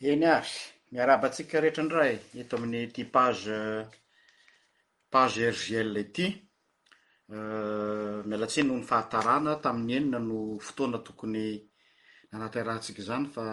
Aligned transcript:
eny 0.00 0.24
ary 0.26 0.50
miaraba 0.92 1.28
tsika 1.30 1.58
rehetra 1.60 1.82
nd 1.88 1.92
ra 1.96 2.04
eto 2.40 2.56
amin'ny 2.56 2.90
ty 2.92 3.02
paze 3.08 3.56
paze 5.10 5.42
ergel 5.48 5.96
ety 5.96 6.26
eh, 7.32 8.20
mialatsiny 8.28 8.68
no 8.68 8.76
ny 8.76 8.84
fahatarana 8.84 9.56
tamin'ny 9.62 9.94
enina 9.96 10.18
no 10.18 10.58
fotoana 10.60 10.98
tokony 11.04 11.64
nanatyrahatsika 12.30 13.00
zany 13.08 13.26
fa 13.32 13.44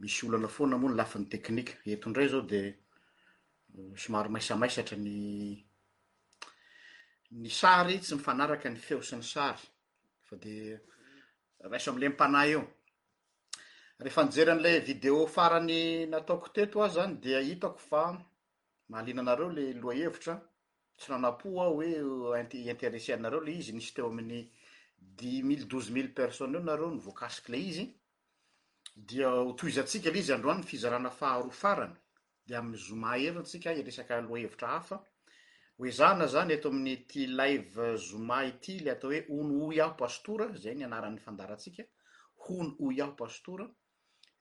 misy 0.00 0.26
olana 0.26 0.48
foana 0.48 0.76
mo 0.78 0.88
ny 0.88 0.96
lafiny 0.96 1.24
teknika 1.30 1.72
eto 1.84 2.08
indray 2.08 2.28
zao 2.28 2.42
de 2.42 2.60
eh, 3.74 3.96
somaro 3.96 4.28
maisamaisatra 4.28 4.96
ny 4.98 5.10
ny 7.30 7.48
sary 7.50 7.98
tsy 7.98 8.14
mifanaraka 8.14 8.68
ny 8.68 8.76
feosyny 8.78 9.22
sary 9.22 9.64
fa 10.28 10.36
de 10.36 10.76
raisa 11.70 11.90
amla 11.90 12.10
mpanay 12.12 12.50
eo 12.54 12.64
rehefanjeran'lay 14.04 14.76
video 14.86 15.18
farany 15.26 16.06
nataoko 16.14 16.48
teto 16.56 16.76
a 16.86 16.88
zany 16.96 17.12
di 17.22 17.30
hitako 17.48 17.78
fa 17.90 18.02
maalinanareo 18.92 19.48
le 19.56 19.64
loa 19.80 19.94
hevitra 19.94 20.34
tsy 20.98 21.06
rana-poa 21.10 21.64
oe 21.74 21.90
eh, 22.38 22.44
interesenareo 22.74 23.40
le 23.42 23.52
izy 23.60 23.70
nsy 23.72 23.90
teo 23.94 24.06
amin'ny 24.10 24.40
dix 25.18 25.40
mile 25.48 25.64
douze 25.66 25.90
mille 25.92 26.12
person 26.20 26.50
eo 26.54 26.62
nareo 26.68 26.90
nyvoakaikle 26.94 27.58
izy 27.70 27.84
dia 29.08 29.28
otoizatsika 29.50 30.08
le 30.10 30.18
izy 30.18 30.32
androan 30.32 30.62
fizarana 30.70 31.10
faharoa 31.10 31.50
farany 31.62 31.94
de 32.46 32.52
amy 32.56 32.76
zoa 32.78 33.14
etsika 33.18 33.74
eaoevaea 33.78 36.26
zany 36.34 36.50
etoaminy 36.56 36.94
ti 37.10 37.20
live 37.40 37.80
zomaty 38.08 38.74
le 38.78 38.90
atao 38.90 39.10
hoe 39.10 39.20
onooy 39.40 39.76
aho 39.82 39.92
pastora 40.02 40.46
zay 40.62 40.74
ny 40.74 40.82
anarany 40.86 41.18
fandaratsika 41.24 41.82
hono 42.44 42.70
oy 42.86 42.96
ahopatora 43.02 43.66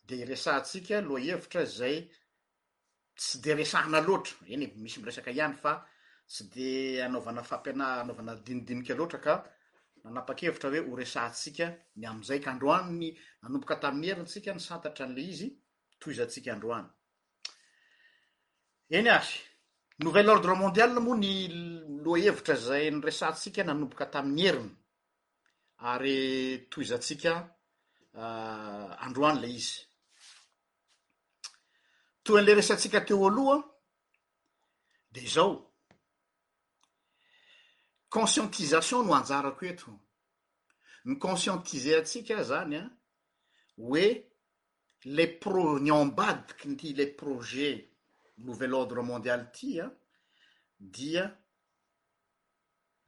de 0.09 0.23
resantsika 0.29 1.01
loa 1.01 1.19
hevitra 1.19 1.65
zay 1.65 1.97
tsy 3.19 3.37
de 3.43 3.51
resahana 3.59 3.99
loatra 4.07 4.35
eny 4.53 4.63
misy 4.83 4.97
miresak 4.99 5.27
ihany 5.33 5.55
fa 5.63 5.73
sy 6.33 6.43
de 6.55 6.67
anaovana 7.07 7.43
fampianaanaovanadinidinikloa 7.49 9.43
aaakeviraoe 10.07 10.79
oessikayamzay 10.91 12.39
k 12.43 12.51
androannyanomboka 12.53 13.75
taminy 13.83 14.07
herinytsika 14.11 14.51
ny 14.55 14.61
santatra 14.69 15.05
n'le 15.07 15.21
izy 15.31 15.49
toizatsika 16.01 16.49
androany 16.55 16.87
eny 18.97 19.09
ay 19.17 19.27
nova 20.03 20.21
lordre 20.27 20.53
mondialina 20.63 21.01
moany 21.07 21.27
loa 22.03 22.17
hevitra 22.25 22.55
zay 22.67 22.85
ny 22.93 22.99
resantsika 23.09 23.61
nanomboka 23.63 24.05
tamin'ny 24.13 24.43
heriny 24.51 24.71
ary 25.91 26.17
toizatsika 26.71 27.31
ah, 28.23 28.89
androany 29.07 29.39
le 29.43 29.49
izy 29.59 29.75
toan'le 32.27 32.51
resantsika 32.55 32.99
teo 33.07 33.25
aloha 33.29 33.57
de 35.13 35.21
zao 35.33 35.53
conscientisation 38.17 38.99
no 39.07 39.11
anjarako 39.19 39.63
eto 39.71 39.93
ny 41.07 41.15
conscientiseratsika 41.27 42.41
zany 42.49 42.73
a 42.81 42.83
oe 43.91 44.05
le 45.15 45.25
pro 45.43 45.65
ny 45.83 45.89
embadiky 46.01 46.65
nty 46.73 46.89
le 46.99 47.05
projet 47.21 47.73
nouvell 48.47 48.75
ordre 48.81 48.99
mondial 49.11 49.45
ty 49.55 49.71
a 49.85 49.87
dia 50.97 51.25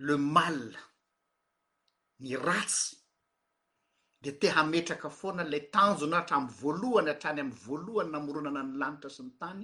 le 0.07 0.15
mal 0.15 0.61
ny 2.23 2.31
ratsy 2.47 2.95
de 4.21 4.31
te 4.31 4.47
hametraka 4.49 5.09
foana 5.09 5.43
le 5.43 5.59
tanjo 5.71 6.05
na 6.07 6.17
hatramy 6.19 6.51
voalohany 6.61 7.09
atrany 7.09 7.39
amy 7.41 7.53
voalohany 7.65 8.09
namoronana 8.13 8.61
ny 8.67 8.73
lanitra 8.81 9.09
sy 9.15 9.21
ny 9.25 9.31
tany 9.41 9.63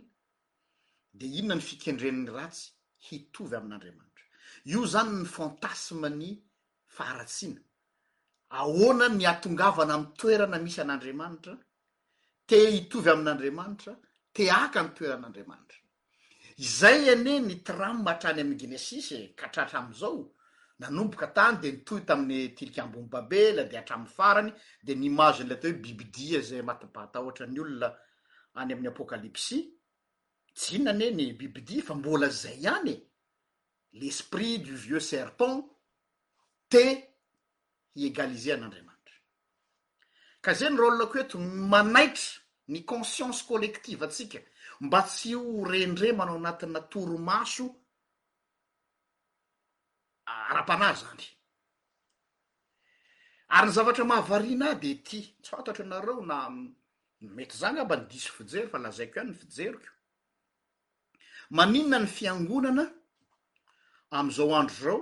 de 1.19 1.25
inona 1.39 1.55
ny 1.55 1.61
fikendreninny 1.69 2.31
ratsy 2.37 2.65
hitovy 3.07 3.55
amin'andriamanitra 3.59 4.23
io 4.71 4.81
zany 4.93 5.11
ny 5.21 5.25
fantasme 5.35 6.09
ny 6.21 6.29
faharatsiana 6.95 7.61
ahoana 8.59 9.05
ny 9.17 9.23
atongavana 9.33 9.93
amy 9.97 10.07
toerana 10.19 10.57
misy 10.65 10.79
an'andriamanitra 10.85 11.53
te 12.49 12.57
hitovy 12.75 13.09
amin'andriamanitra 13.15 13.93
te 14.35 14.43
aka 14.61 14.79
ny 14.85 14.89
toeran'andriamanitra 14.97 15.79
izay 16.65 17.01
ene 17.13 17.33
ny 17.47 17.55
tramma 17.67 18.09
atrany 18.13 18.39
amn'y 18.43 18.57
ginessise 18.63 19.17
ka 19.37 19.43
hatratramizao 19.47 20.17
nanomboka 20.79 21.27
tany 21.27 21.57
de 21.61 21.71
nitohy 21.71 22.01
tamin'ny 22.05 22.53
tilikambomy 22.55 23.07
babela 23.09 23.63
de 23.63 23.77
atramiy 23.79 24.09
farany 24.09 24.51
de 24.83 24.93
ny 24.95 25.05
imazeny 25.07 25.47
leatao 25.49 25.71
hoe 25.71 25.81
bibidia 25.81 26.39
zay 26.47 26.61
matibata 26.61 27.17
ohatra 27.21 27.47
ny 27.47 27.59
olona 27.61 27.89
any 28.59 28.73
amin'ny 28.73 28.87
apokalipsie 28.91 29.71
jyionan 30.55 31.01
eny 31.01 31.33
bibidi 31.39 31.81
fa 31.81 31.95
mbola 31.95 32.27
zay 32.29 32.57
ihany 32.59 32.89
e 32.91 32.97
l'esprit 33.99 34.59
du 34.65 34.75
vieux 34.75 34.99
serpent 34.99 35.63
te 36.69 36.83
iégalize 37.95 38.51
an'andriamanitra 38.53 39.17
ka 40.41 40.53
zay 40.53 40.69
ny 40.73 40.79
ra 40.79 40.85
olona 40.89 41.05
ko 41.07 41.19
etony 41.23 41.47
manaitry 41.71 42.41
ny 42.67 42.83
conscience 42.83 43.41
collective 43.47 44.07
tsika 44.11 44.39
mba 44.83 45.01
tsy 45.07 45.35
ho 45.39 45.63
rendre 45.71 46.11
manao 46.11 46.35
anatiny 46.35 46.75
atoromaso 46.79 47.71
ara-panary 50.31 50.95
zany 51.01 51.23
ary 53.55 53.67
ny 53.69 53.73
zavatra 53.73 54.05
mahavariana 54.09 54.69
a 54.73 54.79
de 54.81 54.93
ty 55.07 55.21
tsy 55.21 55.49
fantatro 55.51 55.83
ianareo 55.85 56.25
na 56.25 56.37
mety 57.19 57.57
zany 57.57 57.79
amba 57.79 57.95
ny 57.97 58.05
diso 58.09 58.31
fijero 58.37 58.67
fa 58.71 58.79
lazaiko 58.83 59.17
iany 59.19 59.29
ny 59.31 59.37
fijeroko 59.41 59.87
maninona 61.57 61.97
ny 62.03 62.07
fiangonana 62.15 62.83
am'izao 64.17 64.53
andro 64.61 64.79
zao 64.83 64.99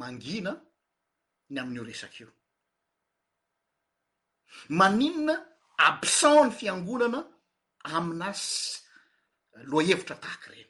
mangina 0.00 0.52
ny 1.52 1.56
amin'io 1.60 1.84
resak' 1.90 2.18
io 2.22 2.28
maninna 4.78 5.34
absent 5.88 6.42
ny 6.48 6.52
fiangonana 6.58 7.20
aminasy 7.96 8.56
loa 9.70 9.82
hevitra 9.86 10.16
tahaky 10.22 10.50
ireny 10.52 10.69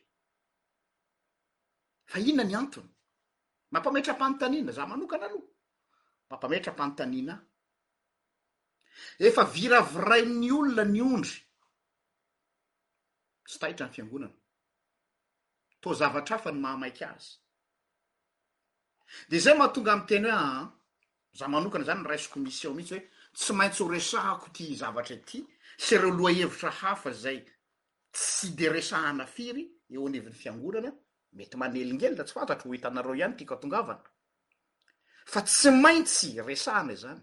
fa 2.11 2.19
inona 2.19 2.43
ny 2.45 2.55
antony 2.61 2.89
mampametrampanyntaniana 3.75 4.73
za 4.79 4.85
manokana 4.91 5.27
aloha 5.29 5.47
mampametrampanyntaniana 6.31 7.35
ahy 9.21 9.29
efa 9.31 9.45
viraviray 9.55 10.23
'ny 10.37 10.51
olona 10.59 10.85
ny 10.93 11.01
ondry 11.11 11.37
tsy 13.49 13.57
tahitra 13.63 13.87
ny 13.89 13.93
fiangonana 13.95 14.37
toa 15.83 15.95
zavatra 16.01 16.35
afa 16.37 16.51
ny 16.53 16.59
mahamaiky 16.65 17.05
azy 17.15 17.29
de 19.31 19.37
zay 19.45 19.55
maha 19.59 19.73
tonga 19.75 19.93
amy 19.95 20.05
teny 20.11 20.25
hoe 20.27 20.35
a 20.39 20.39
ah, 20.45 20.67
zao 21.39 21.49
manokana 21.55 21.85
zany 21.89 22.03
raisoko 22.11 22.37
misson 22.45 22.75
mihitsy 22.77 22.95
hoe 22.95 23.07
tsy 23.39 23.53
maintsy 23.59 23.83
ho 23.83 23.89
resahako 23.95 24.47
ty 24.55 24.65
zavatra 24.83 25.17
ty 25.29 25.39
sy 25.85 25.95
reo 25.99 26.11
loa 26.19 26.31
hevitra 26.33 26.71
hafa 26.81 27.11
zay 27.13 27.39
tsy 28.13 28.49
de 28.59 28.67
resahana 28.69 29.27
firy 29.27 29.63
eo 29.91 30.07
anyevin'ny 30.07 30.39
fiangonana 30.43 30.91
mety 31.37 31.57
manelingelyna 31.59 32.25
tsy 32.25 32.35
fantatro 32.39 32.69
ho 32.71 32.75
hitanareo 32.77 33.15
ihany 33.19 33.35
tiako 33.39 33.55
atongavana 33.57 34.07
fa 35.33 35.41
tsy 35.49 35.71
maintsy 35.83 36.31
resana 36.49 36.95
zany 37.03 37.23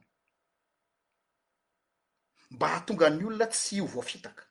mba 2.53 2.66
hahatonga 2.72 3.06
any 3.09 3.22
olona 3.29 3.47
tsy 3.56 3.75
ho 3.81 3.88
voafitaka 3.94 4.44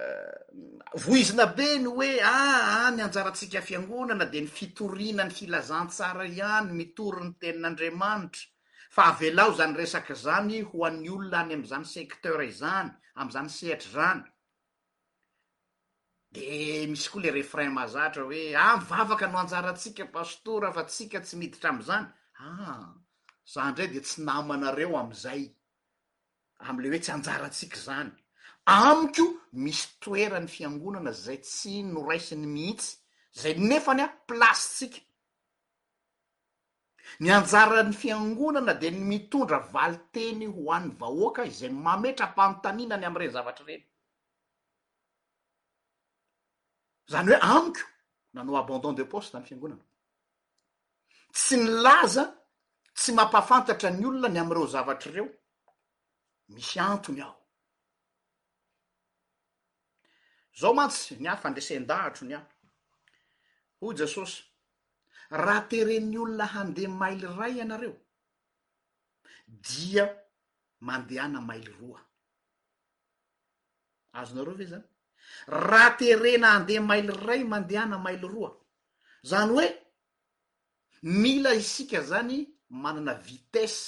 eh, 0.00 0.36
voizina 1.04 1.44
be 1.56 1.66
ny 1.82 1.88
hoe 1.94 2.10
ah 2.22 2.52
ah 2.82 2.90
ny 2.94 3.02
anjaratsika 3.06 3.60
fiangonana 3.68 4.24
de 4.32 4.38
ny 4.44 4.48
fitorina 4.56 5.22
ny 5.28 5.32
filazantsara 5.38 6.22
ihany 6.32 6.70
mitory 6.78 7.20
ny 7.24 7.32
tenin'andriamanitra 7.40 8.44
fa 8.94 9.02
avelao 9.12 9.50
zany 9.60 9.74
resaky 9.80 10.14
zany 10.24 10.56
ho 10.68 10.78
an'ny 10.88 11.08
olona 11.16 11.38
any 11.42 11.52
am'izany 11.56 11.86
secteura 11.96 12.44
izany 12.52 12.88
am'izany 13.20 13.48
sehatry 13.58 13.92
zany 13.98 14.22
de 16.34 16.84
misy 16.90 17.06
koa 17.10 17.22
le 17.22 17.30
refrein 17.32 17.70
mazatra 17.76 18.22
hoe 18.22 18.42
amy 18.56 18.56
ah, 18.64 18.76
vavaka 18.88 19.26
no 19.28 19.36
anjarantsika 19.42 20.04
pastora 20.16 20.68
fa 20.76 20.82
tsika 20.90 21.18
tsy 21.24 21.34
miditra 21.40 21.68
am'izany 21.70 22.06
a 22.44 22.44
ah, 22.44 22.88
zany 23.52 23.68
ndray 23.72 23.88
de 23.94 24.00
tsy 24.06 24.18
namanareo 24.26 24.94
am'izay 25.02 25.42
amle 26.68 26.86
hoe 26.90 27.00
tsy 27.04 27.12
anjarantsika 27.14 27.76
zany 27.86 28.10
amikoa 28.84 29.38
misy 29.64 29.84
toerany 30.02 30.48
fiangonana 30.54 31.12
zay 31.24 31.38
tsy 31.48 31.72
noraisiny 31.92 32.46
mihitsy 32.56 32.90
zay 33.40 33.54
nefany 33.68 34.02
a 34.06 34.08
plasytsika 34.28 34.98
ny 37.20 37.26
anjarany 37.38 37.92
fiangonana 38.00 38.72
de 38.80 38.88
ny 38.90 38.98
mitondra 39.12 39.58
valy 39.74 39.96
teny 40.14 40.44
ho 40.54 40.62
an 40.76 40.84
vahoaka 41.00 41.42
izay 41.50 41.72
mametra 41.86 42.26
mpamotaninany 42.32 43.04
am'ireny 43.08 43.34
zavatra 43.36 43.64
reny 43.70 43.87
zany 47.10 47.32
hoe 47.32 47.40
amiko 47.40 47.80
nanao 48.34 48.56
abondon 48.62 48.94
de 48.98 49.04
poste 49.12 49.32
tamny 49.32 49.46
fiangonana 49.48 49.84
tsy 51.36 51.56
nylaza 51.62 52.24
tsy 52.98 53.10
mampafantatra 53.18 53.88
ny 53.90 54.04
olona 54.08 54.28
ny 54.32 54.38
amireo 54.42 54.66
zavatryireo 54.72 55.26
misy 56.54 56.78
antony 56.88 57.20
aho 57.26 57.34
zao 60.58 60.72
mantsy 60.78 61.12
ny 61.22 61.28
a 61.32 61.36
fandreisen-dahatro 61.42 62.24
ny 62.28 62.34
a 62.38 62.42
ho 63.80 63.86
jesosy 63.98 64.40
raha 65.44 65.62
teren'ny 65.70 66.16
olona 66.22 66.46
handeha 66.54 66.90
maile 67.00 67.28
ray 67.38 67.54
ianareo 67.60 67.94
dia 69.62 70.04
mandehana 70.86 71.40
maily 71.48 71.72
roa 71.80 72.00
azonareo 74.18 74.56
va 74.60 74.66
zany 74.74 74.86
raha 75.46 75.90
terena 75.98 76.48
andeha 76.58 76.80
maily 76.90 77.12
ray 77.26 77.42
mandehana 77.52 77.96
maily 78.06 78.26
roa 78.34 78.50
zany 79.30 79.50
hoe 79.54 79.66
mila 81.02 81.50
isika 81.62 82.00
zany 82.10 82.36
manana 82.82 83.14
vitesse 83.26 83.84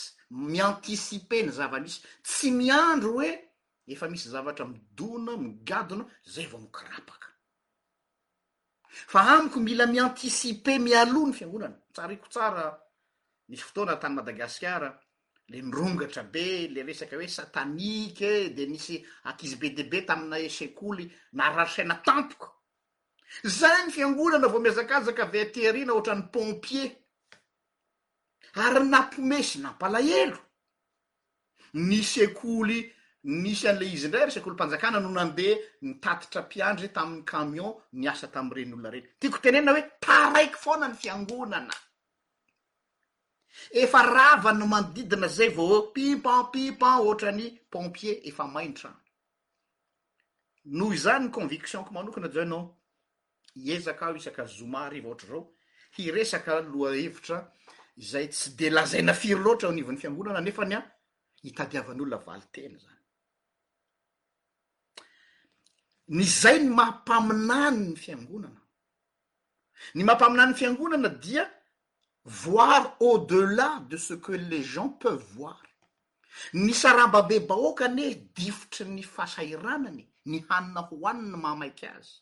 mianticipe 0.52 1.38
ny 1.44 1.50
zava 1.58 1.78
misy 1.84 1.98
tsy 2.26 2.48
miandro 2.58 3.10
hoe 3.16 3.31
efa 3.92 4.06
misy 4.12 4.26
zavatra 4.34 4.64
midona 4.75 5.32
migadona 5.44 6.04
zay 6.32 6.46
vao 6.50 6.60
mokirapaka 6.64 7.28
fa 9.12 9.20
amiko 9.37 9.58
mila 9.69 9.84
mianticipe 9.94 10.72
mialoany 10.84 11.32
fiangonana 11.38 11.76
tsara 11.94 12.12
iko 12.16 12.26
tsara 12.34 12.64
misy 13.48 13.62
fotoana 13.69 13.96
tany 14.02 14.14
madagasikara 14.16 14.88
le 15.50 15.62
mirongatra 15.62 16.23
be 16.23 16.69
le 16.75 16.82
resaky 16.87 17.17
hoe 17.17 17.26
satanike 17.29 18.52
de 18.55 18.67
misy 18.67 19.05
ankizy 19.29 19.56
be 19.56 19.70
deibe 19.76 20.05
taminae 20.06 20.49
sekoly 20.49 21.06
nararosaina 21.32 21.94
tampoko 22.06 22.47
zay 23.44 23.79
ny 23.87 23.91
fiangonana 23.94 24.49
vao 24.52 24.61
miazakazaka 24.64 25.25
veterina 25.35 25.93
ohatrany 25.94 26.23
pompier 26.32 26.91
ary 28.55 28.85
nampomesy 28.94 29.58
nampalahelo 29.58 30.38
nysekoly 31.75 32.79
nisy 33.43 33.69
an'le 33.69 33.87
izy 33.94 34.06
indray 34.06 34.26
ry 34.26 34.32
sekolo 34.35 34.55
mpanjakana 34.55 35.00
no 35.02 35.11
nandeha 35.19 35.58
nitatitra 35.82 36.41
mpiandry 36.47 36.88
tamin'ny 36.94 37.25
camion 37.31 37.75
niasa 38.00 38.26
tamy 38.35 38.50
ren' 38.55 38.75
olona 38.75 38.91
reny 38.94 39.06
tiako 39.19 39.38
tenena 39.43 39.73
hoe 39.75 39.82
taraiky 40.06 40.58
foana 40.64 40.87
ny 40.88 40.94
fiangonana 40.94 41.75
efa 43.70 44.02
rava 44.02 44.52
ny 44.52 44.64
manodidina 44.67 45.29
zay 45.29 45.49
vaoa 45.56 45.91
pipam 45.94 46.50
pipan 46.52 47.00
ohatra 47.02 47.32
ny 47.32 47.47
pompier 47.70 48.19
efa 48.29 48.44
maintran 48.47 48.94
noho 50.76 50.94
zany 51.05 51.25
ny 51.26 51.31
convictionko 51.32 51.91
manokina 51.94 52.29
zahoe 52.29 52.49
no 52.49 52.61
iezaka 53.56 54.11
o 54.11 54.17
isaka 54.17 54.44
zomary 54.47 54.99
iva 54.99 55.08
ohatra 55.08 55.29
zao 55.29 55.47
hiresaka 55.97 56.61
loha 56.70 56.91
hevitra 57.00 57.38
zay 58.11 58.26
tsy 58.29 58.49
de 58.58 58.70
lazaina 58.70 59.14
firy 59.20 59.41
loatra 59.44 59.67
eho 59.69 59.73
anivon'ny 59.73 60.00
fiangonana 60.00 60.41
nefa 60.41 60.64
ny 60.67 60.75
a 60.79 60.81
hitadiavan'olona 61.44 62.19
vali 62.26 62.47
tena 62.55 62.79
zany 62.85 63.02
ny 66.17 66.25
zay 66.41 66.56
ny 66.64 66.70
maampaminany 66.79 67.81
ny 67.88 67.97
fiangonana 68.05 68.61
ny 69.94 70.02
mampaminanyny 70.05 70.55
fiangonana 70.58 71.08
dia 71.08 71.44
voiry 72.26 72.84
au 73.00 73.19
dela 73.19 73.82
de 73.88 73.96
ce 73.96 74.14
que 74.14 74.32
les 74.32 74.62
gens 74.62 74.88
peuve 74.88 75.25
voiry 75.34 75.56
ny 76.55 76.72
sarambabe 76.72 77.40
bahokanye 77.46 78.14
difotry 78.37 78.84
ny 78.88 79.02
fahsairanany 79.02 80.06
ny 80.26 80.44
hanina 80.49 80.82
ho 80.90 80.99
aniny 81.06 81.37
mamaiky 81.37 81.87
azy 81.87 82.20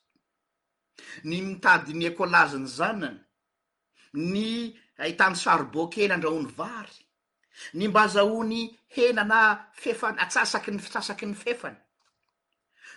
ny 1.25 1.41
mitadyny 1.43 2.05
ecolazeny 2.11 2.67
zanany 2.67 3.21
ny 4.15 4.75
ahitany 4.99 5.35
sarobokely 5.37 6.13
andrahony 6.13 6.47
vary 6.57 7.03
ny 7.75 7.89
mbazahony 7.91 8.63
henana 8.97 9.69
fefany 9.73 10.19
atsasaky 10.25 10.71
ny 10.73 10.79
tsasaky 10.83 11.27
ny 11.27 11.35
fefany 11.35 11.79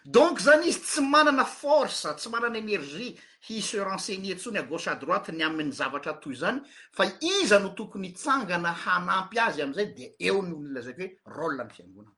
donc 0.06 0.40
zany 0.42 0.68
izy 0.74 0.80
tsy 0.86 1.02
manana 1.06 1.46
forsa 1.46 2.14
tsy 2.16 2.30
manana 2.30 2.58
énergie 2.58 3.20
hisseranceni 3.50 4.32
etsony 4.32 4.58
a 4.60 4.64
gase 4.64 4.88
à 4.88 4.96
droite 4.96 5.30
ny 5.34 5.44
amin'ny 5.44 5.74
zavatra 5.74 6.12
atoy 6.14 6.36
zany 6.36 6.60
fa 6.92 7.04
iza 7.42 7.60
no 7.60 7.70
tokony 7.70 8.14
tsangana 8.14 8.72
hanampy 8.86 9.40
azy 9.40 9.62
am'izay 9.62 9.86
de 9.98 10.06
eo 10.28 10.42
nyly 10.46 10.74
lazaiko 10.74 11.02
hoe 11.02 11.34
rôlla 11.38 11.64
ny 11.66 11.74
fiangonana 11.76 12.18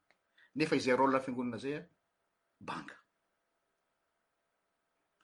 nefa 0.58 0.76
izay 0.80 0.96
rôlila 1.00 1.20
ny 1.20 1.24
fiangonana 1.26 1.58
zay 1.64 1.74
a 1.76 1.82
banka 2.60 2.96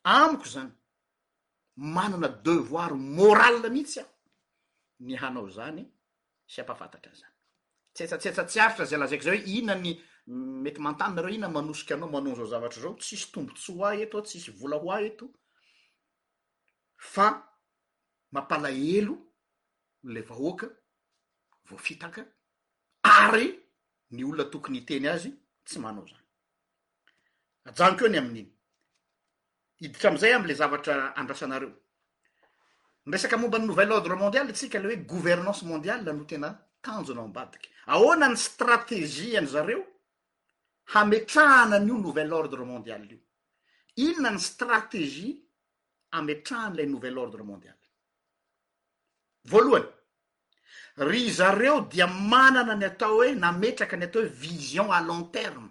amiko 0.03 0.45
zany 0.53 0.71
manana 1.75 2.27
devoire 2.29 2.95
morali 2.95 3.69
mihitsy 3.69 3.99
a 3.99 4.05
ny 4.99 5.17
hanao 5.19 5.49
zany 5.49 5.83
sy 6.47 6.61
ampahafantatra 6.61 7.11
zany 7.15 7.33
tsy 7.93 8.03
etsatsetsa 8.05 8.43
tsy 8.47 8.59
aritra 8.61 8.85
zay 8.85 8.99
lazaiko 8.99 9.23
zay 9.23 9.37
hoe 9.37 9.43
iiona 9.47 9.75
ny 9.75 9.91
mm, 10.27 10.63
mety 10.63 10.79
mantanna 10.79 11.21
reo 11.21 11.35
ina 11.35 11.49
manosiky 11.51 11.93
anao 11.93 12.09
manaonzao 12.09 12.47
zavatra 12.55 12.81
zao 12.87 12.93
tsisy 12.95 13.31
tombo 13.33 13.51
tsy 13.53 13.71
ho 13.75 13.85
a 13.85 13.93
etoa 13.99 14.21
tsisy 14.23 14.51
vola 14.55 14.79
ho 14.79 14.91
a 14.95 15.01
eto 15.01 15.29
fa 16.99 17.49
mampalaelo 18.33 19.15
le 20.03 20.21
vahoaka 20.21 20.67
voafitaka 21.69 22.21
ary 23.03 23.47
ny 24.11 24.23
olona 24.25 24.43
tokony 24.51 24.77
iteny 24.79 25.07
azy 25.07 25.31
tsy 25.63 25.79
manao 25.79 26.05
zany 26.09 26.23
ajanikoeo 27.67 28.09
ny 28.11 28.17
amin'iny 28.17 28.49
iditra 29.79 30.09
amizay 30.09 30.33
amle 30.35 30.53
zavatra 30.59 31.13
andrasa 31.15 31.45
anareo 31.47 31.71
nresaky 33.07 33.35
momba 33.39 33.57
ny 33.59 33.65
nouvelle 33.65 33.93
ordre 33.95 34.15
mondiale 34.15 34.49
antsika 34.51 34.79
le 34.79 34.87
hoe 34.87 34.97
gouvernance 35.13 35.63
mondiale 35.65 36.03
na 36.03 36.13
no 36.13 36.23
tena 36.25 36.49
tanjonao 36.83 37.25
ambadiky 37.25 37.67
aoana 37.93 38.27
ny 38.29 38.35
strategie 38.37 39.37
an' 39.39 39.47
zareo 39.53 39.83
hametrahanan'io 40.93 41.97
nouvell 41.97 42.33
ordre 42.41 42.63
mondial 42.65 43.03
io 43.11 43.19
inona 43.95 44.29
ny 44.31 44.39
strategie 44.51 45.48
ametrahany 46.11 46.73
ilay 46.75 46.85
nouvell 46.85 47.17
ordre 47.17 47.43
mondiale 47.43 47.77
voalohany 49.51 49.85
ry 51.09 51.31
zareo 51.31 51.81
dia 51.91 52.07
manana 52.07 52.75
ny 52.75 52.85
atao 52.85 53.13
hoe 53.15 53.29
nametraka 53.43 53.95
ny 53.97 54.03
atao 54.05 54.21
hoe 54.21 54.29
vision 54.45 54.91
à 54.91 54.99
lon 55.01 55.23
terme 55.31 55.69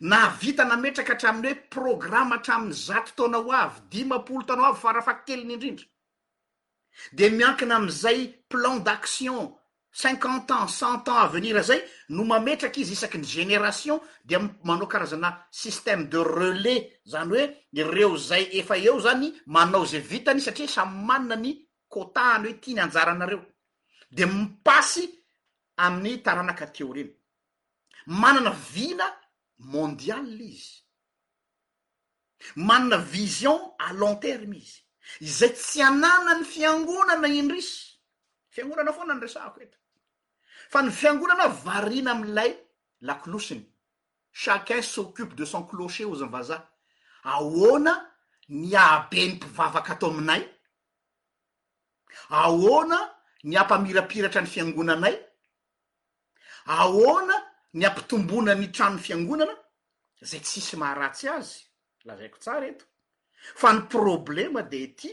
na 0.00 0.16
avita 0.28 0.64
nametraka 0.64 1.12
hatraminy 1.12 1.48
hoe 1.48 1.60
programma 1.74 2.36
hatraminy 2.36 2.74
zaty 2.86 3.12
taona 3.16 3.38
ho 3.38 3.52
avy 3.62 3.80
dimapolo 3.92 4.44
tana 4.48 4.62
o 4.62 4.64
avy 4.70 4.78
fa 4.80 4.92
raha 4.92 5.06
fak 5.08 5.20
keliny 5.26 5.54
indrindra 5.54 5.86
de 7.12 7.24
miankina 7.30 7.76
amizay 7.76 8.20
plan 8.48 8.84
d'action 8.86 9.59
cinquante 9.92 10.50
ans 10.52 10.68
cent 10.68 11.08
ans 11.08 11.16
avenira 11.16 11.62
zay 11.62 11.82
no 12.10 12.24
mametraky 12.24 12.80
izy 12.80 12.92
isaky 12.92 13.18
ny 13.18 13.24
generation 13.26 14.00
de 14.24 14.36
manao 14.64 14.86
karazana 14.86 15.46
systeme 15.50 16.04
de 16.08 16.18
relais 16.18 16.86
zany 17.06 17.28
hoe 17.30 17.44
ireo 17.72 18.16
zay 18.16 18.44
efa 18.52 18.78
eo 18.78 18.98
zany 19.00 19.34
manao 19.46 19.84
zay 19.86 20.00
vitany 20.00 20.40
satria 20.40 20.68
samy 20.68 20.94
manana 21.06 21.36
ny 21.36 21.52
kotaany 21.88 22.46
hoe 22.48 22.60
tia 22.60 22.74
ny 22.74 22.80
anjaranareo 22.86 23.42
de 24.12 24.24
mipasy 24.26 25.10
amin'ny 25.76 26.22
taranaka 26.22 26.66
teoreny 26.66 27.10
manana 28.06 28.50
vina 28.72 29.06
mondiala 29.58 30.30
izy 30.44 30.84
manana 32.56 32.96
vision 32.96 33.58
a 33.78 33.92
lon 33.92 34.20
terme 34.20 34.56
izy 34.56 34.80
zay 35.20 35.50
tsy 35.54 35.82
anana 35.82 36.38
ny 36.38 36.44
fiangonana 36.44 37.26
indrisy 37.28 37.89
fiangonana 38.52 38.92
foana 38.92 39.14
ny 39.14 39.20
resako 39.24 39.60
eto 39.64 39.78
fa 40.72 40.82
ny 40.82 40.90
fiangonana 40.92 41.48
variana 41.64 42.10
ami'lay 42.16 42.50
lakilosiny 43.06 43.64
chacun 44.32 44.82
soccupe 44.82 45.34
de 45.36 45.44
cant 45.46 45.64
cloche 45.70 46.04
hozamy 46.04 46.32
vaza 46.32 46.58
ahoana 47.24 47.92
ny 48.48 48.76
abe 48.76 49.20
ny 49.26 49.32
mpivavaky 49.38 49.92
atao 49.92 50.10
aminay 50.12 50.42
ahoana 52.28 52.98
ny 53.44 53.54
ampamirapiratra 53.56 54.40
ny 54.42 54.48
fiangonanay 54.54 55.16
aoana 56.66 57.34
ny 57.72 57.82
ampitombona 57.88 58.54
ny 58.54 58.66
tranony 58.74 59.00
fiangonana 59.06 59.54
zay 60.28 60.40
tsisy 60.40 60.76
maharatsy 60.76 61.26
azy 61.28 61.56
lazaiko 62.04 62.38
tsara 62.42 62.66
eto 62.66 62.84
fa 63.60 63.72
ny 63.72 63.80
problema 63.96 64.62
de 64.62 64.82
ty 64.98 65.10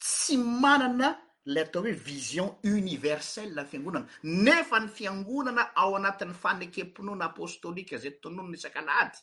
tsy 0.00 0.36
manana 0.36 1.16
le 1.48 1.60
atao 1.60 1.82
hoe 1.82 1.92
vision 1.92 2.50
universell 2.64 3.58
y 3.58 3.64
fiangonana 3.64 4.06
nefa 4.22 4.80
ny 4.80 4.88
fiangonana 4.88 5.70
ao 5.74 5.96
anatin'ny 5.96 6.34
fanekempinoana 6.34 7.24
apostolika 7.30 7.96
aza 7.96 8.10
tononon 8.22 8.52
isakalaady 8.54 9.16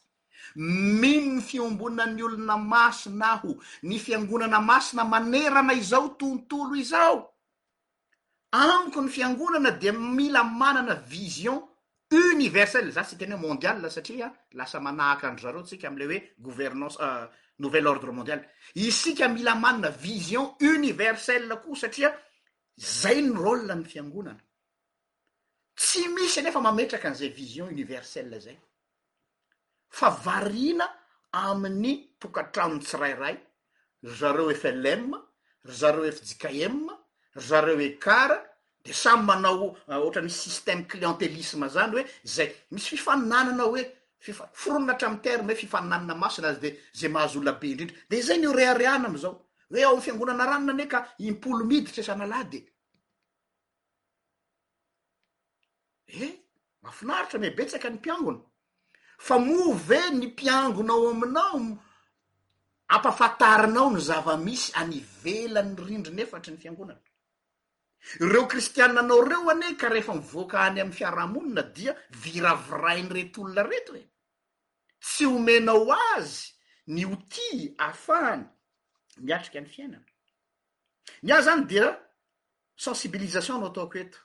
mino 0.55 1.36
ny 1.36 1.41
fiombonany 1.41 2.22
olona 2.24 2.58
masina 2.58 3.32
aho 3.34 3.55
ny 3.84 4.00
fiangonana 4.00 4.60
masina 4.60 5.03
manerana 5.03 5.74
izao 5.74 6.10
tontolo 6.17 6.75
izao 6.75 7.32
aamiko 8.53 9.01
ny 9.01 9.10
fiangonana 9.10 9.72
de 9.72 9.91
mila 9.91 10.44
manana 10.44 10.96
vision 10.96 11.62
universelle 12.12 12.91
za 12.91 13.03
sy 13.03 13.17
tena 13.17 13.36
hoe 13.38 13.48
mondiala 13.48 13.89
satria 13.89 14.34
lasa 14.53 14.79
manahak' 14.79 15.24
andro 15.27 15.41
zareo 15.44 15.62
tsika 15.63 15.88
amle 15.88 16.05
hoe 16.05 16.22
gouvernance 16.39 16.98
euh, 17.01 17.27
nouvelle 17.59 17.88
ordre 17.88 18.12
mondiale 18.12 18.50
isika 18.75 19.27
mila 19.27 19.55
manina 19.55 19.89
vision 19.89 20.55
universelle 20.62 21.55
koa 21.63 21.75
satria 21.81 22.09
zay 22.77 23.19
ny 23.21 23.29
rôlne 23.41 23.71
amy 23.74 23.85
fiangonana 23.93 24.41
tsy 25.79 26.01
misy 26.15 26.39
anefa 26.39 26.59
mametraka 26.62 27.07
an'izay 27.09 27.29
vision 27.39 27.67
universelle 27.75 28.39
zay 28.45 28.57
fa 29.97 30.09
varina 30.09 30.85
amin'ny 31.31 31.93
tokatranony 32.21 32.81
tsirairay 32.83 33.35
zareo 34.17 34.50
flm 34.62 35.07
zareo 35.79 36.12
fjikaem 36.19 36.75
zareo 37.47 37.79
ecara 37.89 38.38
de 38.85 38.93
samy 38.93 39.24
manao 39.29 39.65
eh, 39.89 39.95
ohatrany 40.01 40.29
systeme 40.29 40.83
clientelisma 40.91 41.67
zany 41.75 41.91
hoe 41.95 42.03
zay 42.35 42.47
misy 42.71 42.89
fifanananao 42.97 43.71
oe 43.71 43.83
fronnahatram 44.34 45.20
terma 45.22 45.51
e 45.51 45.55
fifaninanna 45.55 46.15
masonazy 46.15 46.60
de 46.60 46.79
za 46.98 47.08
mahazo 47.10 47.39
onabe 47.39 47.67
indrindra 47.72 47.96
de 48.10 48.17
zany 48.27 48.46
o 48.48 48.53
rehariana 48.53 49.08
amzao 49.08 49.48
e 49.72 49.84
ao 49.84 49.94
amy 49.94 50.01
fiangonana 50.05 50.46
ranona 50.51 50.74
ane 50.74 50.86
ka 50.91 51.00
impolomiditra 51.29 52.03
sanalahy 52.03 52.46
de 52.51 52.58
eh? 56.08 56.24
e 56.25 56.44
mafinaritra 56.86 57.38
amebetsaka 57.39 57.88
ny 57.89 57.98
piangona 57.98 58.41
fa 59.27 59.36
move 59.39 60.00
ny 60.20 60.25
mpiangona 60.27 60.94
ao 60.94 61.10
aminao 61.12 61.62
apafatarinao 62.96 63.89
ny 63.94 64.00
zava 64.10 64.34
misy 64.46 64.72
anivelannyrindri 64.82 66.13
nefatry 66.17 66.51
ny 66.53 66.60
fiangonana 66.63 67.01
reo 68.32 68.46
kristiananao 68.51 69.22
reo 69.29 69.50
ane 69.51 69.75
ka 69.79 69.88
rehefa 69.94 70.13
mivoaka 70.20 70.58
any 70.67 70.79
amy 70.84 70.94
fiarahamonina 71.00 71.62
dia 71.75 71.94
viravirainy 72.24 73.10
retolona 73.17 73.63
ret 73.70 73.89
e. 74.00 74.14
tsy 75.05 75.25
homena 75.31 75.74
o 75.77 75.88
azy 76.17 76.41
ny 76.93 77.03
ho 77.05 77.15
ti 77.29 77.71
hahafahany 77.77 78.43
miatrika 79.27 79.57
any 79.62 79.69
fiainana 79.74 80.09
ny 81.24 81.31
ah 81.35 81.41
zany 81.45 81.63
dea 81.69 81.89
sensibilisation 82.88 83.55
anao 83.59 83.69
ataoko 83.71 83.97
oeto 84.00 84.19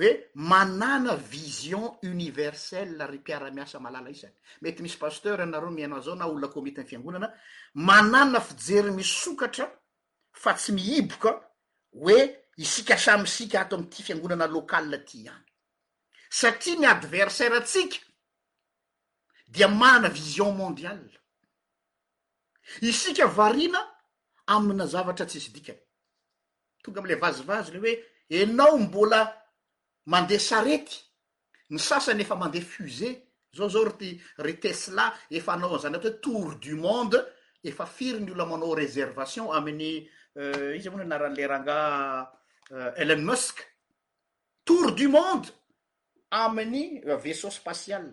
hoe 0.00 0.10
manana 0.50 1.12
vision 1.34 1.86
universell 2.14 2.92
ry 3.10 3.18
mpiaramiasa 3.20 3.76
malala 3.84 4.10
isany 4.14 4.34
mety 4.64 4.82
misy 4.82 4.98
pasteur 5.02 5.38
anareo 5.44 5.70
mihainao 5.74 6.00
zao 6.06 6.14
na 6.18 6.26
olona 6.30 6.48
ko 6.52 6.58
mity 6.64 6.80
any 6.80 6.88
fiangonana 6.90 7.28
manana 7.74 8.40
fijery 8.40 8.90
misokatra 8.96 9.66
fa 10.42 10.50
tsy 10.54 10.72
mihiboka 10.72 11.30
hoe 12.04 12.18
isika 12.56 12.98
samysika 12.98 13.60
ato 13.60 13.76
am'yity 13.76 14.02
fiangonana 14.06 14.46
lokala 14.46 14.96
aty 15.02 15.18
ihany 15.26 15.44
satria 16.40 16.78
my 16.78 16.86
adversairatsika 16.86 18.04
dia 19.48 19.68
mana 19.68 20.08
vision 20.08 20.54
mondiale 20.56 21.00
isika 22.80 23.26
varina 23.26 23.78
amina 24.46 24.86
zavatra 24.86 25.26
tsisy 25.26 25.50
dikay 25.54 25.78
tonga 26.82 27.00
amle 27.00 27.14
vazivazy 27.24 27.70
le 27.72 27.78
hoe 27.82 27.94
enao 28.40 28.78
mbola 28.84 29.20
mandeha 30.12 30.40
sarety 30.50 30.96
ny 31.72 31.78
sasany 31.88 32.20
efa 32.22 32.36
mandeha 32.36 32.64
fusé 32.74 33.08
zao 33.56 33.68
zao 33.68 33.84
ryty 33.84 34.10
re 34.38 34.52
tesla 34.62 35.04
efa 35.36 35.52
anao 35.52 35.76
azany 35.76 35.94
ata 35.96 36.08
hoe 36.08 36.18
tour 36.22 36.58
du 36.62 36.76
monde 36.76 37.18
efa 37.64 37.86
firy 37.86 38.20
ny 38.20 38.30
ola 38.32 38.46
manao 38.46 38.74
reservation 38.74 39.48
amin'ny 39.56 39.94
euh, 40.36 40.76
izy 40.76 40.88
amoana 40.88 41.04
o 41.04 41.08
na 41.08 41.18
rany 41.18 41.36
le 41.36 41.46
ranga 41.46 41.76
euh, 42.72 42.92
ellenmusk 43.00 43.56
tour 44.64 44.92
du 44.94 45.08
monde 45.08 45.46
amin'ny 46.30 47.00
vaisseau 47.22 47.50
spatial 47.50 48.12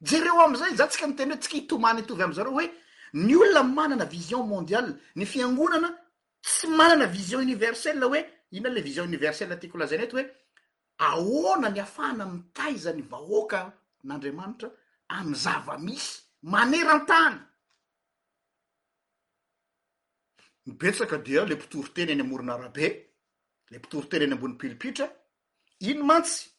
jereo 0.00 0.40
am'izay 0.40 0.74
za 0.76 0.86
tsika 0.86 1.06
ni 1.06 1.14
teny 1.16 1.32
hoe 1.32 1.38
tsika 1.40 1.56
hitomany 1.56 2.00
itovy 2.00 2.22
am'zareo 2.22 2.50
hoe 2.52 2.70
ny 3.12 3.34
olona 3.36 3.62
manana 3.62 4.04
vision 4.04 4.46
mondiale 4.48 4.92
ny 5.14 5.24
fiangonana 5.24 5.98
tsy 6.42 6.66
manana 6.68 7.06
vision 7.06 7.40
universell 7.42 8.00
hoe 8.02 8.24
ina 8.50 8.68
le 8.68 8.80
vision 8.82 9.08
universelle 9.08 9.56
ty 9.60 9.68
kolazanety 9.68 10.12
hoe 10.16 10.26
ahona 10.98 11.68
ny 11.70 11.80
hafahna 11.80 12.26
mitaizany 12.26 13.02
vahoaka 13.10 13.72
n'andriamanitra 14.04 14.70
am'y 15.08 15.34
zava 15.34 15.78
misy 15.78 16.20
maneran-tany 16.42 17.38
mibetsaka 20.66 21.16
dia 21.24 21.44
le 21.44 21.56
pitory 21.56 21.88
teny 21.94 22.10
eny 22.12 22.20
amorinarabe 22.22 22.86
le 23.70 23.78
mpitory 23.78 24.08
teny 24.08 24.22
eny 24.24 24.32
ambony 24.34 24.54
pilipitra 24.58 25.08
iny 25.80 26.02
mantsy 26.02 26.50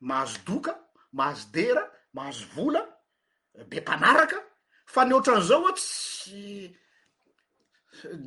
mahazo 0.00 0.38
doka 0.46 0.72
mahazo 1.12 1.48
dera 1.52 1.95
mahazo 2.16 2.46
vola 2.54 2.82
be 3.70 3.80
mpanaraka 3.84 4.36
fa 4.94 5.00
ny 5.04 5.12
oatran'zao 5.16 5.60
oh 5.68 5.76
tsy 5.80 6.42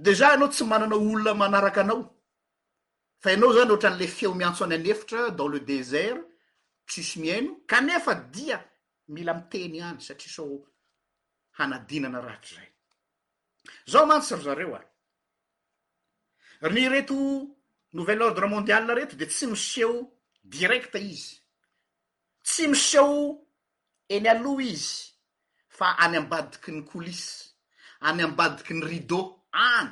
dejà 0.06 0.28
anao 0.34 0.50
tsy 0.54 0.64
mananao 0.72 1.00
olona 1.12 1.34
manaraky 1.44 1.80
anao 1.84 2.00
fa 3.24 3.28
ianao 3.34 3.54
zany 3.56 3.72
oatran' 3.74 4.00
le 4.00 4.08
feo 4.18 4.32
miantso 4.40 4.64
any 4.66 4.76
anefitra 4.78 5.22
dans 5.38 5.50
le 5.54 5.60
desert 5.72 6.22
tsisy 6.88 7.16
miaino 7.24 7.52
kanefa 7.72 8.14
dia 8.34 8.58
mila 9.16 9.34
miteny 9.40 9.78
any 9.90 10.02
satria 10.08 10.32
sao 10.36 10.52
hanadinana 11.58 12.20
ratry 12.28 12.54
zay 12.56 12.70
zaho 13.92 14.06
manosary 14.12 14.44
zareo 14.48 14.74
a 16.66 16.70
ny 16.74 16.86
reto 16.94 17.16
nouvelle 17.98 18.24
ordre 18.30 18.48
mondialia 18.54 18.94
reto 19.00 19.14
de 19.18 19.26
tsy 19.26 19.46
miseo 19.52 19.94
directa 20.44 20.98
izy 21.14 21.34
tsy 22.46 22.64
miseo 22.70 23.49
eny 24.10 24.28
aloha 24.28 24.64
izy 24.66 25.12
fa 25.78 25.88
any 26.04 26.18
ambadiky 26.22 26.72
ny 26.76 26.82
kolise 26.90 27.30
any 28.10 28.22
ambadiky 28.28 28.74
ny 28.78 28.86
ridau 28.90 29.24
any 29.72 29.92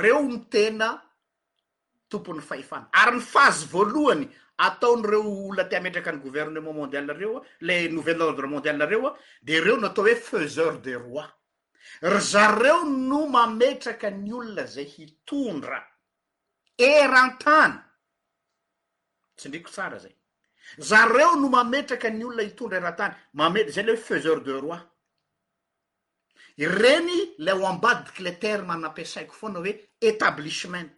reo 0.00 0.20
ny 0.28 0.38
tena 0.52 0.88
tompony 2.10 2.40
fahefana 2.50 2.86
ary 3.02 3.16
ny 3.18 3.22
fazy 3.32 3.66
voalohany 3.72 4.26
ataonyreo 4.66 5.22
olona 5.28 5.64
tia 5.68 5.78
ametraka 5.82 6.10
ny 6.12 6.20
gouvernement 6.24 6.76
mondialiareo 6.78 7.36
a 7.38 7.42
le 7.66 7.74
nouvelle 7.88 8.24
ordre 8.30 8.46
mondialeareo 8.52 9.06
a 9.08 9.12
de 9.46 9.54
reo 9.64 9.76
no 9.76 9.86
atao 9.90 10.04
hoe 10.06 10.16
feiseur 10.28 10.80
de 10.84 10.94
roi 11.04 11.28
r 12.10 12.16
zareo 12.32 12.78
no 13.10 13.26
mametraka 13.36 14.08
ny 14.10 14.32
olona 14.40 14.64
zay 14.74 14.84
hitondra 14.94 15.78
eran-tany 16.78 17.74
tsy 19.36 19.48
ndriko 19.48 19.70
tsara 19.70 19.98
zay 19.98 20.14
zareo 20.78 21.34
no 21.36 21.48
mametraky 21.48 22.10
ny 22.10 22.24
olona 22.28 22.42
hitondra 22.46 22.76
i 22.78 22.82
raha-tany 22.82 23.14
mametry 23.40 23.72
zay 23.76 23.84
leoe 23.86 24.00
faiseur 24.08 24.40
de 24.46 24.54
roy 24.62 24.80
ireny 26.64 27.10
lay 27.46 27.56
ho 27.58 27.64
ambadiky 27.72 28.22
le 28.26 28.32
terme 28.44 28.74
nampiasaiko 28.82 29.34
foana 29.40 29.58
hoe 29.64 29.74
etablisement 30.10 30.96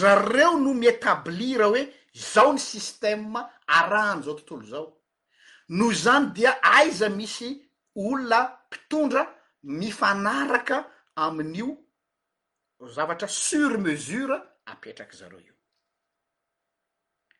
zareo 0.00 0.52
no 0.64 0.72
miétablira 0.82 1.66
hoe 1.72 1.82
zao 2.32 2.52
ny 2.52 2.58
systema 2.70 3.40
arahny 3.78 4.22
zao 4.24 4.34
tontolo 4.38 4.64
zao 4.72 4.86
noo 5.78 5.92
zany 6.04 6.26
dia 6.34 6.52
aiza 6.72 7.08
misy 7.20 7.48
olona 8.06 8.40
mpitondra 8.66 9.22
mifanaraka 9.78 10.76
amin'io 11.24 11.70
zavatra 12.96 13.28
surmesure 13.28 14.36
apetraky 14.72 15.16
zareo 15.16 15.38
io 15.46 15.54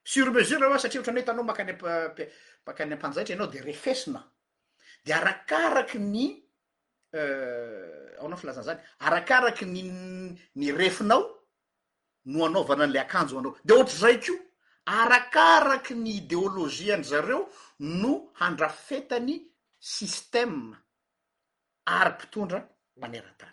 sur 0.04 0.30
mesure 0.32 0.64
ehoa 0.64 0.78
satria 0.78 1.00
ohatranao 1.00 1.22
itanao 1.22 1.44
mankany 1.44 1.72
apap- 1.72 2.28
maka 2.66 2.82
any 2.84 2.92
am-panjzaitra 2.92 3.34
ianao 3.34 3.46
de 3.46 3.60
refesina 3.60 4.24
de 5.04 5.12
arakaraky 5.12 5.98
ny 5.98 6.42
euh, 7.14 8.16
ao 8.18 8.26
anao 8.26 8.36
filazany 8.38 8.64
zany 8.64 8.80
arakaraky 9.00 9.64
ny 9.66 9.82
ny 10.56 10.72
refinao 10.72 11.46
no 12.24 12.44
anao 12.46 12.64
vana 12.64 12.84
an'le 12.84 12.98
akanjo 13.00 13.34
ho 13.34 13.40
anao 13.40 13.56
de 13.64 13.72
ohatr' 13.74 13.96
zayko 13.98 14.32
arakaraky 14.86 15.94
ny 15.94 16.10
idéolozian' 16.16 17.04
zareo 17.04 17.48
no 17.78 18.32
handra 18.40 18.68
fetany 18.68 19.40
sisteme 19.78 20.76
ary 21.86 22.10
mpitondra 22.14 22.68
manerantany 22.96 23.52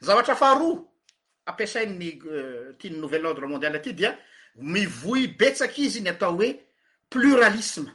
zavatra 0.00 0.36
faharoa 0.36 0.84
ampiasainnny 1.46 2.18
euh, 2.26 2.74
tiany 2.78 2.98
nouvelle 2.98 3.26
ordre 3.26 3.46
mondiale 3.46 3.76
aty 3.78 3.94
dia 3.94 4.18
mivoi 4.58 5.28
betsaky 5.38 5.82
izy 5.86 6.00
ny 6.02 6.10
atao 6.12 6.32
hoe 6.36 6.50
ploralisme 7.10 7.90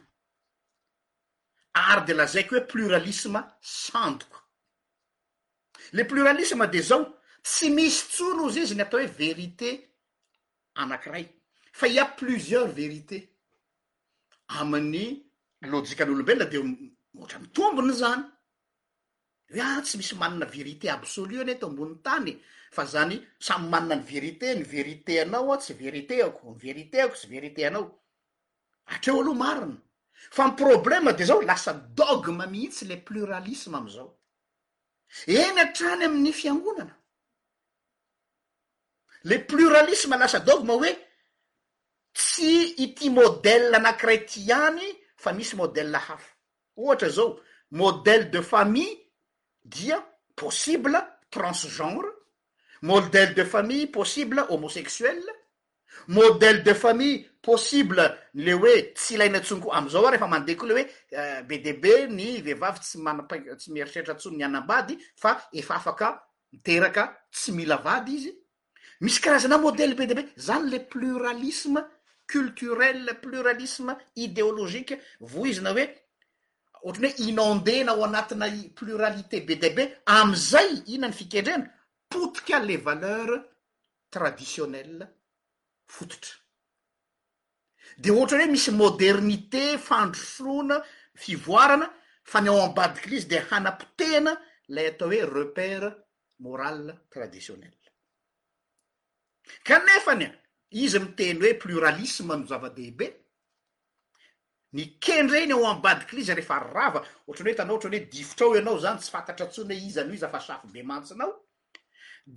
ary 1.91 2.05
de 2.07 2.13
lazaiko 2.13 2.55
hoe 2.55 2.65
pluralisma 2.67 3.43
sandoko 3.61 4.39
le 5.93 6.03
pluralisma 6.07 6.67
de 6.67 6.81
zao 6.81 7.05
tsy 7.43 7.69
misy 7.69 8.05
tsono 8.11 8.43
ozy 8.49 8.61
izy 8.63 8.75
ny 8.75 8.83
atao 8.85 8.99
hoe 9.01 9.11
verité 9.19 9.75
anakiray 10.75 11.25
fa 11.71 11.87
ia 11.87 12.05
plusieurs 12.05 12.71
verité 12.73 13.29
amin'ny 14.47 15.19
lôjikan'olombelona 15.71 16.45
de 16.51 16.57
mohatra 17.13 17.39
mitombony 17.39 17.93
zany 17.99 18.23
tsy 19.83 19.97
misy 19.97 20.15
manina 20.15 20.45
verité 20.45 20.89
absoliue 20.89 21.41
any 21.41 21.57
to 21.59 21.67
amboniy 21.67 21.97
tany 22.03 22.39
fa 22.71 22.85
zany 22.85 23.21
samy 23.39 23.69
manina 23.69 23.95
ny 23.95 24.01
verite 24.03 24.55
ny 24.55 24.63
verite 24.63 25.19
anao 25.21 25.51
a 25.53 25.57
tsy 25.57 25.73
veriteako 25.73 26.51
ny 26.53 26.57
veriteako 26.59 27.15
tsy 27.15 27.27
verite 27.27 27.65
anao 27.67 27.99
atreo 28.85 29.21
aloha 29.21 29.35
marina 29.37 29.81
fa 30.31 30.47
my 30.47 30.55
problema 30.55 31.13
de 31.13 31.23
zao 31.25 31.41
lasa 31.41 31.73
dogma 31.73 32.47
mihitsy 32.47 32.85
le 32.85 32.95
ploralisma 32.97 33.77
amizao 33.77 34.17
eny 35.27 35.59
atrany 35.61 36.05
ami'ny 36.05 36.33
fiangonana 36.33 36.95
le 39.23 39.37
ploralisma 39.39 40.17
lasa 40.17 40.39
dogma 40.39 40.73
hoe 40.73 40.97
tsy 42.13 42.73
ity 42.83 43.09
model 43.09 43.75
anank'iray 43.75 44.19
ty 44.25 44.51
any 44.51 44.89
fa 45.15 45.33
misy 45.33 45.55
modela 45.55 45.99
hafa 46.07 46.31
ohatra 46.77 47.09
zao 47.09 47.39
modele 47.71 48.29
de 48.31 48.41
famille 48.41 49.02
dia 49.63 50.03
possible 50.35 50.99
trans 51.31 51.67
genre 51.67 52.05
modèle 52.81 53.33
de 53.33 53.43
famille 53.43 53.87
possible 53.87 54.45
homosexuel 54.49 55.19
modèle 56.07 56.63
de 56.63 56.73
famille 56.73 57.29
possible 57.41 58.17
le 58.33 58.53
oe 58.53 58.73
tsy 58.95 59.15
ilaina 59.15 59.39
ntsonko 59.39 59.71
amzao 59.71 60.05
a 60.07 60.11
refa 60.15 60.27
mandehkoa 60.27 60.67
le 60.67 60.73
oe 60.75 60.83
bdb 61.47 61.85
euh, 61.85 62.07
ny 62.07 62.41
vehivavy 62.41 62.79
tsy 62.81 62.97
manap 63.05 63.31
tsy 63.57 63.71
mieritrertra 63.71 64.13
ntso 64.17 64.29
ny 64.31 64.43
anam-bady 64.43 64.95
fa 65.21 65.31
efa 65.53 65.73
afaka 65.79 66.07
miteraka 66.51 67.03
tsy 67.33 67.51
mila 67.55 67.77
vady 67.77 68.11
izy 68.19 68.31
misy 69.03 69.21
karazana 69.21 69.57
modèle 69.57 69.95
bdb 69.95 70.19
zany 70.39 70.69
le 70.71 70.79
pluralisme 70.91 71.81
culturel 72.31 73.05
pluralisme 73.21 73.93
idéolozique 74.15 74.97
vo 75.19 75.45
izyna 75.45 75.71
oe 75.75 75.85
ohatrany 76.85 77.13
hoe 77.17 77.29
inonde 77.29 77.83
na 77.83 77.91
ao 77.91 78.03
anatinai 78.05 78.69
pluralité 78.75 79.37
be 79.45 79.53
dehibe 79.61 79.85
amizay 80.17 80.71
ina 80.93 81.07
ny 81.07 81.13
fikendrena 81.19 81.65
potika 82.11 82.59
le 82.67 82.75
valeur 82.77 83.29
traditionnel 84.13 84.97
fototra 85.95 86.35
de 88.01 88.09
ohatra 88.11 88.37
ny 88.37 88.43
hoe 88.43 88.51
misy 88.53 88.71
modernité 88.81 89.63
fandrosoana 89.87 90.77
fivoarana 91.23 91.87
fa 92.31 92.37
ny 92.41 92.49
ao 92.51 92.59
ambadikyl 92.67 93.13
izy 93.17 93.27
de 93.33 93.39
hanapitena 93.49 94.31
lay 94.75 94.85
atao 94.91 95.07
hoe 95.11 95.25
repare 95.37 95.89
morale 96.43 96.93
traditionnelle 97.13 97.87
kanefany 99.67 100.25
izy 100.83 100.99
miteny 101.05 101.37
hoe 101.43 101.53
ploralisme 101.61 102.33
no 102.39 102.45
zava-dehibe 102.49 103.07
n 104.73 104.79
kendrainy 104.99 105.53
ao 105.53 105.65
ambadiklyizy 105.69 106.33
refa 106.33 106.57
rava 106.73 106.99
ohatrany 107.27 107.49
hoe 107.51 107.55
tanao 107.59 107.75
ohatra 107.75 107.89
ny 107.93 107.97
hoe 107.97 108.05
difotrao 108.13 108.55
ianao 108.57 108.77
zany 108.85 108.99
tsy 108.99 109.11
fantatra 109.15 109.45
ntsony 109.47 109.73
hoe 109.75 109.87
izano 109.89 110.13
izy 110.17 110.25
afa 110.29 110.39
safo 110.47 110.67
be 110.73 110.81
mantsinao 110.89 111.31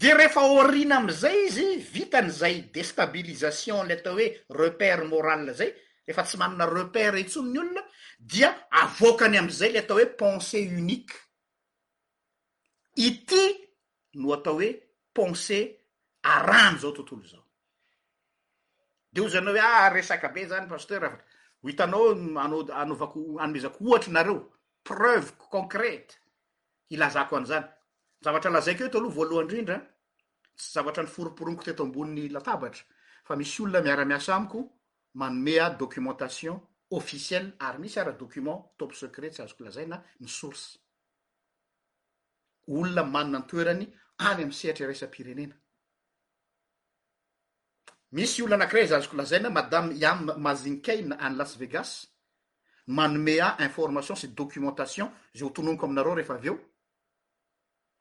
de 0.00 0.10
refa 0.20 0.40
orina 0.58 0.94
amizay 1.00 1.38
izy 1.48 1.66
vitan'zay 1.94 2.56
destabilisation 2.74 3.86
le 3.88 3.94
atao 3.98 4.14
hoe 4.18 4.26
repare 4.60 5.04
moral 5.12 5.42
zay 5.58 5.70
refa 6.08 6.22
tsy 6.26 6.36
manana 6.40 6.66
repere 6.78 7.18
intsoniny 7.24 7.58
olona 7.60 7.82
dia 8.30 8.50
avoakany 8.82 9.36
amizay 9.42 9.70
le 9.72 9.78
atao 9.84 9.96
hoe 9.98 10.06
pensé 10.20 10.58
unique 10.80 11.14
ity 13.06 13.44
no 14.20 14.34
atao 14.36 14.54
hoe 14.58 14.70
pensé 15.16 15.58
arany 16.22 16.76
zao 16.82 16.92
tontolo 16.92 17.22
zao 17.32 17.44
de 19.12 19.20
oza 19.20 19.38
anao 19.38 19.54
hoe 19.56 19.62
ah 19.70 19.88
resakabe 19.88 20.46
zany 20.50 20.68
pasteurava 20.68 21.25
itanao 21.70 22.10
anao 22.40 22.66
anovako 22.72 23.20
anomezako 23.40 23.78
ohatra 23.90 24.12
nareo 24.12 24.52
preuvek 24.84 25.38
concrete 25.50 26.14
ilazako 26.90 27.36
an'izany 27.36 27.66
zavatra 28.24 28.50
lazaiko 28.50 28.82
eo 28.84 28.88
to 28.90 28.98
aloha 28.98 29.14
voalohany 29.14 29.42
indrindra 29.44 29.78
tsy 30.56 30.72
zavatra 30.74 31.02
ny 31.02 31.08
foroporomiko 31.08 31.62
teto 31.64 31.82
amboni'ny 31.82 32.28
latabatra 32.32 32.84
fa 33.24 33.36
misy 33.36 33.62
olona 33.62 33.80
miaramiasa 33.82 34.34
amiko 34.36 34.62
manomea 35.14 35.70
documentation 35.70 36.60
officiell 36.90 37.52
ary 37.58 37.78
misy 37.78 38.00
ara 38.00 38.12
document 38.12 38.62
tompe 38.78 38.94
secret 38.94 39.34
sy 39.34 39.42
azoko 39.42 39.64
lazay 39.64 39.86
na 39.86 40.02
mi 40.20 40.28
sorse 40.28 40.78
olona 42.68 43.02
nymanina 43.02 43.38
ny 43.38 43.46
toerany 43.46 43.86
any 44.18 44.42
amy 44.44 44.52
sehatra 44.52 44.86
raisapirenena 44.86 45.54
misy 48.12 48.42
olo 48.42 48.54
anakiray 48.54 48.86
zazoko 48.86 49.16
lazaina 49.16 49.50
madame 49.50 49.94
iam 49.94 50.30
mazinkaina 50.38 51.16
any 51.18 51.36
las 51.36 51.56
vegas 51.58 52.06
manomea 52.86 53.56
information 53.58 54.16
sy 54.16 54.28
documentation 54.36 55.10
za 55.34 55.44
ho 55.44 55.50
tononiko 55.50 55.86
aminareo 55.86 56.14
rehefa 56.14 56.34
avy 56.34 56.48
eo 56.48 56.58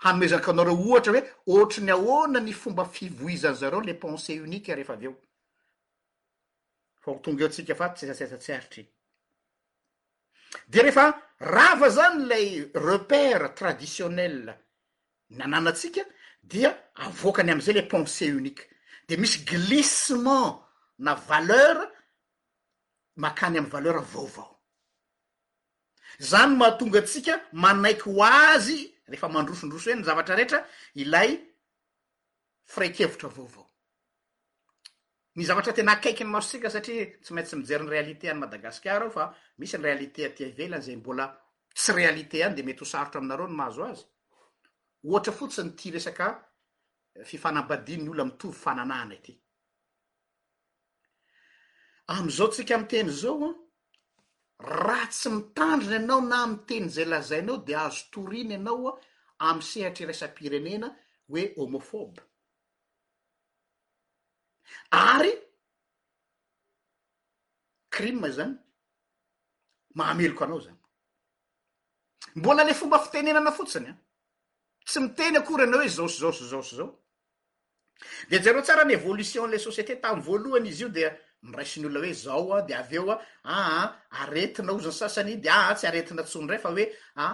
hanomezanko 0.03 0.51
anareo 0.51 0.73
ohatra 0.73 1.11
hoe 1.11 1.23
ohatrany 1.47 1.91
ahoana 1.91 2.39
ny 2.39 2.53
fomba 2.53 2.85
fivoizany 2.85 3.55
zareo 3.55 3.81
le 3.81 3.93
pensé 3.93 4.41
unike 4.41 4.75
refa 4.75 4.93
av 4.93 5.03
eo 5.03 5.15
fa 7.01 7.11
ho 7.11 7.19
tonga 7.19 7.43
eo 7.43 7.49
tsika 7.49 7.75
fa 7.75 7.89
tsesatesa 7.89 8.37
tsy 8.37 8.51
aritraiy 8.53 8.87
de 10.67 10.81
rehefa 10.81 11.21
rava 11.39 11.89
zany 11.89 12.25
lay 12.27 12.71
repere 12.73 13.49
traditionnel 13.55 14.53
nananatsika 15.29 16.01
dia 16.43 16.91
avoakany 16.93 17.51
am'zay 17.51 17.73
le 17.73 17.83
pensé 17.89 18.29
unikue 18.33 18.74
de 19.07 19.15
misy 19.17 19.43
glissement 19.45 20.51
na 21.07 21.13
valeur 21.29 21.77
makany 23.25 23.57
amny 23.59 23.69
valera 23.73 24.01
vaovao 24.01 24.59
zany 26.29 26.55
mahatonga 26.59 27.01
tsika 27.07 27.33
manaiky 27.63 28.07
ho 28.13 28.21
azy 28.23 28.79
rehefa 29.09 29.27
mandrosondroso 29.35 29.87
eny 29.91 29.99
ny 30.01 30.05
zavatra 30.09 30.35
rehetra 30.39 30.59
ilay 31.03 31.31
fireikevitra 32.73 33.29
vaovao 33.35 33.65
ny 35.37 35.43
zavatra 35.47 35.73
tena 35.77 35.91
akaiky 35.97 36.23
ny 36.25 36.31
mazotsika 36.35 36.69
satria 36.75 37.03
tsy 37.23 37.31
mainty 37.33 37.49
tsy 37.49 37.55
mijeryny 37.59 37.89
realite 37.93 38.25
any 38.29 38.39
madagasikara 38.43 39.03
ao 39.05 39.11
fa 39.17 39.25
misy 39.59 39.77
ny 39.77 39.83
realité 39.87 40.21
atya 40.27 40.47
velany 40.59 40.83
zay 40.85 40.95
mbola 41.01 41.25
tsy 41.77 41.91
realité 41.99 42.37
any 42.45 42.55
de 42.57 42.63
mety 42.67 42.81
ho 42.83 42.87
sarotra 42.93 43.19
aminareo 43.19 43.47
ny 43.49 43.55
mazo 43.61 43.81
azy 43.91 44.03
ohatra 45.11 45.31
fotsiny 45.39 45.69
ty 45.79 45.91
resaka 45.95 46.27
fifanambadinny 47.23 48.09
olono 48.09 48.25
mitovy 48.29 48.53
fananàna 48.63 49.13
ety 49.17 49.33
am'izao 52.13 52.47
tsika 52.51 52.75
miteny 52.79 53.09
zao 53.21 53.37
an 53.49 53.55
raha 54.83 55.07
tsy 55.09 55.29
mitandrina 55.35 55.97
anao 55.99 56.21
na 56.21 56.47
mi 56.49 56.57
teny 56.69 56.87
zay 56.95 57.05
lazainao 57.07 57.57
de 57.65 57.73
azo 57.83 58.03
toriny 58.11 58.51
ianao 58.53 58.83
an 58.91 58.97
amy 59.45 59.61
sehatry 59.69 60.03
resa 60.05 60.27
mpirenena 60.27 60.87
hoe 61.31 61.41
hômofobe 61.57 62.19
ary 64.91 65.31
krima 67.93 68.29
zany 68.37 68.55
mahameloko 69.97 70.43
anao 70.43 70.59
zany 70.65 70.77
mbola 72.35 72.63
le 72.63 72.73
fomba 72.73 72.99
fitenenana 73.03 73.51
fotsiny 73.57 73.87
an 73.91 73.97
ah. 73.97 73.99
tsy 74.85 74.99
miteny 75.01 75.35
akory 75.37 75.63
anao 75.63 75.79
hoe 75.79 75.87
zosizaosi 75.97 76.45
zaosy 76.51 76.75
zao 76.75 76.91
de 78.29 78.37
jareo 78.45 78.61
tsara 78.61 78.83
ny 78.85 78.93
évolitionle 78.99 79.57
société 79.67 79.93
tamy 80.03 80.21
voalohany 80.27 80.67
izy 80.71 80.83
io 80.83 80.89
de 80.97 81.05
nraisiny 81.51 81.85
olona 81.87 82.01
hoe 82.05 82.13
zaoa 82.25 82.59
de 82.67 82.73
avy 82.83 82.95
eo 82.99 83.05
a 83.13 83.17
aa 83.55 83.81
aretina 84.21 84.71
ozany 84.77 84.97
sasany 85.01 85.33
de 85.43 85.49
aa 85.59 85.73
tsy 85.77 85.85
aretina 85.89 86.23
tsondray 86.29 86.59
fa 86.63 86.69
hoe 86.75 86.85
a 87.25 87.27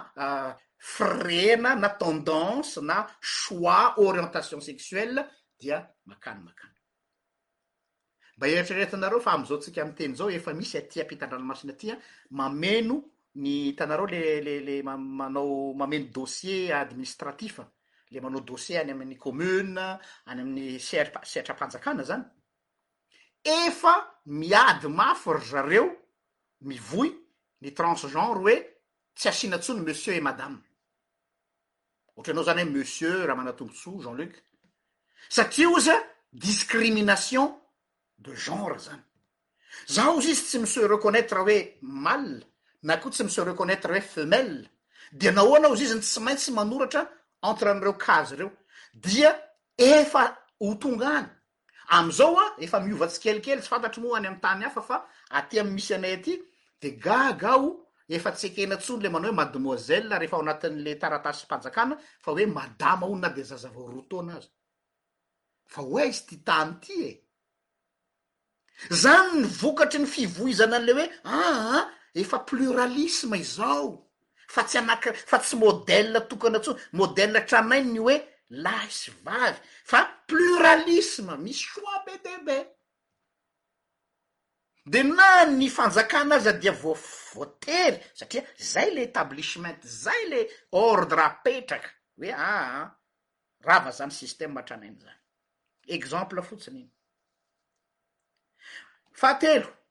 frena 0.94 1.70
na 1.82 1.88
tendanse 2.02 2.76
na 2.90 2.96
soi 3.42 3.84
orientation 4.08 4.60
sexuell 4.68 5.16
dia 5.60 5.78
makano 6.10 6.40
makano 6.48 6.78
mba 8.36 8.44
eritraretinareo 8.52 9.20
fa 9.26 9.32
amizao 9.36 9.56
ntsika 9.58 9.80
am 9.84 9.92
teny 9.98 10.14
zao 10.18 10.28
efa 10.38 10.50
misy 10.58 10.76
aty 10.80 10.96
ampitan-dranomasina 11.04 11.72
aty 11.76 11.86
a 11.92 11.96
mameno 12.38 12.96
ny 13.42 13.50
hitanareo 13.68 14.06
le 14.14 14.20
le 14.46 14.54
le 14.68 14.74
mmanao 14.84 15.50
mameno 15.80 16.06
dossier 16.16 16.72
administratif 16.84 17.54
mnao 18.20 18.40
dossier 18.40 18.80
any 18.80 18.90
amin'ny 18.90 19.16
commune 19.16 19.78
any 20.26 20.40
amin'ny 20.40 20.78
sseatram-panjakana 20.78 22.02
zany 22.04 22.24
efa 23.42 23.94
miady 24.24 24.88
mafo 24.88 25.32
ry 25.36 25.44
zareo 25.46 25.86
mivoy 26.64 27.08
ny 27.60 27.70
transegenre 27.72 28.38
hoe 28.38 28.54
tsy 29.14 29.28
asianatsony 29.28 29.80
monsieur 29.80 30.14
et 30.14 30.20
madame 30.20 30.58
ohatra 32.16 32.32
anao 32.32 32.44
zany 32.44 32.62
hoe 32.64 32.70
monsieur 32.70 33.26
raha 33.26 33.36
mana 33.36 33.52
tombotso 33.52 34.00
jeanluc 34.02 34.32
satria 35.28 35.68
oza 35.70 35.96
discrimination 36.30 37.48
de 38.16 38.34
genre 38.36 38.78
zany 38.78 39.02
zah 39.86 40.08
o 40.10 40.20
zy 40.20 40.30
izy 40.30 40.42
tsy 40.44 40.58
misy 40.58 40.80
reconnaître 40.86 41.36
hoe 41.38 41.78
male 41.80 42.44
na 42.82 42.96
koa 42.98 43.10
tsy 43.10 43.24
misy 43.24 43.40
reconaître 43.44 43.88
hoe 43.90 44.00
femelle 44.02 44.68
de 45.12 45.30
na 45.30 45.40
hoana 45.42 45.68
ho 45.68 45.76
zy 45.76 45.84
izyny 45.84 46.00
tsy 46.02 46.20
maintsy 46.20 46.52
manoratra 46.52 47.08
entreamreo 47.42 47.92
kaze 47.94 48.36
reo 48.36 48.50
dia 48.94 49.34
efa 49.76 50.24
ho 50.60 50.74
tonga 50.74 51.10
any 51.18 51.28
amizao 51.88 52.36
a 52.38 52.46
efa 52.58 52.80
miovatsy 52.80 53.20
kelikely 53.22 53.60
tsy 53.60 53.68
fantatry 53.70 54.02
moa 54.02 54.18
any 54.18 54.26
amy 54.28 54.40
tany 54.42 54.62
hafa 54.64 54.82
fa 54.82 54.96
aty 55.38 55.60
amymisy 55.60 55.94
anay 55.94 56.12
aty 56.18 56.34
de 56.80 56.90
gaga 57.04 57.50
ao 57.50 57.76
efa 58.08 58.30
tsy 58.32 58.46
ekenantsony 58.50 59.02
le 59.02 59.08
manao 59.10 59.30
hoe 59.30 59.36
mademoizella 59.40 60.18
rehefa 60.18 60.36
ao 60.36 60.42
anatin'le 60.42 60.94
taratasy 61.00 61.44
mpanjakana 61.46 61.98
fa 62.24 62.30
hoe 62.30 62.46
madama 62.46 63.06
aoo 63.06 63.16
na 63.16 63.28
de 63.28 63.42
zaza 63.42 63.68
vao 63.68 63.88
ro 63.90 64.00
to 64.10 64.20
ana 64.20 64.36
azy 64.38 64.48
fa 65.66 65.82
hoaizy 65.82 66.22
ty 66.28 66.36
tany 66.46 66.70
ity 66.80 66.98
e 67.08 67.20
zany 69.02 69.42
ny 69.42 69.46
vokatry 69.46 69.98
ny 70.00 70.06
fivoizana 70.14 70.76
an'le 70.76 70.92
hoe 70.94 71.06
aa 71.24 71.50
ah, 71.50 71.60
ah, 71.76 71.84
efa 72.14 72.38
ploralisma 72.38 73.36
izao 73.36 74.11
fa 74.54 74.64
tsy 74.64 74.76
anak- 74.78 75.16
fa 75.30 75.38
tsy 75.42 75.56
model 75.64 76.08
tokana 76.30 76.58
ntsony 76.60 76.76
modela 76.98 77.38
atraonainy 77.40 77.88
ny 77.94 77.98
hoe 78.04 78.16
laha 78.64 78.86
isy 78.94 79.10
vavy 79.24 79.58
fa 79.90 79.98
ploralisme 80.28 81.34
misy 81.44 81.64
soi 81.72 81.98
be 82.06 82.14
de 82.24 82.34
be 82.46 82.58
de 84.92 84.98
mina 85.08 85.28
ny 85.58 85.66
fanjakanazy 85.76 86.48
a 86.50 86.52
dia 86.62 86.72
vo 86.82 86.92
voatery 87.34 87.96
satria 88.18 88.42
zay 88.72 88.88
le 88.94 89.00
etablisemente 89.08 89.86
zay 90.02 90.22
le 90.32 90.40
ordre 90.88 91.22
apetraka 91.30 91.88
hoe 92.18 92.30
aa 92.32 92.60
ah, 92.60 92.74
ah, 92.80 92.86
raha 93.66 93.80
va 93.84 93.90
zany 93.98 94.12
sisteme 94.20 94.56
atranainy 94.60 94.98
zany 95.02 95.20
exemple 95.96 96.40
fotsiny 96.48 96.78
iny 96.84 96.90
faatelo 99.20 99.81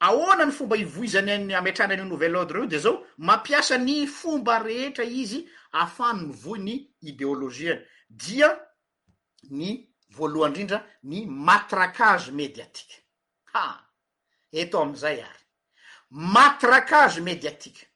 ahoana 0.00 0.44
ny 0.46 0.52
fomba 0.52 0.76
ivoizany 0.76 1.38
ny 1.38 1.54
ametrany 1.56 1.92
anyio 1.92 2.04
novelle 2.08 2.36
ordre 2.38 2.60
eo 2.60 2.66
de 2.66 2.78
zao 2.78 3.06
mampiasa 3.18 3.78
ny 3.78 4.06
fomba 4.06 4.58
rehetra 4.58 5.04
izy 5.04 5.46
ahafanyny 5.72 6.32
voi 6.36 6.58
ny 6.58 6.76
idéoloziany 7.02 7.80
dia 8.10 8.50
ny 9.50 9.78
voalohany 10.10 10.52
indrindra 10.52 10.84
ny 11.02 11.24
matrakaze 11.26 12.30
mediatika 12.32 13.00
ha 13.52 13.88
eto 14.52 14.82
am'izay 14.82 15.20
ary 15.22 15.44
matrakaze 16.10 17.20
mediatika 17.20 17.86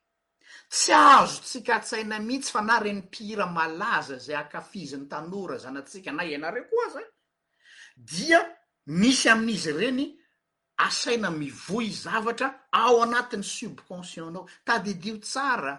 tsy 0.69 0.93
azo 0.93 1.43
tsika 1.43 1.81
tsaina 1.81 2.19
mihitsy 2.19 2.51
fa 2.53 2.63
na 2.63 2.79
reny 2.81 3.01
mpihira 3.03 3.47
malaza 3.47 4.19
zay 4.19 4.37
akafizi 4.37 4.97
ny 4.97 5.09
tanora 5.09 5.59
zanatsika 5.59 6.13
nay 6.13 6.33
ianareo 6.33 6.65
ko 6.65 6.77
aza 6.87 7.03
dia 7.97 8.41
misy 8.87 9.29
amin'izy 9.29 9.73
reny 9.73 10.20
asaina 10.81 11.31
mivoy 11.43 11.89
zavatra 12.03 12.51
ao 12.79 12.97
anatin'ny 13.05 13.45
subcension-nao 13.59 14.45
tadidio 14.67 15.17
tsara 15.25 15.75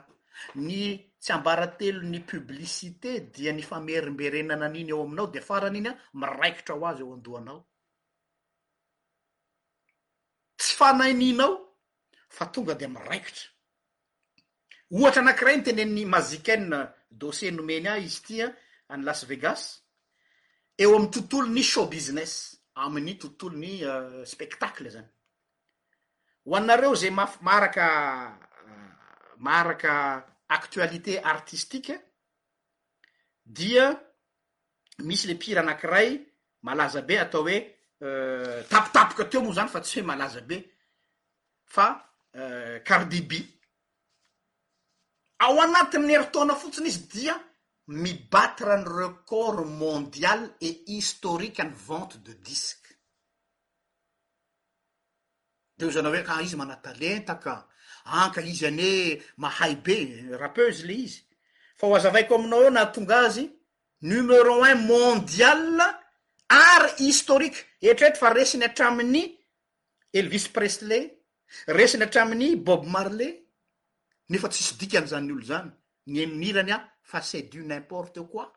ny 0.68 0.78
tsy 1.22 1.32
ambarantelo 1.38 2.02
ny 2.12 2.20
publicité 2.32 3.12
dia 3.34 3.52
ny 3.58 3.64
famerimberenana 3.70 4.66
an'iny 4.70 4.90
eo 4.94 5.02
aminao 5.06 5.28
de 5.34 5.40
afaran'iny 5.44 5.88
a 5.92 5.98
miraikitra 6.20 6.74
ho 6.78 6.84
azy 6.90 7.02
eo 7.04 7.14
andohanao 7.18 7.60
tsy 10.60 10.72
fanaininao 10.80 11.54
fa 12.36 12.44
tonga 12.54 12.74
de 12.82 12.88
miraikitra 12.96 13.48
ohatra 14.96 15.20
anankiray 15.22 15.56
ny 15.58 15.64
teneny 15.68 16.02
mazikainna 16.14 16.80
dosie 17.22 17.50
nomeny 17.58 17.88
ahy 17.94 18.06
izy 18.10 18.20
itya 18.20 18.48
any 18.94 19.04
las 19.08 19.22
vegas 19.30 19.62
eo 20.82 20.92
ami'ny 20.96 21.12
tontolo 21.14 21.46
ny 21.56 21.64
show 21.72 21.86
business 21.96 22.34
aminy 22.76 23.18
tontolo 23.18 23.58
ny 23.60 23.82
euh, 23.84 24.22
spektacle 24.26 24.90
zany 24.92 25.08
ho 26.46 26.56
anareo 26.56 26.96
zay 26.96 27.12
maf-- 27.12 27.42
maaraka 27.42 27.88
euh, 28.68 29.36
maaraka 29.38 30.26
actualité 30.50 31.20
artistike 31.24 32.00
dia 33.46 33.92
misy 35.04 35.28
le 35.28 35.36
pira 35.36 35.62
anankiray 35.62 36.20
malaza 36.64 37.02
be 37.02 37.20
atao 37.20 37.44
hoe 37.44 37.58
euh, 38.02 38.64
tapitapoka 38.70 39.26
teo 39.26 39.42
moa 39.44 39.54
zany 39.54 39.70
fa 39.70 39.82
tsy 39.82 40.00
hoe 40.00 40.06
malaza 40.08 40.42
be 40.42 40.64
fa 41.66 42.08
karabiby 42.88 43.40
ao 45.40 45.60
anatin' 45.62 46.06
ny 46.08 46.14
heritaona 46.14 46.56
fotsiny 46.56 46.88
izy 46.88 47.08
dia 47.12 47.36
mibatyrany 47.92 48.84
recors 48.86 49.66
mondial 49.68 50.50
et 50.62 50.82
historique 50.88 51.60
ny 51.64 51.74
vente 51.88 52.18
de 52.24 52.34
disque 52.46 52.80
eo 55.82 55.90
zanao 55.92 56.14
hoe 56.14 56.24
ka 56.28 56.36
izy 56.46 56.56
manatalentaka 56.62 57.54
anka 58.22 58.42
izy 58.52 58.66
any 58.70 58.82
oe 58.88 59.04
mahay 59.42 59.74
be 59.84 59.96
rapeuze 60.42 60.86
le 60.88 60.94
izy 61.06 61.22
fa 61.80 61.88
ho 61.90 61.96
azavaiko 61.98 62.36
aminao 62.38 62.70
na 62.70 62.86
tonga 62.94 63.18
azy 63.26 63.46
numéro 64.10 64.60
un 64.64 64.76
mondial 64.88 65.64
ary 66.72 66.90
historique 67.00 67.60
etretra 67.82 68.20
fa 68.20 68.34
resiny 68.34 68.64
atraminy 68.64 69.24
elvis 70.20 70.48
preselet 70.48 71.08
resiny 71.68 72.04
atraminy 72.04 72.56
bob 72.56 72.86
marley 72.86 73.32
nefa 74.30 74.48
tsisy 74.50 74.74
dikany 74.80 75.08
zany 75.12 75.32
olo 75.32 75.46
zany 75.52 75.72
nymirany 76.06 76.72
a 76.72 76.78
fa 77.04 77.22
sest 77.22 77.50
du 77.52 77.64
n' 77.66 77.72
importe 77.74 78.22
quoi 78.28 78.50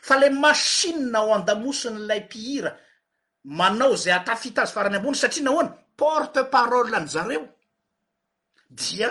fa 0.00 0.18
le 0.18 0.30
masinna 0.30 1.18
ao 1.18 1.32
andamosiny 1.34 1.98
lay 2.08 2.20
mpihira 2.24 2.72
manao 3.58 3.94
zay 4.02 4.12
atafita 4.18 4.60
azy 4.62 4.72
farany 4.76 4.96
ambony 4.98 5.16
satria 5.20 5.44
na 5.44 5.50
hoany 5.54 5.70
porte 5.98 6.40
parole 6.54 6.90
ny 7.00 7.06
zareo 7.14 7.42
dia 8.78 9.08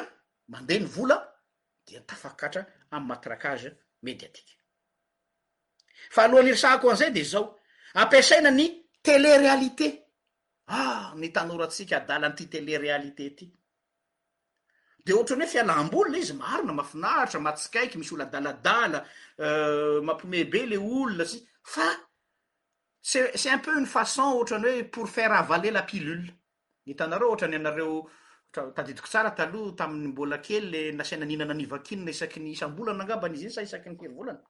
mandeha 0.52 0.80
ny 0.80 0.86
vola 0.96 1.18
dia 1.86 2.02
tafakkatra 2.10 2.62
amy 2.96 3.06
matrakaze 3.10 3.70
mediatike 4.06 4.54
fa 6.14 6.20
alohany 6.24 6.50
iry 6.50 6.60
sahako 6.64 6.88
anizay 6.90 7.12
de 7.16 7.24
zao 7.32 7.44
ampesaina 8.02 8.52
ny 8.60 8.66
telerealité 9.06 9.88
ah 10.80 11.12
nytanoratsika 11.22 11.96
adalan' 12.00 12.36
ty 12.38 12.44
telerealité 12.54 13.26
ty 13.38 13.46
de 15.06 15.14
ohatran'ny 15.14 15.46
hoe 15.46 15.52
fialam-bolona 15.52 16.18
izy 16.22 16.34
marina 16.38 16.74
mafinaritra 16.78 17.40
matsikaiky 17.42 17.98
misy 17.98 18.14
olla 18.14 18.26
daladala 18.32 19.00
euh, 19.40 20.02
mampime 20.06 20.44
be 20.52 20.62
le 20.70 20.78
olona 20.78 21.24
s 21.26 21.34
fa 21.74 21.86
sese 23.02 23.50
unpeu 23.56 23.80
ny 23.82 23.88
fason 23.90 24.34
ohatrany 24.36 24.66
hoe 24.70 24.84
pour 24.94 25.10
faire 25.10 25.34
avaler 25.34 25.72
lapilole 25.74 26.30
itanareo 26.86 27.28
ohatra 27.32 27.48
ny 27.50 27.56
anareo 27.58 27.96
ataditiko 28.58 29.08
tsara 29.08 29.32
taloha 29.32 29.74
tamin'ny 29.78 30.08
mbola 30.14 30.38
keyle 30.38 30.92
nasainanihnananivakinna 30.96 32.10
isaky 32.14 32.40
ny 32.40 32.52
isam-bolana 32.54 33.02
angamba 33.04 33.28
n'izy 33.30 33.46
iny 33.48 33.54
sa 33.58 33.62
isaky 33.66 33.90
ny 33.90 33.98
hiry 34.02 34.14
volana 34.14 34.42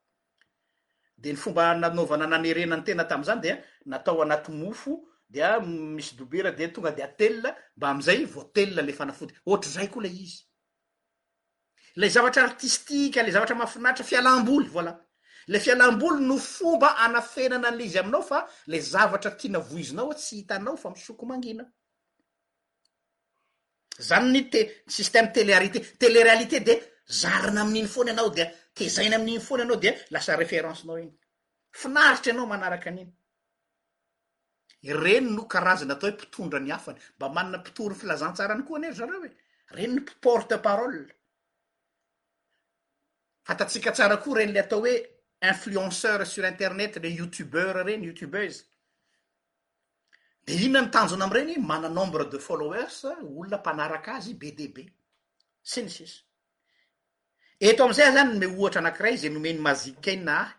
de 1.17 1.31
ny 1.33 1.37
fomba 1.39 1.75
nanaovana 1.79 2.27
nanerena 2.27 2.75
ny 2.75 2.83
tena 2.83 3.03
tam'zany 3.07 3.41
de 3.41 3.51
natao 3.87 4.19
anaty 4.21 4.51
mofo 4.51 4.99
dea 5.31 5.59
misy 5.59 6.15
dobera 6.15 6.51
de 6.51 6.67
tonga 6.67 6.91
de 6.91 7.03
atela 7.03 7.49
mba 7.77 7.87
amizay 7.93 8.19
voatela 8.33 8.81
lefanafody 8.87 9.33
ohatryzay 9.49 9.87
koa 9.93 10.03
le 10.03 10.09
izy 10.23 10.39
le 11.99 12.07
zavatra 12.13 12.41
artistika 12.49 13.19
le 13.25 13.31
zavatra 13.35 13.55
mahafinaritra 13.59 14.05
fialam-boly 14.09 14.67
vola 14.75 14.93
le 15.51 15.57
fialam-boly 15.65 16.19
no 16.29 16.35
fomba 16.55 16.89
anafenana 17.05 17.67
anle 17.71 17.83
izy 17.89 17.97
aminao 18.01 18.21
fa 18.29 18.39
le 18.71 18.77
zavatra 18.91 19.31
tiana 19.39 19.59
voizinao 19.69 20.13
tsy 20.19 20.33
hitanao 20.39 20.75
fa 20.83 20.87
misoko 20.95 21.23
mangina 21.31 21.63
zany 24.07 24.27
ny 24.33 24.41
te 24.51 24.59
systeme 24.95 25.29
telerité 25.35 25.79
telerealité 26.01 26.57
de 26.67 26.73
zarina 27.19 27.61
amin'iny 27.63 27.87
foany 27.93 28.11
anao 28.15 28.29
de 28.37 28.43
tezaina 28.77 29.15
amininy 29.19 29.39
fony 29.47 29.61
anao 29.65 29.77
de 29.83 29.91
lasa 30.13 30.31
referencenao 30.41 30.97
iny 31.03 31.13
finaritry 31.81 32.31
anao 32.31 32.47
manaraky 32.51 32.89
an'iny 32.89 33.11
reny 34.89 35.29
no 35.35 35.45
karazana 35.47 35.93
atao 35.93 36.09
hoe 36.09 36.15
mpitondra 36.17 36.59
ny 36.59 36.71
afany 36.73 36.97
mba 37.17 37.29
manana 37.29 37.57
mpitoryy 37.57 37.97
filazantsarany 37.99 38.63
koa 38.63 38.77
any 38.77 38.85
ery 38.85 38.95
zareo 38.95 39.17
oe 39.21 39.31
reny 39.75 39.93
ny 39.95 40.01
porte 40.21 40.57
parole 40.57 41.05
fatatsika 43.45 43.91
tsara 43.91 44.17
koa 44.17 44.37
reny 44.37 44.51
le 44.53 44.59
atao 44.59 44.81
oe 44.81 44.95
influenceur 45.49 46.25
sur 46.25 46.45
internet 46.45 46.95
le 46.97 47.09
youtuber 47.09 47.85
reny 47.85 48.05
youtuber 48.07 48.49
z 48.51 48.63
de 50.45 50.53
inona 50.53 50.81
ny 50.81 50.91
tanjona 50.91 51.25
amreny 51.25 51.57
mana 51.59 51.89
nombre 51.89 52.25
de 52.25 52.39
followers 52.39 53.05
olona 53.05 53.57
mpanarak' 53.57 54.09
azy 54.09 54.33
b 54.33 54.51
db 54.57 54.77
synysisy 55.63 56.23
eto 57.59 57.83
am'izay 57.83 58.07
alanyny 58.09 58.37
me 58.39 58.47
ohatra 58.57 58.79
anankiray 58.81 59.17
za 59.17 59.29
nomeny 59.29 59.59
mazikainna 59.59 60.35
ahy 60.41 60.49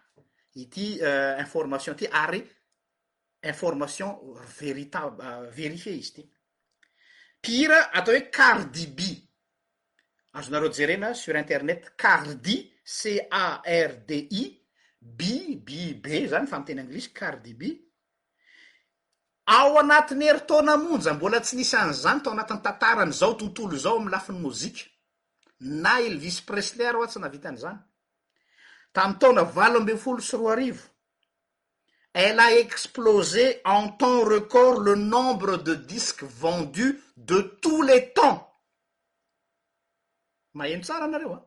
ity 0.55 1.01
euh, 1.03 1.41
information 1.41 1.97
ty 1.97 2.07
ary 2.07 2.47
information 3.43 4.19
veritab 4.59 5.21
euh, 5.21 5.49
verifie 5.51 5.93
izy 5.99 6.11
ity 6.11 6.25
pira 7.41 7.81
atao 7.93 8.15
hoe 8.15 8.29
qardi 8.31 8.87
b 8.87 9.01
azo 10.39 10.51
nareo 10.51 10.71
jerena 10.71 11.15
sur 11.15 11.37
internet 11.37 11.93
qardi 11.97 12.73
cardi 13.25 14.45
b 14.99 15.23
b 15.67 15.95
b 16.03 16.27
zany 16.29 16.47
famoteny 16.47 16.81
anglisy 16.81 17.13
qardi 17.13 17.55
b 17.55 17.63
ao 19.45 19.79
anatiny 19.79 20.25
eritona 20.31 20.77
monja 20.77 21.15
mbola 21.15 21.41
tsy 21.41 21.57
nisany 21.57 21.93
zany 22.03 22.23
tao 22.23 22.33
anatin'ny 22.33 22.63
tantaran' 22.63 23.13
zao 23.13 23.35
tontolo 23.35 23.77
zao 23.77 23.97
amy 23.99 24.11
lafin'ny 24.11 24.41
mozika 24.41 24.85
na 25.59 25.99
elvis 26.07 26.41
preseler 26.47 26.95
o 26.97 27.03
hatsy 27.03 27.19
navitan' 27.19 27.59
zany 27.59 27.81
tam'y 28.95 29.19
taona 29.21 29.43
valob 29.43 29.91
folo 29.97 30.23
sy 30.23 30.37
rr 30.37 30.92
explosé 32.15 33.61
en 33.65 33.89
ton 33.97 34.25
recorps 34.25 34.81
le 34.81 34.95
nombre 34.95 35.57
de 35.57 35.75
disques 35.75 36.25
vendus 36.25 37.01
de 37.17 37.41
tous 37.63 37.83
les 37.83 38.13
temps 38.13 38.49
maeno 40.53 40.83
tsara 40.85 41.09
nareoe 41.09 41.41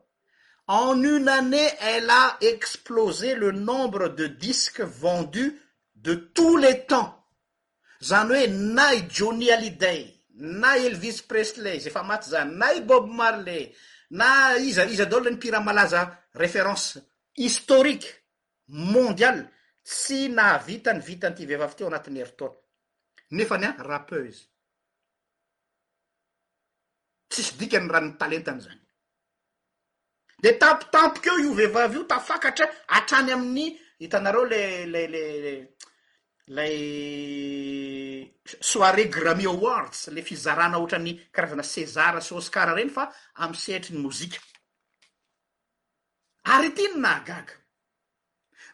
en 0.66 1.00
une 1.02 1.28
année 1.28 1.68
elle 1.80 2.10
a 2.10 2.36
explosé 2.40 3.36
le 3.36 3.52
nombre 3.52 4.08
de 4.08 4.26
disques 4.26 4.80
vendus 4.80 5.54
de 5.94 6.14
tous 6.34 6.56
les 6.56 6.84
temps 6.86 7.14
zany 8.02 8.30
oe 8.40 8.46
na 8.50 8.92
i 8.94 9.04
johny 9.08 9.52
halliday 9.52 10.02
na 10.34 10.74
i 10.78 10.86
elvis 10.90 11.22
presley 11.22 11.78
zay 11.80 11.94
famaty 11.94 12.30
zany 12.34 12.56
na 12.58 12.72
i 12.74 12.80
bob 12.80 13.06
marley 13.06 13.70
na 14.10 14.56
iizy 14.58 15.02
adola 15.02 15.30
ni 15.30 15.36
piramalaza 15.38 16.02
référence 16.34 16.98
historique 17.36 18.10
mondiale 18.68 19.46
sy 19.86 20.26
navitany 20.28 20.98
vitany 21.00 21.34
ty 21.36 21.46
vehivavy 21.46 21.76
ty 21.78 21.84
eo 21.84 21.90
anatin'ny 21.92 22.20
hertona 22.22 23.36
nefany 23.38 23.66
a 23.68 23.74
rappe 23.86 24.18
izy 24.26 24.42
tsisy 27.30 27.52
dikany 27.60 27.86
ranny 27.88 28.16
talentany 28.18 28.60
zany 28.64 28.80
de 30.42 30.52
tampotampokeo 30.58 31.36
io 31.42 31.54
vehivavy 31.54 32.00
io 32.00 32.06
tafakatra 32.06 32.66
atrany 32.98 33.30
amin'ny 33.34 33.66
hitanareo 34.00 34.44
le 34.44 34.62
le 34.86 35.04
lee 35.14 35.54
lay 36.48 38.34
soire 38.60 39.06
grammi 39.18 39.46
awards 39.52 40.08
le 40.08 40.22
fizarana 40.22 40.78
ohatrany 40.82 41.14
karazana 41.30 41.62
sezara 41.62 42.18
sôskara 42.20 42.74
reny 42.74 42.90
fa 42.90 43.06
amy 43.36 43.54
sehitri 43.54 43.94
ny 43.94 44.02
mozika 44.02 44.42
ary 46.56 46.74
tyny 46.74 46.98
na 46.98 47.14
agaga 47.20 47.60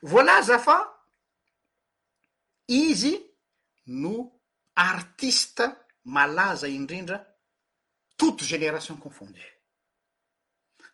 volazafa 0.02 0.91
izy 2.66 3.20
no 3.84 4.40
artista 4.74 5.76
malaza 6.04 6.66
indrindra 6.66 7.18
touto 8.16 8.44
generation 8.44 8.98
confondu 8.98 9.40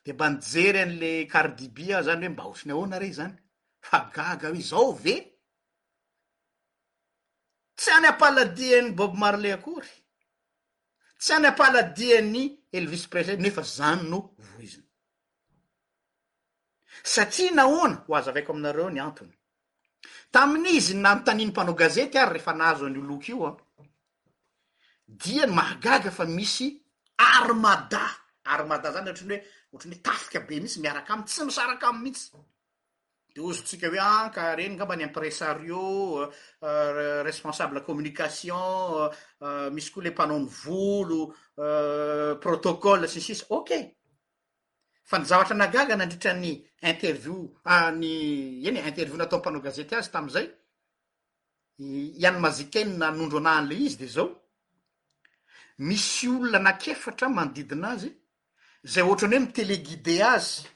de 0.05 0.13
mba 0.13 0.27
nijery 0.31 0.81
an'le 0.85 1.11
cardibi 1.33 1.95
ah 1.97 2.03
zany 2.07 2.25
hoe 2.27 2.33
mba 2.33 2.43
hotsiny 2.47 2.73
ahoana 2.73 2.99
rey 3.03 3.13
zany 3.19 3.35
fa 3.89 3.99
gaga 4.15 4.49
hoi 4.51 4.63
zao 4.71 4.93
ve 5.03 5.17
tsy 7.79 7.91
any 7.97 8.07
ampaladiany 8.11 8.91
bob 8.99 9.13
marley 9.23 9.53
akory 9.57 9.93
tsy 11.21 11.33
any 11.35 11.47
ampaladiany 11.51 12.41
elevise 12.77 13.09
prece 13.13 13.33
nefa 13.43 13.63
zany 13.77 14.03
no 14.11 14.19
voiziny 14.53 14.89
satria 17.13 17.51
nahoana 17.57 17.97
ho 18.09 18.15
aza 18.15 18.31
avaiko 18.31 18.51
aminareo 18.53 18.91
ny 18.91 19.01
antony 19.01 19.38
tamin'izy 20.35 20.93
nanontaniny 20.97 21.51
mpanao 21.51 21.75
gazety 21.83 22.17
ary 22.19 22.33
rehefa 22.35 22.53
nahazo 22.61 22.85
an'io 22.87 23.03
loky 23.11 23.31
io 23.33 23.39
a 23.49 23.51
ah, 23.51 23.57
dia 25.23 25.45
ny 25.47 25.53
mahagaga 25.59 26.11
fa 26.19 26.25
misy 26.39 26.67
armada 27.37 28.05
armada 28.55 28.93
zany 28.95 29.09
ohatrany 29.11 29.37
hoe 29.39 29.45
ohatrany 29.75 29.95
hoe 29.97 30.03
tafiky 30.07 30.39
be 30.47 30.55
mitsy 30.63 30.79
miaraka 30.83 31.11
am 31.15 31.23
tsy 31.25 31.43
misaraka 31.49 31.87
am 31.91 31.99
mihitsy 32.05 32.27
de 33.35 33.41
ozotsika 33.49 33.87
hoe 33.91 34.01
anka 34.17 34.41
ah, 34.49 34.55
renyngamba 34.59 34.95
ny 34.97 35.05
impresaria 35.09 35.83
ah, 36.69 37.23
responsable 37.29 37.79
communication 37.83 39.11
misy 39.75 39.89
koa 39.93 40.03
le 40.05 40.11
mpanao 40.13 40.39
nny 40.41 40.51
volo 40.63 41.21
protocole 42.45 43.05
sitsisy 43.09 43.45
oka 43.59 43.77
fa 45.09 45.19
ny 45.21 45.25
zavatra 45.27 45.57
nagaga 45.57 45.97
nandritrany 45.97 46.51
intervieo 46.81 47.61
ah, 47.65 47.91
ny 47.93 48.67
eny 48.69 48.81
intervieo 48.83 49.17
natao 49.17 49.39
ampanao 49.41 49.61
gazete 49.65 49.97
azy 49.97 50.11
tam'zay 50.13 50.47
iany 52.23 52.39
mazikain 52.41 52.93
na 52.99 53.09
nondro 53.11 53.41
anan'le 53.41 53.77
izy 53.81 53.97
de 54.03 54.07
zao 54.17 54.29
misy 55.79 56.29
olona 56.29 56.59
nakefatra 56.59 57.29
manodidinazy 57.33 58.11
zay 58.85 59.03
ohatrany 59.03 59.37
hoe 59.39 59.47
mitelegidé 59.47 60.19
azy 60.35 60.69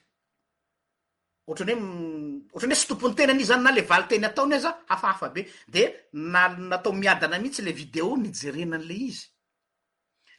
otrany 1.52 1.74
hoe 1.76 2.56
ohtrany 2.56 2.72
oe 2.72 2.80
sy 2.80 2.88
tompony 2.88 3.14
tenanizy 3.14 3.52
zany 3.52 3.64
na 3.68 3.76
le 3.76 3.84
vali 3.84 4.08
teny 4.08 4.28
ataony 4.30 4.54
aza 4.56 4.78
hafahafabe 4.88 5.44
de 5.68 5.90
na 6.12 6.48
natao 6.56 6.92
miadana 6.92 7.36
mihitsy 7.38 7.62
le 7.62 7.72
video 7.72 8.16
nyjerenan'le 8.16 8.96
izy 9.08 9.26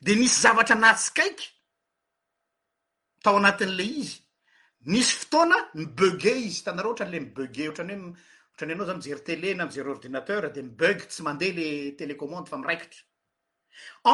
de 0.02 0.16
misy 0.18 0.42
zavatra 0.42 0.76
natsikaiky 0.76 1.53
tao 3.24 3.38
anatin'ley 3.40 3.90
izy 4.04 4.16
misy 4.94 5.14
fotoana 5.22 5.58
mibeguet 5.80 6.40
izy 6.50 6.60
tanareo 6.66 6.92
ohatran'le 6.92 7.20
mibeguet 7.26 7.68
ohatrany 7.70 7.94
hoe 7.96 8.12
ohatrany 8.50 8.72
ianao 8.72 8.88
zany 8.90 9.00
mijery 9.00 9.24
tele 9.30 9.50
na 9.58 9.66
mizery 9.68 9.90
ordinateur 9.96 10.44
de 10.56 10.62
mibeuge 10.68 11.06
tsy 11.10 11.22
mandeha 11.28 11.56
le 11.60 11.68
telécommande 12.00 12.50
fa 12.52 12.58
miraikitra 12.62 13.02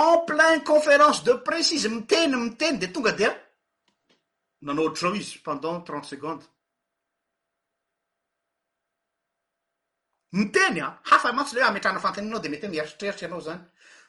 en 0.01 0.15
plein 0.29 0.57
conférence 0.71 1.21
de 1.27 1.33
presse 1.47 1.73
izy 1.77 1.89
miteny 1.95 2.31
miteny 2.45 2.77
de 2.81 2.87
tonga 2.93 3.13
dea 3.19 3.33
nanao 4.65 4.85
ohatreo 4.87 5.11
izy 5.21 5.31
pendant 5.47 5.79
trente 5.87 6.07
seconde 6.13 6.43
miteny 10.39 10.79
a 10.81 10.85
ah, 10.87 10.93
hafa 11.09 11.33
matso 11.37 11.55
leye 11.55 11.65
ame 11.67 11.79
trana 11.83 11.99
fantanianao 12.05 12.41
de 12.43 12.49
met 12.49 12.61
hoe 12.63 12.71
mieritreritra 12.73 13.25
ianao 13.25 13.41
zany 13.47 13.61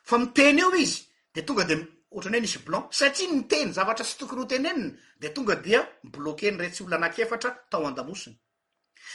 fa 0.09 0.15
miteny 0.23 0.57
eo 0.63 0.71
izy 0.85 0.99
de 1.35 1.41
tonga 1.49 1.65
de 1.71 1.77
oatrany 2.11 2.37
hoe 2.41 2.45
nisy 2.45 2.63
blanc 2.67 2.93
satria 2.97 3.31
nyteny 3.33 3.73
zavatra 3.75 4.05
sy 4.05 4.17
tokoro 4.19 4.43
oteneniny 4.47 4.95
de 5.21 5.31
tonga 5.35 5.55
dia 5.63 5.81
myblokeny 6.03 6.57
re 6.59 6.71
tsy 6.71 6.83
olola 6.85 6.97
anank 7.01 7.19
efatra 7.23 7.53
tao 7.71 7.87
andamosiny 7.87 8.37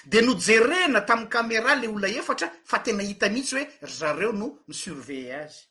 de 0.05 0.21
no 0.21 0.35
jerena 0.39 1.01
tamin'y 1.01 1.29
camera 1.29 1.75
le 1.75 1.87
olona 1.87 2.07
efatra 2.07 2.49
fa 2.65 2.79
tena 2.79 3.03
hita 3.03 3.29
mihitsy 3.29 3.55
hoe 3.55 3.87
zareo 3.91 4.31
no 4.31 4.47
my 4.67 4.73
surveille 4.73 5.35
azy 5.41 5.61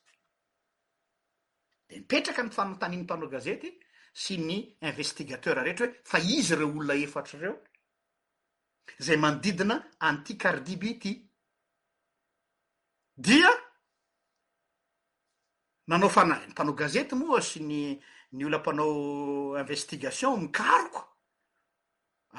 de 1.89 1.97
mipetraka 1.99 2.43
ny 2.43 2.51
fanataniany 2.51 3.05
mpanao 3.07 3.29
gazety 3.29 3.73
sy 4.13 4.37
ny 4.39 4.59
investigateura 4.83 5.63
rehetra 5.65 5.87
hoe 5.89 6.01
fa 6.05 6.19
izy 6.21 6.55
reo 6.61 6.69
olona 6.75 6.95
efatra 7.05 7.39
reo 7.41 7.57
zay 9.01 9.17
manodidina 9.17 9.81
anti 10.01 10.37
quardibity 10.37 11.17
dia 13.17 13.51
nanao 15.87 16.09
fanampanao 16.11 16.75
gazety 16.75 17.15
moa 17.17 17.41
sy 17.43 17.61
ny 17.63 17.81
ny 18.33 18.47
ola 18.47 18.59
mpanao 18.59 19.59
investigation 19.61 20.41
mikaroko 20.41 21.05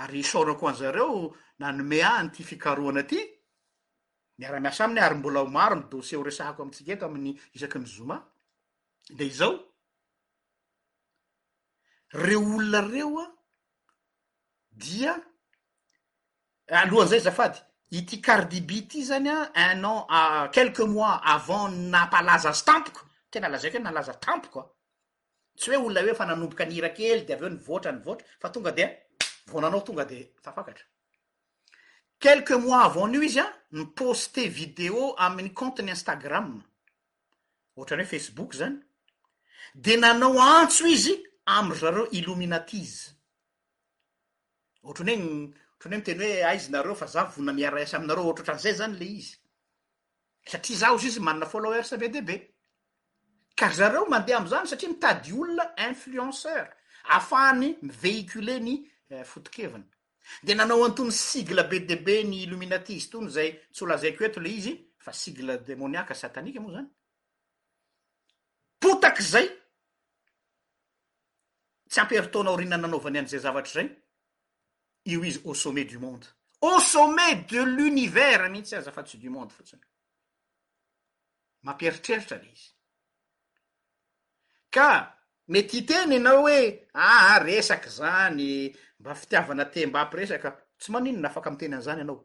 ary 0.02 0.24
saonako 0.24 0.70
anzareo 0.70 1.36
nanome 1.60 2.04
any 2.04 2.30
ty 2.30 2.44
fikaroana 2.44 3.00
aty 3.00 3.20
miara-miasa 4.38 4.86
aminy 4.86 5.00
ary 5.02 5.16
mbola 5.16 5.40
homaro 5.40 5.76
my 5.76 5.84
dosée 5.90 6.16
ho 6.16 6.24
resaako 6.24 6.64
amitsik 6.64 6.88
eto 6.88 7.06
aminy 7.06 7.40
isaky 7.54 7.80
my 7.80 7.86
zoma 7.86 8.24
de 9.10 9.30
zao 9.30 9.60
reo 12.14 12.40
olona 12.42 12.82
reo 12.82 13.20
an 13.20 13.32
dia 14.72 15.20
alohany 16.68 17.10
zay 17.10 17.20
zafady 17.20 17.60
ity 17.92 18.18
kardibi 18.22 18.82
ty 18.88 19.04
zany 19.04 19.30
a 19.30 19.52
un 19.56 19.86
an 19.86 20.06
a 20.10 20.50
quelque 20.52 20.86
mois 20.88 21.22
avant 21.24 21.72
nampalaza 21.92 22.50
asy 22.50 22.66
tampoko 22.66 23.05
nalazako 23.40 23.80
nalaza 23.80 24.14
tampokoa 24.14 24.70
tsy 25.58 25.70
hoe 25.72 25.78
olona 25.80 26.02
oe 26.02 26.14
fa 26.16 26.26
nanomboka 26.26 26.66
nirakely 26.66 27.26
de 27.26 27.34
aveo 27.34 27.50
nyvoatra 27.50 27.92
ny 27.92 28.00
voatra 28.04 28.28
fa 28.40 28.50
tonga 28.50 28.72
de 28.72 28.86
vonanao 29.48 29.82
tonga 29.82 30.06
de 30.06 30.32
faafaatra 30.44 30.84
quelque 32.20 32.56
mois 32.58 32.84
avaon' 32.86 33.14
io 33.16 33.22
izy 33.22 33.40
a 33.40 33.46
myposte 33.72 34.48
video 34.48 35.16
amin'ny 35.18 35.54
comteny 35.54 35.90
instagrama 35.90 36.64
ohatrany 37.76 38.04
hoe 38.04 38.10
facebook 38.10 38.54
zany 38.56 38.80
de 39.76 39.98
nanao 39.98 40.40
antso 40.40 40.86
izy 40.88 41.16
amo 41.46 41.76
zareo 41.76 42.08
ilominatize 42.12 43.14
ohatranyoeny 44.84 45.56
otrnyhoe 45.80 45.90
miteny 46.00 46.20
hoe 46.24 46.44
aizinareo 46.46 46.96
fa 46.96 47.06
zavonna 47.08 47.54
miarasy 47.54 47.96
aminareo 47.96 48.28
ohtr 48.30 48.42
ohatran'zay 48.42 48.74
zany 48.74 48.98
le 49.00 49.06
izy 49.06 49.34
satria 50.48 50.78
za 50.78 50.92
ozy 50.94 51.08
izy 51.08 51.20
manna 51.20 51.46
loerdb 51.54 52.55
ka 53.56 53.70
zareo 53.72 54.06
mandeha 54.10 54.40
amzany 54.40 54.68
satria 54.68 54.90
mitady 54.90 55.32
olona 55.32 55.66
influenceur 55.90 56.66
ahafahany 57.04 57.76
mivehicule 57.82 58.60
ny 58.60 58.74
eh, 59.10 59.24
foto-keviny 59.26 59.84
de 60.44 60.54
nanao 60.56 60.84
antony 60.84 61.12
sigle 61.12 61.64
be 61.70 61.80
de 61.88 61.96
be 61.96 62.22
ny 62.28 62.44
ilominati 62.44 63.00
zy 63.00 63.10
tony 63.10 63.30
zay 63.32 63.52
tsy 63.72 63.84
ho 63.86 63.90
lazaiko 63.90 64.24
oeto 64.24 64.42
le 64.42 64.50
izy 64.50 64.74
fa 64.98 65.14
sigle 65.14 65.58
demoniaka 65.58 66.14
satanika 66.16 66.60
moa 66.60 66.74
zany 66.76 66.90
potak'zay 68.80 69.48
tsy 71.90 72.00
amperitaonao 72.04 72.58
rinna 72.58 72.78
nanaovany 72.78 73.20
an'zay 73.24 73.40
zavatra 73.40 73.82
zay 73.82 73.90
io 75.06 75.24
izy 75.24 75.40
au 75.46 75.56
sommet 75.56 75.86
du 75.86 75.98
monde 76.00 76.26
au 76.62 76.80
sommet 76.80 77.46
de 77.48 77.62
l'univers 77.64 78.50
mihitsy 78.50 78.76
azafatsy 78.76 79.18
du 79.18 79.30
monde 79.30 79.52
fotsiny 79.52 79.82
mamperitreritra 81.64 82.38
ny 82.38 82.50
izy 82.52 82.72
ka 84.76 84.92
mety 85.54 85.78
hiteny 85.82 86.16
ianao 86.20 86.42
hoe 86.46 86.60
ah, 86.94 87.36
ah 87.36 87.40
resaky 87.46 87.90
zany 87.98 88.50
mba 89.00 89.14
fitiavana 89.22 89.66
te 89.74 89.80
mba 89.90 90.00
ampi 90.04 90.16
resaka 90.20 90.50
tsy 90.80 90.90
maninona 90.94 91.28
afaka 91.32 91.50
am 91.52 91.58
teny 91.60 91.76
an' 91.78 91.86
zany 91.88 92.02
anao 92.06 92.20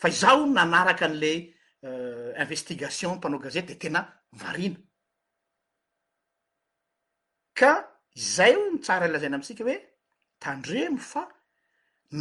fa 0.00 0.06
izaho 0.14 0.42
nanaraky 0.56 1.04
an'le 1.08 1.32
euh, 1.88 2.28
investigation 2.44 3.12
mpanao 3.18 3.40
gazeta 3.46 3.68
de 3.72 3.76
tena 3.82 4.00
varina 4.40 4.78
ka 7.58 7.72
zay 8.34 8.54
o 8.56 8.62
ny 8.70 8.78
tsara 8.84 9.04
alazaina 9.08 9.38
mitsika 9.40 9.62
hoe 9.66 9.76
tandremo 10.44 10.98
fa 11.12 11.22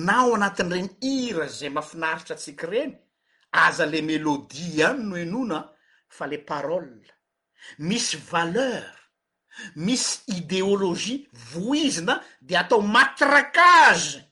nao 0.07 0.29
anatin' 0.37 0.71
reny 0.75 0.91
ira 1.15 1.45
zay 1.59 1.69
mahafinaritra 1.75 2.33
antsiki 2.35 2.65
reny 2.73 2.93
aza 3.65 3.85
le 3.91 3.99
melôdie 4.09 4.67
ihany 4.77 5.03
no 5.09 5.15
inona 5.25 5.59
fa 6.15 6.23
le 6.31 6.37
parol 6.51 6.87
misy 7.87 8.15
valeur 8.31 8.93
misy 9.75 10.21
idéolozie 10.27 11.27
voizina 11.53 12.21
de 12.41 12.55
atao 12.57 12.81
matrakaze 12.81 14.23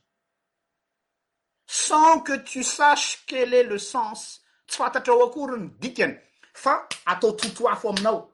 sans 1.68 2.22
que 2.22 2.36
to 2.44 2.64
sase 2.64 3.18
quel 3.28 3.54
et 3.54 3.64
le 3.64 3.78
sens 3.78 4.42
tsy 4.68 4.78
fantatra 4.78 5.14
o 5.14 5.24
akoh 5.26 5.48
ro 5.48 5.58
ny 5.58 5.70
dikany 5.80 6.16
fa 6.54 6.88
atao 7.06 7.32
totoafo 7.32 7.90
aminao 7.90 8.32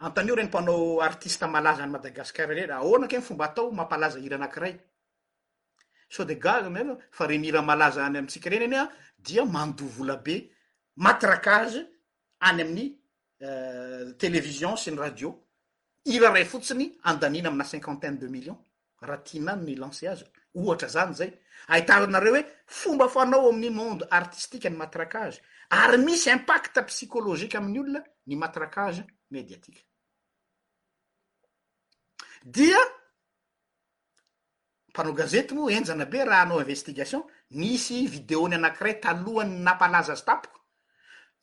antanyio 0.00 0.34
reny 0.36 0.48
mpanao 0.48 1.00
artista 1.00 1.48
malaza 1.48 1.82
any 1.82 1.90
madagasikar 1.92 2.48
reny 2.48 2.72
aoana 2.72 3.06
akeny 3.06 3.22
fomba 3.22 3.44
atao 3.50 3.70
mampalaza 3.72 4.18
ira 4.20 4.36
anakiray 4.36 4.76
so 6.08 6.24
de 6.24 6.34
gaga 6.34 6.70
men 6.70 6.96
fa 7.10 7.26
reny 7.26 7.46
ira 7.48 7.62
malaza 7.62 8.04
any 8.06 8.18
amtsika 8.18 8.50
reny 8.50 8.64
eny 8.64 8.76
a 8.76 8.88
dia 9.18 9.44
mando 9.44 9.84
vola 9.86 10.16
be 10.16 10.50
matrakaze 10.96 11.82
any 12.40 12.62
amin'ny 12.62 12.97
Euh, 13.40 14.14
television 14.18 14.72
sy 14.74 14.90
ny 14.90 14.98
radio 14.98 15.28
ira 16.10 16.32
ray 16.34 16.42
fotsiny 16.42 16.88
andanina 17.06 17.46
amina 17.52 17.62
cinquantaine 17.62 18.18
deux 18.18 18.26
millions 18.28 18.58
raha 18.98 19.20
tihnany 19.22 19.62
ny 19.62 19.76
lancé 19.78 20.08
azy 20.10 20.24
ohatra 20.58 20.88
zany 20.90 21.14
zay 21.14 21.30
ahitaranareo 21.68 22.32
hoe 22.34 22.42
fomba 22.66 23.06
fanao 23.08 23.52
amin'ny 23.52 23.70
monde 23.70 24.08
artistika 24.10 24.66
ny 24.70 24.76
matrakage 24.80 25.38
ary 25.70 25.98
misy 26.02 26.32
impacta 26.34 26.82
psicolozika 26.82 27.58
amin'ny 27.62 27.78
olona 27.84 28.02
ny 28.26 28.36
matrakaze 28.36 29.06
mediatika 29.30 29.80
dia 32.42 32.82
mpanao 34.88 35.12
gazety 35.14 35.54
moa 35.54 35.72
enjana 35.78 36.10
be 36.10 36.24
raha 36.24 36.42
anao 36.42 36.58
investigation 36.60 37.22
misy 37.50 38.06
video 38.08 38.48
ny 38.48 38.58
anankiray 38.58 38.98
talohany 39.00 39.60
napalaza 39.62 40.12
azy 40.18 40.26
tapoko 40.26 40.57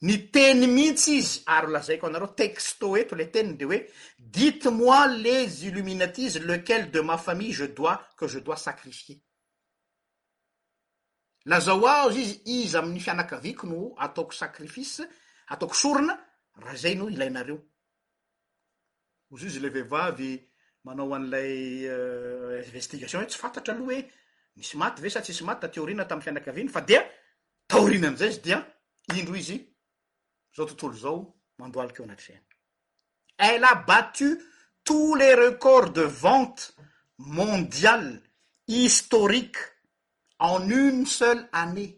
ny 0.06 0.18
teny 0.30 0.68
mihitsy 0.70 1.12
izy 1.18 1.39
ary 1.50 1.72
lazaiko 1.72 2.08
anareo 2.08 2.28
texto 2.38 2.94
eto 3.00 3.15
le 3.18 3.26
teny 3.34 3.56
de 3.58 3.65
oe 3.65 3.80
dite 4.20 4.70
moi 4.70 5.08
les 5.24 5.63
illuminatise 5.65 6.39
lequel 6.46 6.91
de 6.94 7.00
ma 7.02 7.18
famille 7.18 7.54
je 7.54 7.65
dois 7.80 7.98
que 8.18 8.28
je 8.28 8.38
dois 8.46 8.58
sacrifie 8.68 9.18
lazao 11.46 11.88
aozy 11.89 12.22
izy 12.22 12.38
izy 12.46 12.76
aminy 12.78 13.00
fianakaviko 13.02 13.65
no 13.68 13.96
ataoko 13.98 14.32
sakrifice 14.38 15.08
ataoko 15.50 15.74
sorona 15.76 16.20
raha 16.62 16.78
zay 16.78 16.94
no 17.00 17.10
ilainareo 17.10 17.58
izy 19.34 19.48
izy 19.50 19.60
le 19.65 19.70
vehivavy 19.74 20.36
manao 20.86 21.10
an'ilay 21.15 21.88
euh, 21.89 22.62
investigation 22.70 23.22
e 23.22 23.28
tsy 23.32 23.39
fantatra 23.41 23.74
aloha 23.74 23.96
oe 23.98 24.04
misy 24.56 24.78
maty 24.78 25.02
ve 25.02 25.10
sa 25.10 25.24
tsy 25.26 25.32
misy 25.34 25.48
maty 25.50 25.62
da 25.65 25.70
tiorinana 25.74 26.06
tamy 26.06 26.22
fianakaviny 26.30 26.70
fa 26.70 26.82
dia 26.86 27.02
taorinan'zay 27.68 28.30
izy 28.36 28.44
dia 28.46 28.62
indro 29.18 29.34
izy 29.41 29.63
zao 30.58 30.65
tontolo 30.65 30.94
zao 30.94 31.18
mandoaliko 31.60 32.04
eo 32.04 32.08
anaty 32.10 32.26
fany 32.28 32.44
elle 33.50 33.68
a 33.72 33.76
batu 33.89 34.28
tous 34.88 35.13
les 35.22 35.34
records 35.46 35.91
de 36.00 36.06
vente 36.26 36.62
mondiale 37.18 38.10
historique 38.68 39.62
en 40.39 40.60
une 40.86 41.06
seule 41.18 41.44
anée 41.63 41.94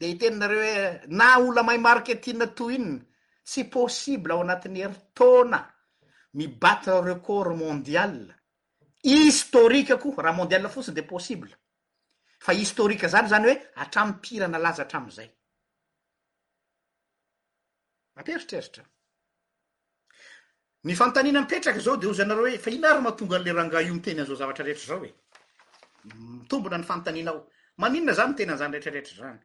de 0.00 0.06
hi 0.08 0.16
teninare 0.20 0.58
oe 0.62 0.82
na 1.18 1.28
olo 1.46 1.62
mahay 1.64 1.78
marketina 1.90 2.46
toinn 2.58 2.88
tsy 3.48 3.60
possible 3.78 4.32
ao 4.32 4.40
anatiny 4.44 4.80
heritona 4.84 5.60
mibatya 6.36 6.94
recort 7.10 7.52
mondial 7.64 8.16
historikue 9.12 9.96
koa 10.02 10.22
raha 10.22 10.36
mondiala 10.40 10.68
fotsiny 10.74 10.96
de 10.96 11.06
possible 11.14 11.52
fa 12.44 12.52
historika 12.60 13.08
zany 13.14 13.28
zany 13.32 13.44
hoe 13.48 13.58
atram 13.82 14.10
pirana 14.24 14.58
laza 14.64 14.82
atramzay 14.86 15.28
amperitreritra 18.18 18.84
ny 20.86 20.94
fantanina 20.96 21.40
mipetraky 21.42 21.80
zao 21.84 21.96
de 22.00 22.06
ho 22.08 22.12
zy 22.14 22.22
anareo 22.24 22.46
hoe 22.48 22.58
fa 22.64 22.70
inary 22.74 23.00
matonga 23.02 23.36
anle 23.38 23.52
ranga 23.52 23.80
io 23.82 23.94
niteny 23.94 24.20
an'izao 24.20 24.36
zavatra 24.36 24.64
rehetra 24.64 24.86
zao 24.94 25.04
e 25.06 25.10
mitombona 26.38 26.76
mm, 26.78 26.82
ny 26.82 26.86
fantaninao 26.90 27.40
maninona 27.80 28.14
zany 28.18 28.30
ny 28.32 28.36
tenan'izany 28.38 28.74
retraretra 28.74 29.26
rany 29.26 29.40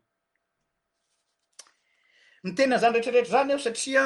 ny 2.44 2.52
tenyan'izany 2.58 2.94
retraretra 2.96 3.32
zany 3.36 3.52
ao 3.54 3.60
satria 3.60 4.04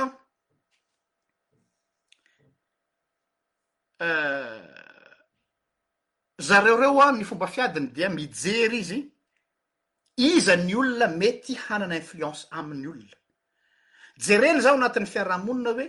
eh, 4.00 4.68
zareo 6.42 6.78
reo 6.80 7.02
a 7.02 7.12
ny 7.12 7.24
fomba 7.24 7.48
fiadiny 7.48 7.92
dia 7.96 8.10
mijery 8.10 8.80
izy 8.84 9.02
izany 10.18 10.76
olona 10.78 11.08
mety 11.08 11.58
hanana 11.68 11.96
influence 11.96 12.48
amin'ny 12.52 12.88
olona 12.94 13.16
jereny 14.18 14.62
zaho 14.66 14.78
anatin'ny 14.82 15.06
fiarahamonina 15.12 15.72
hoe 15.78 15.88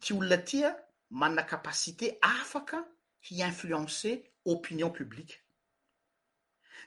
ti 0.00 0.12
olona 0.14 0.34
atia 0.34 0.74
manana 1.10 1.42
kapasité 1.44 2.18
afaka 2.22 2.84
hi 3.30 3.40
influencer 3.42 4.18
opinion 4.44 4.90
publiqe 4.90 5.38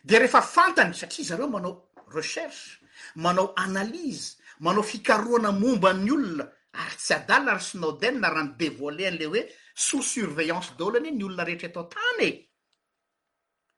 de 0.03 0.15
rehefa 0.19 0.41
fantany 0.41 0.93
satria 0.93 1.25
zareo 1.25 1.47
manao 1.49 1.89
recherche 2.13 2.79
manao 3.15 3.53
analyze 3.55 4.37
manao 4.59 4.83
fikaroana 4.83 5.51
momban'ny 5.51 6.11
olona 6.11 6.45
ary 6.73 6.95
tsy 6.97 7.13
adalina 7.13 7.51
ary 7.51 7.63
snoden 7.63 8.19
na 8.21 8.29
rany 8.29 8.51
devoile 8.59 9.07
an'le 9.07 9.25
hoe 9.31 9.43
sous 9.75 10.01
surveillance 10.03 10.77
dolany 10.77 11.11
ny 11.11 11.23
olona 11.23 11.43
rehetra 11.43 11.67
etao 11.67 11.89
tany 11.93 12.23
e 12.27 12.31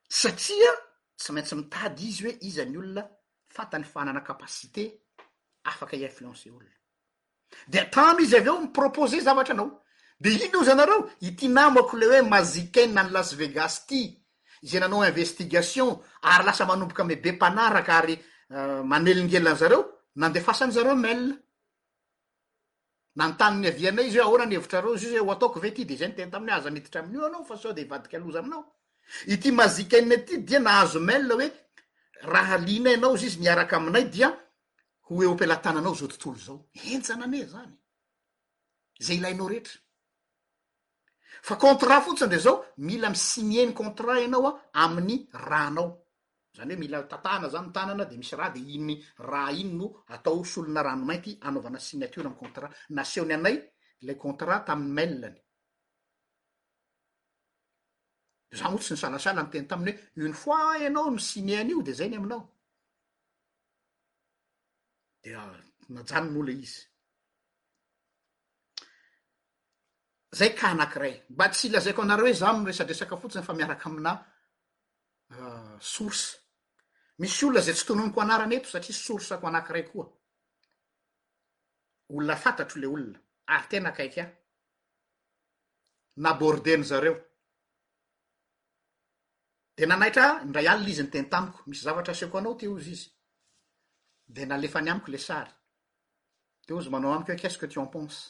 satria 0.09 0.71
tsy 1.17 1.31
maintsy 1.31 1.55
mitady 1.55 2.07
izy 2.11 2.23
hoe 2.27 2.37
izany 2.41 2.77
olona 2.77 3.03
fantany 3.55 3.85
fanana 3.93 4.21
kapacité 4.21 4.81
afaka 5.63 5.95
hiinfluence 5.97 6.49
olona 6.51 6.74
de 7.71 7.81
tamy 7.93 8.23
izy 8.23 8.35
avy 8.37 8.47
eo 8.49 8.59
mipropoze 8.61 9.19
zavatra 9.23 9.53
anao 9.55 9.69
de 10.21 10.29
iny 10.33 10.51
eo 10.53 10.63
zanareo 10.63 11.09
ity 11.21 11.47
namanko 11.49 11.97
le 11.99 12.05
oe 12.07 12.21
mazikanna 12.21 13.01
any 13.01 13.11
lasvegasy 13.13 13.81
ty 13.89 14.01
zey 14.63 14.79
nanao 14.79 15.03
investigation 15.05 15.97
ary 16.21 16.45
lasa 16.45 16.65
manomboky 16.65 17.01
ame 17.01 17.15
be 17.21 17.31
mpanaraky 17.31 17.91
ary 17.91 18.15
euh, 18.55 18.83
manelingelaan'zareo 18.83 19.81
nandefasany 20.15 20.71
zareo 20.71 20.95
mal 20.95 21.21
nantanyny 23.15 23.67
avianay 23.67 24.05
izy 24.09 24.19
hoe 24.19 24.25
aona 24.29 24.45
nevitra 24.45 24.81
reo 24.81 24.95
zyizye 24.99 25.19
oataoko 25.21 25.59
ve 25.59 25.71
ty 25.73 25.85
de 25.85 25.95
zay 25.97 26.07
n 26.07 26.15
ten 26.15 26.31
tamiyo 26.31 26.53
azamititra 26.55 27.01
amin'io 27.01 27.25
anao 27.25 27.43
fa 27.45 27.57
sao 27.57 27.73
de 27.73 27.83
vadik 27.85 28.13
loza 28.13 28.39
aminao 28.39 28.65
ity 29.27 29.51
mazikanna 29.51 30.17
ty 30.27 30.37
dia 30.37 30.59
naazo 30.59 30.99
mala 30.99 31.35
oe 31.35 31.47
raha 32.21 32.57
linay 32.57 32.93
anao 32.93 33.17
zy 33.17 33.25
izy 33.27 33.39
miaraky 33.39 33.75
aminay 33.75 34.05
dia 34.13 34.29
hoeo 35.09 35.31
ampelatananao 35.31 35.93
zao 35.95 36.07
tontolo 36.07 36.37
zao 36.45 36.59
entsana 36.91 37.25
an 37.25 37.33
e 37.33 37.45
zany 37.47 37.73
zay 39.05 39.17
ilainao 39.17 39.47
rehetra 39.47 39.77
fa 41.47 41.55
contrat 41.63 42.03
fotsiny 42.05 42.29
de 42.29 42.37
zao 42.39 42.57
mila 42.77 43.09
misineny 43.09 43.71
contrat 43.73 44.19
ianao 44.23 44.45
a 44.47 44.57
amin'ny 44.83 45.15
ranao 45.33 45.89
zany 46.57 46.73
hoe 46.73 46.79
mila 46.81 47.03
tantana 47.11 47.47
zany 47.49 47.69
tanana 47.75 48.05
de 48.05 48.17
misy 48.17 48.35
raha 48.35 48.51
de 48.55 48.59
iny 48.75 48.93
raha 49.29 49.51
inyno 49.61 49.85
atao 50.13 50.35
osolona 50.41 50.81
ranomainty 50.83 51.37
anaovana 51.41 51.79
sinatira 51.79 52.25
amy 52.29 52.39
contrat 52.43 52.71
nasehony 52.89 53.33
anay 53.33 53.55
la 54.07 54.13
contrat 54.23 54.65
taminy 54.65 54.93
malilany 54.97 55.39
za 58.57 58.67
o 58.73 58.77
tsy 58.77 58.91
ny 58.93 58.97
salasalany 58.99 59.49
teny 59.51 59.67
taminy 59.67 59.91
hoe 60.17 60.25
uny 60.25 60.33
fois 60.41 60.81
anao 60.87 61.09
misineany 61.15 61.69
io 61.71 61.81
de 61.87 61.93
zay 61.93 62.09
ny 62.09 62.17
aminao 62.17 62.54
de 65.25 65.31
najany 65.89 66.27
mola 66.31 66.51
izy 66.51 66.81
zay 70.37 70.53
ka 70.55 70.69
anankiray 70.69 71.13
mba 71.29 71.49
tsy 71.53 71.67
ilazaiko 71.67 72.01
anareo 72.01 72.25
hoe 72.25 72.33
zao 72.33 72.57
mi 72.57 72.65
resadresaka 72.65 73.17
fotsiny 73.17 73.43
fa 73.43 73.53
miaraka 73.53 73.89
amina 73.89 74.11
ah, 75.35 75.77
sorsa 75.81 76.37
misy 77.19 77.43
olona 77.45 77.61
zay 77.61 77.75
tsy 77.75 77.85
tononiko 77.85 78.21
anarany 78.21 78.55
eto 78.55 78.69
satria 78.69 78.95
sorsako 79.05 79.47
anankiray 79.47 79.83
koa 79.91 80.05
olona 82.15 82.35
fantatro 82.43 82.79
le 82.81 82.87
olona 82.87 83.19
ary 83.53 83.67
tena 83.69 83.89
akaiky 83.89 84.19
a 84.21 84.25
na 86.21 86.29
bordeny 86.39 86.83
zareo 86.83 87.15
de 89.77 89.83
nanaitra 89.85 90.43
ndray 90.45 90.67
alina 90.67 90.89
izy 90.91 91.03
ny 91.03 91.09
teny 91.11 91.29
tamiko 91.29 91.59
misy 91.67 91.81
zavatra 91.83 92.13
aseko 92.13 92.37
anao 92.37 92.57
ty 92.59 92.67
o 92.67 92.79
zy 92.79 92.91
izy 92.95 93.14
de 94.27 94.45
nalefany 94.45 94.89
amiko 94.89 95.11
le 95.11 95.17
sary 95.17 95.51
te 96.65 96.73
ozy 96.73 96.89
manao 96.89 97.13
amiko 97.13 97.31
oe 97.31 97.35
kesique 97.41 97.69
ti 97.71 97.79
empanse 97.79 98.21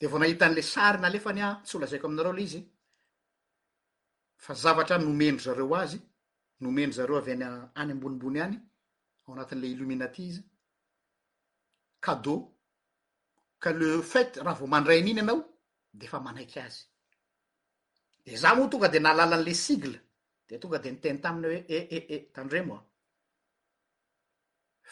de 0.00 0.06
vao 0.06 0.18
nahitan'le 0.18 0.62
sary 0.72 0.98
nalefany 1.00 1.40
a 1.42 1.48
ah, 1.50 1.60
tsy 1.64 1.76
holazaiko 1.76 2.06
aminareo 2.06 2.32
ley 2.32 2.44
izy 2.44 2.62
fa 4.44 4.52
zavatra 4.54 4.98
nomendry 4.98 5.44
zareo 5.44 5.74
azy 5.82 5.98
nomendry 6.60 6.92
zareo 6.98 7.16
avy 7.18 7.32
any 7.32 7.44
any 7.80 7.92
ambonimbony 7.92 8.40
any 8.44 8.56
ao 9.26 9.32
anatin'la 9.34 9.66
illominatie 9.72 10.24
izy 10.30 10.42
cadeau 12.04 12.38
qa 13.62 13.70
le 13.78 14.02
fate 14.02 14.36
raha 14.44 14.58
vao 14.58 14.66
mandrayn' 14.66 15.08
iny 15.08 15.18
ianao 15.20 15.40
de 15.94 16.06
efa 16.06 16.20
manaiky 16.20 16.58
azy 16.66 16.82
de 18.26 18.36
za 18.36 18.54
moa 18.54 18.70
tonga 18.70 18.88
de 18.88 18.98
nalalan'le 18.98 19.54
igle 19.74 20.07
tonga 20.56 20.78
de 20.78 20.90
niteny 20.90 21.18
taminy 21.20 21.46
hoe 21.54 21.64
e 21.66 21.74
eh, 21.76 21.86
e 21.90 21.96
eh, 21.96 22.06
e 22.08 22.14
eh, 22.16 22.22
tandremoa 22.32 22.80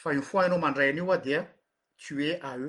fa 0.02 0.12
iy 0.12 0.20
foaianao 0.20 0.58
mandrayan'io 0.60 1.08
a 1.12 1.16
dia 1.16 1.40
tue 1.96 2.34
ae 2.40 2.68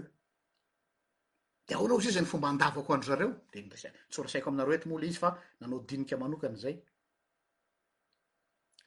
de 1.67 1.75
aoana 1.75 1.93
o 1.97 1.99
izy 1.99 2.09
izany 2.13 2.25
fomba 2.25 2.47
andavako 2.47 2.93
anzareo 2.95 3.31
de 3.51 3.59
tsorasaiko 4.09 4.49
aminareo 4.49 4.71
oeto 4.71 4.87
moale 4.89 5.07
izy 5.07 5.19
fa 5.19 5.35
nanao 5.59 5.83
dinika 5.83 6.15
manokany 6.17 6.55
zay 6.57 6.75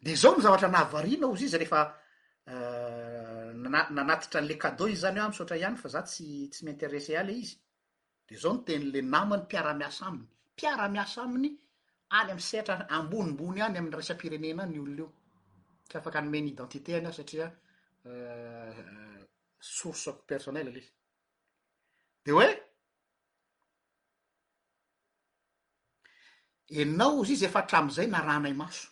de 0.00 0.16
zao 0.16 0.32
mizavatra 0.36 0.68
nahvarana 0.68 1.28
ozy 1.28 1.44
izy 1.44 1.56
rehefa 1.60 1.82
nanatitra 3.94 4.40
an'le 4.40 4.56
kadeau 4.56 4.88
izy 4.88 5.00
zany 5.04 5.18
o 5.20 5.24
amsaotra 5.28 5.56
ah, 5.56 5.60
ihany 5.60 5.76
fa 5.76 5.88
za 5.88 6.02
tsy 6.02 6.48
tsy 6.48 6.64
minterese 6.64 7.16
a 7.18 7.22
le 7.22 7.32
izy 7.34 7.58
de 8.26 8.36
zao 8.36 8.52
no 8.52 8.62
ten' 8.64 8.88
la 8.92 9.02
namany 9.02 9.42
mpiaramiasa 9.42 10.06
aminy 10.06 10.24
mpiaramiasa 10.56 11.22
aminy 11.22 11.52
any 12.12 12.30
am 12.30 12.38
sehatra 12.38 12.86
ambonimbony 12.90 13.60
any 13.60 13.78
amy 13.78 13.90
raisam-pirenena 13.90 14.66
ny 14.66 14.78
olon' 14.80 14.98
io 14.98 15.08
tsy 15.88 15.96
afaky 15.98 16.16
hanomeny 16.18 16.48
identité 16.50 16.96
any 16.96 17.06
aho 17.06 17.12
satria 17.14 17.46
euh, 18.06 18.82
sorse 19.58 20.10
ko 20.12 20.22
personnel 20.32 20.66
alzy 20.72 20.84
de 22.24 22.32
oe 22.34 22.48
anao 26.82 27.22
izy 27.22 27.32
izy 27.38 27.44
efahatramozay 27.48 28.06
narana 28.10 28.48
y 28.48 28.54
maso 28.58 28.88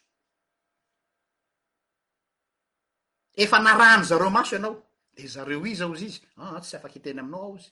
efa 3.34 3.58
narany 3.60 4.02
zareo 4.04 4.30
maso 4.30 4.56
ianao 4.56 4.76
de 5.16 5.26
zareo 5.28 5.66
iza 5.66 5.84
aoizy 5.84 6.04
izy 6.06 6.20
aa 6.36 6.56
ah, 6.56 6.60
tsy 6.60 6.76
afaky 6.76 6.98
hiteny 6.98 7.20
aminao 7.20 7.42
ao 7.44 7.56
izy 7.58 7.70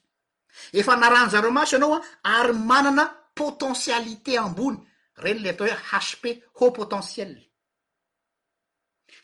efa 0.73 0.97
narany 0.97 1.31
zareo 1.31 1.51
maso 1.51 1.77
anao 1.77 1.95
a 1.97 2.01
ah, 2.25 2.41
ary 2.41 2.53
manana 2.53 3.05
potensialité 3.35 4.39
ambony 4.39 4.79
reny 5.23 5.41
le 5.41 5.51
atao 5.51 5.67
hoe 5.67 5.73
hashep 5.91 6.25
a 6.61 6.71
potentiell 6.77 7.35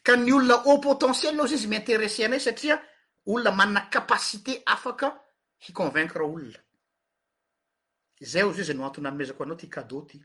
ka 0.02 0.16
ny 0.16 0.32
olona 0.32 0.56
ea 0.68 0.78
potentielly 0.80 1.36
nao 1.36 1.46
zay 1.46 1.56
izy 1.60 1.68
miinteresseanay 1.68 2.40
satria 2.40 2.76
olona 3.32 3.50
manna 3.52 3.80
kapasité 3.92 4.54
afaka 4.74 5.06
hiconvainkra 5.66 6.24
olona 6.24 6.58
zay 8.30 8.42
o 8.44 8.52
zy 8.52 8.60
io 8.60 8.64
zay 8.66 8.74
no 8.76 8.86
antony 8.86 9.06
amezako 9.08 9.42
anao 9.42 9.56
ty 9.56 9.68
kadeau 9.74 10.02
ty 10.08 10.16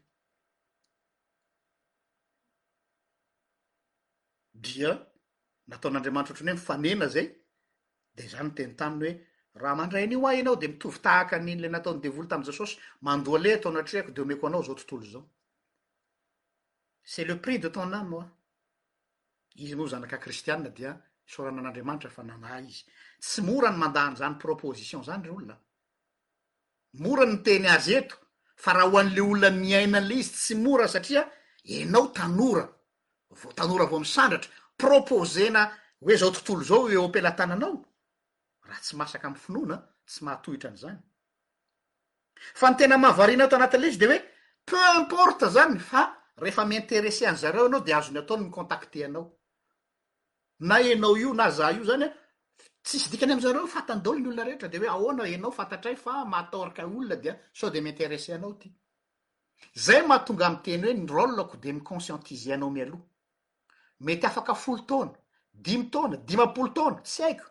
dria 4.54 4.92
nataon'andriamanitra 5.70 6.34
ohtranyhoe 6.34 6.56
mifanena 6.58 7.08
zay 7.08 7.28
de 8.16 8.24
zany 8.30 8.44
noteny 8.44 8.76
taniny 8.76 9.06
hoe 9.06 9.12
raha 9.62 9.76
mandrayan'io 9.76 10.28
ahy 10.28 10.38
ianao 10.40 10.56
de 10.56 10.68
mitovytahaka 10.68 11.36
an'iny 11.36 11.62
le 11.62 11.70
nataonny 11.70 12.02
devoly 12.02 12.28
tamzao 12.28 12.54
saosy 12.54 12.78
mandoale 13.02 13.54
atao 13.54 13.70
anatrehako 13.72 14.12
de 14.16 14.22
omeko 14.22 14.48
anao 14.48 14.64
zao 14.64 14.76
tontolozao 14.76 15.26
ele 17.16 17.36
prix 17.40 17.60
de 17.62 17.70
tempnamoa 17.70 18.26
izy 19.56 19.76
moa 19.76 19.88
zanak' 19.88 20.20
kristianna 20.20 20.70
dia 20.70 20.92
isaorana 21.28 21.60
an'andriamanitra 21.60 22.10
fa 22.10 22.24
nana 22.24 22.60
izy 22.60 22.84
tsy 23.20 23.42
mora 23.42 23.70
ny 23.70 23.78
mandaan' 23.78 24.16
zany 24.18 24.38
proposition 24.38 25.04
zany 25.04 25.24
re 25.24 25.30
olona 25.32 25.58
moran 27.00 27.30
ny 27.34 27.42
teny 27.44 27.68
azy 27.68 27.94
eto 28.00 28.16
fa 28.56 28.74
raha 28.74 28.90
ho 28.90 28.98
an'le 28.98 29.22
olona 29.22 29.50
miainan'le 29.50 30.14
izy 30.16 30.32
tsy 30.34 30.56
mora 30.56 30.88
satria 30.88 31.24
enao 31.64 32.12
tanora 32.12 32.66
vao 33.40 33.52
tanora 33.54 33.86
vao 33.88 34.00
misandratra 34.00 34.52
propozena 34.78 35.64
hoe 36.04 36.16
zao 36.18 36.32
tontolo 36.32 36.64
zao 36.70 36.90
e 36.92 36.98
opelantananao 36.98 37.78
raha 38.68 38.82
tsy 38.82 38.96
masaky 38.96 39.26
amy 39.26 39.40
finoana 39.46 39.78
tsy 40.10 40.20
mahatohitran' 40.26 40.80
zany 40.84 41.00
fa 42.60 42.68
ny 42.70 42.76
tena 42.78 42.98
mavarianao 42.98 43.48
to 43.50 43.56
anatin'le 43.56 43.88
izy 43.90 44.00
de 44.00 44.08
oe 44.12 44.20
peu 44.66 44.88
importe 45.02 45.48
zany 45.56 45.80
fa 45.80 46.04
rehefa 46.42 46.66
miinterese 46.66 47.28
an 47.30 47.36
zareo 47.38 47.66
anao 47.66 47.82
de 47.82 47.94
azony 47.94 48.18
ataony 48.20 48.44
micontakteanao 48.44 49.32
na 50.60 50.76
anao 50.76 51.18
io 51.18 51.34
na 51.34 51.50
za 51.52 51.70
io 51.72 51.84
zany 51.84 52.04
hoe 52.06 52.14
tsisy 52.84 53.10
dikany 53.10 53.32
amzareo 53.34 53.66
fatandaolo 53.68 54.20
ny 54.20 54.28
olona 54.28 54.44
rehetra 54.44 54.68
de 54.70 54.78
hoe 54.78 54.88
aoana 54.88 55.24
anao 55.26 55.52
fantatray 55.52 55.96
famatrk 55.96 56.78
olona 56.78 57.16
di 57.16 57.30
so 57.54 57.70
de 57.70 57.82
miintereseanao 57.82 58.52
ity 58.52 58.70
zay 59.74 60.02
mahatonga 60.08 60.46
am 60.46 60.62
teny 60.62 60.84
hoe 60.86 60.94
nyrollako 60.94 61.58
de 61.58 61.72
mikonsientizeanao 61.72 62.70
mialoh 62.70 63.02
mety 64.00 64.26
afaka 64.28 64.54
folo 64.54 64.84
taona 64.86 65.14
dimy 65.54 65.90
tona 65.90 66.18
dimapolo 66.18 66.70
taona 66.70 67.02
sy 67.04 67.24
aiko 67.24 67.46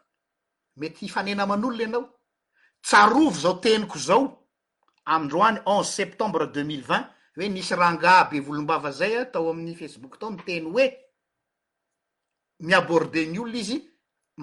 mety 0.76 1.07
ifanena 1.07 1.47
man'olona 1.47 1.82
ianao 1.82 2.20
tsarovy 2.82 3.34
zao 3.39 3.55
teniko 3.55 3.99
zao 3.99 4.47
amndroany 5.05 5.59
onze 5.64 5.93
septembre 5.93 6.47
deuxmilevingt 6.47 7.16
hoe 7.37 7.49
nisy 7.49 7.74
raha 7.74 7.93
nga 7.95 8.24
be 8.30 8.41
volom-bava 8.41 8.91
zaya 8.99 9.18
atao 9.22 9.51
amin'ny 9.51 9.74
facebook 9.80 10.18
tao 10.20 10.30
my 10.30 10.43
teny 10.47 10.66
hoe 10.72 10.87
miaborde 12.66 13.20
ny 13.32 13.39
olona 13.39 13.59
izy 13.62 13.76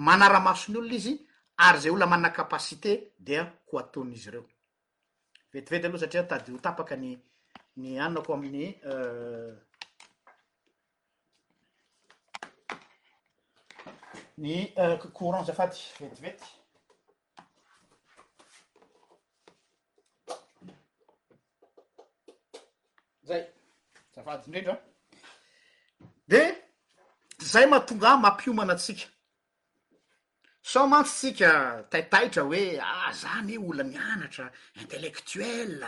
manara 0.06 0.38
maso 0.46 0.66
ny 0.72 0.78
olona 0.78 0.94
izy 1.00 1.12
ary 1.66 1.78
zay 1.82 1.90
olona 1.90 2.06
mana 2.06 2.30
kapasité 2.36 2.90
dia 3.18 3.42
ko 3.68 3.74
atonyizy 3.82 4.30
reo 4.32 4.44
vetivety 5.52 5.86
aloha 5.86 6.00
satria 6.04 6.22
tady 6.30 6.52
ho 6.52 6.58
tapaka 6.58 6.94
ny 7.02 7.08
ny 7.80 7.98
anina 8.04 8.20
ko 8.24 8.30
ami'ny 8.36 8.62
eh, 8.62 9.54
ny 14.42 14.54
eh, 14.82 14.98
courant 15.12 15.44
zafady 15.46 15.76
vetivety 16.00 16.46
zay 23.28 23.44
zavadytsy 24.14 24.50
ndrindra 24.50 24.74
a 24.76 26.28
de 26.30 26.40
zay 27.50 27.66
mahatonga 27.70 28.08
a 28.14 28.20
mampiomanatsika 28.24 29.06
sao 30.70 30.84
mantsytsika 30.92 31.50
taitaitra 31.90 32.42
hoe 32.48 32.62
ah 32.80 33.12
zany 33.20 33.52
e, 33.54 33.58
olona 33.68 33.84
mianatra 33.92 34.44
intellectuell 34.82 35.78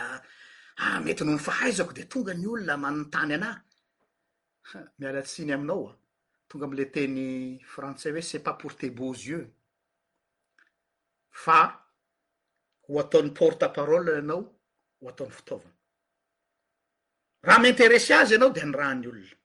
ah 0.83 0.99
mety 1.03 1.23
noho 1.25 1.37
ny 1.37 1.45
fahaizako 1.49 1.93
de 1.97 2.03
tonga 2.11 2.33
ny 2.39 2.45
olona 2.53 2.75
mannytany 2.83 3.33
anàhya 3.37 4.79
mialatsiny 4.99 5.51
aminao 5.55 5.83
a 5.91 5.95
tonga 6.49 6.65
amle 6.67 6.85
teny 6.95 7.19
frantsai 7.73 8.11
hoe 8.13 8.27
cest 8.29 8.43
pas 8.45 8.55
porte 8.61 8.85
beauxyeux 8.97 9.45
fa 11.43 11.57
ho 12.85 12.91
ataony 13.03 13.29
porte 13.39 13.65
parole 13.77 14.11
anao 14.21 14.41
ho 14.99 15.05
ataony 15.11 15.33
fitaovana 15.37 15.76
raha 17.43 17.59
minteresy 17.59 18.13
azy 18.13 18.31
ianao 18.33 18.51
de 18.53 18.63
ny 18.65 18.71
rahany 18.73 19.05
olona 19.09 19.35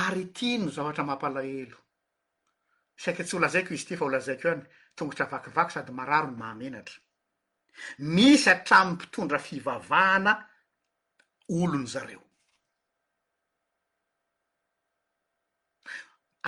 ary 0.00 0.24
ti 0.36 0.56
no 0.58 0.70
zaoatra 0.76 1.04
mampalahelo 1.04 1.78
s 3.00 3.04
aikytsy 3.08 3.34
ho 3.36 3.42
lazaiko 3.42 3.74
izy 3.74 3.86
ty 3.86 3.96
fa 3.96 4.04
olazaiko 4.08 4.46
any 4.52 4.64
tongotra 4.96 5.26
vakivaky 5.32 5.72
sady 5.74 5.92
mararo 5.98 6.30
ny 6.30 6.36
mahamenatra 6.38 6.98
misy 8.14 8.48
atramy 8.52 8.92
mpitondra 8.92 9.38
fivavahana 9.46 10.32
olon' 11.60 11.86
zareo 11.92 12.22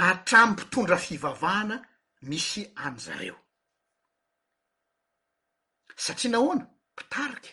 atram 0.09 0.49
mpitondra 0.53 0.97
fivavahana 1.07 1.76
misy 2.28 2.62
an'zareo 2.84 3.36
satria 6.05 6.30
na 6.30 6.38
hoana 6.43 6.64
mpitariky 6.95 7.53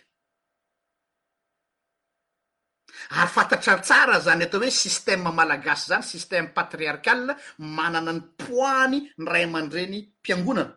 ary 3.15 3.29
fantatratsara 3.35 4.19
zany 4.19 4.43
atao 4.45 4.59
hoe 4.61 4.69
sistema 4.71 5.31
malagasy 5.31 5.87
zany 5.89 6.03
sistema 6.03 6.49
patriarkal 6.57 7.35
manana 7.59 8.11
ny 8.13 8.21
poany 8.41 8.99
ny 9.17 9.27
ray 9.31 9.43
aman-dreny 9.43 9.99
mpiangonana 10.21 10.75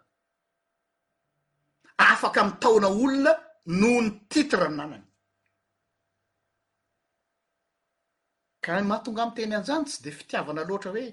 afaka 1.98 2.44
mitaona 2.44 2.86
olona 2.88 3.32
noho 3.66 4.00
ny 4.02 4.10
titre 4.28 4.68
ny 4.68 4.76
nanany 4.76 5.06
ka 8.64 8.80
mahatonga 8.90 9.22
am 9.22 9.34
teny 9.34 9.54
anjany 9.56 9.84
tsy 9.84 10.02
de 10.04 10.10
fitiavana 10.10 10.64
loatra 10.68 10.90
hoe 10.90 11.08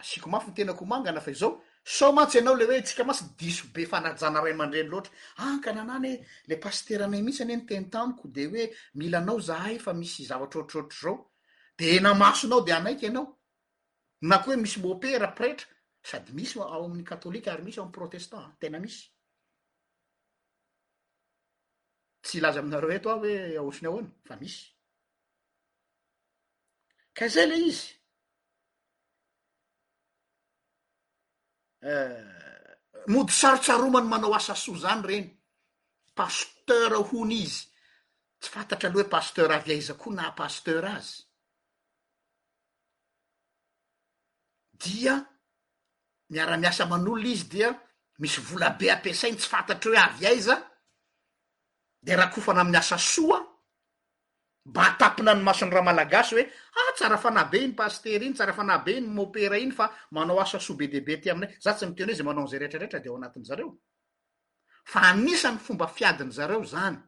asiako 0.00 0.28
mafy 0.30 0.48
ny 0.50 0.54
tena 0.56 0.72
ko 0.78 0.84
mangana 0.84 1.20
fa 1.24 1.32
zao 1.32 1.60
so 1.88 2.12
mantsy 2.12 2.36
ianao 2.38 2.54
le 2.58 2.64
hoe 2.68 2.82
tsika 2.82 3.04
matsyy 3.04 3.28
disobe 3.38 3.86
fanajana 3.86 4.40
rayn 4.40 4.56
man-dreny 4.58 4.88
loatra 4.90 5.12
anka 5.38 5.72
nana 5.72 5.98
ny 6.00 6.10
hoe 6.16 6.26
le 6.48 6.56
pastera 6.58 7.04
anay 7.04 7.22
mihitsy 7.22 7.42
any 7.42 7.52
he 7.54 7.58
noteny 7.58 7.88
tamiko 7.90 8.28
de 8.36 8.46
hoe 8.46 8.72
milanao 8.94 9.40
zahay 9.40 9.78
fa 9.78 9.92
misy 9.94 10.24
zavatra 10.26 10.60
ohatrohtr' 10.60 11.02
zao 11.02 11.30
de 11.78 11.84
enamasonao 11.96 12.64
de 12.66 12.72
anaiky 12.72 13.04
ianao 13.06 13.38
na 14.20 14.38
ko 14.38 14.50
hoe 14.50 14.56
misy 14.56 14.80
mopera 14.80 15.28
pretra 15.28 15.66
sady 16.02 16.32
misy 16.32 16.58
ao 16.58 16.84
amin'ny 16.84 17.04
katôlika 17.04 17.52
ary 17.52 17.62
misy 17.62 17.78
ao 17.80 17.84
amy 17.86 17.92
protestant 17.92 18.48
tena 18.60 18.78
misy 18.80 19.00
tsy 22.22 22.34
ilaza 22.38 22.60
aminareo 22.60 22.90
eto 22.96 23.10
a 23.10 23.14
hoe 23.14 23.34
aohatriny 23.58 23.88
ahoany 23.88 24.10
fa 24.28 24.34
misy 24.42 24.58
ka 27.14 27.28
zay 27.28 27.46
le 27.46 27.58
izy 27.68 27.95
Eh, 31.86 32.18
mody 33.14 33.30
tsarotsaro 33.32 33.84
omany 33.86 34.08
manao 34.10 34.34
asa 34.34 34.54
soa 34.58 34.78
zany 34.84 35.02
reny 35.08 35.26
pasteura 36.18 36.98
hony 37.08 37.34
izy 37.46 37.60
tsy 38.42 38.48
fantatra 38.54 38.88
alohahoe 38.90 39.12
paster 39.14 39.48
avy 39.56 39.72
aiza 39.76 39.94
koa 40.02 40.14
na 40.16 40.24
pasteur 40.40 40.84
azy 40.96 41.12
dia 44.82 45.14
miara-miasa 46.32 46.84
man'olona 46.90 47.28
izy 47.34 47.46
dia 47.54 47.70
misy 48.20 48.40
vola 48.48 48.68
be 48.80 48.86
ampiasainy 48.96 49.36
tsy 49.38 49.48
fantatry 49.52 49.90
hoe 49.94 50.02
avy 50.08 50.24
aiza 50.32 50.56
de 52.04 52.12
raha 52.18 52.32
kofana 52.34 52.60
aminy 52.66 52.78
asa 52.82 52.98
soa 53.12 53.38
mba 54.66 54.82
atapina 54.86 55.34
ny 55.34 55.42
masony 55.46 55.70
raha 55.70 55.86
malagasy 55.90 56.32
hoe 56.34 56.44
ah 56.80 56.92
tsara 56.98 57.18
fanabe 57.24 57.58
iny 57.64 57.74
pastery 57.80 58.26
iny 58.26 58.34
tsara 58.34 58.52
fanabe 58.52 58.92
iny 58.98 59.06
mopera 59.06 59.56
iny 59.58 59.70
fa 59.72 59.86
manao 60.10 60.38
asa 60.42 60.58
soabe 60.60 60.86
deaibe 60.90 61.12
aty 61.18 61.30
aminay 61.30 61.54
za 61.62 61.72
tsy 61.74 61.86
mitena 61.86 62.10
hoe 62.10 62.16
zay 62.18 62.26
manao 62.26 62.46
zay 62.46 62.58
retraretra 62.58 62.98
de 63.00 63.08
ao 63.08 63.16
anatin' 63.16 63.44
zareo 63.44 63.76
fa 64.84 65.00
anisany 65.12 65.58
fomba 65.58 65.86
fiadiny 65.86 66.30
zareo 66.32 66.64
zany 66.64 66.98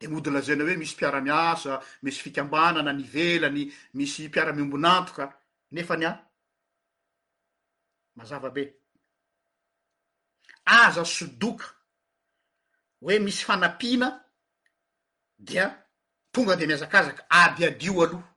de 0.00 0.08
modylazana 0.08 0.64
hoe 0.64 0.76
misy 0.76 0.94
mpiaramiasa 0.94 1.72
misy 2.02 2.20
fikambanana 2.22 2.92
nyvelany 2.92 3.64
misy 3.96 4.28
mpiara-miombonantoka 4.28 5.24
nefa 5.72 5.96
ny 5.96 6.04
a 6.06 6.12
mazavabe 8.16 8.64
aza 10.64 11.04
sodoka 11.04 11.66
hoe 13.00 13.18
misy 13.18 13.44
fanapina 13.44 14.20
dia 15.38 15.86
tonga 16.32 16.56
de 16.56 16.66
miazakazaka 16.66 17.22
ady 17.30 17.64
adio 17.64 18.02
aloha 18.02 18.28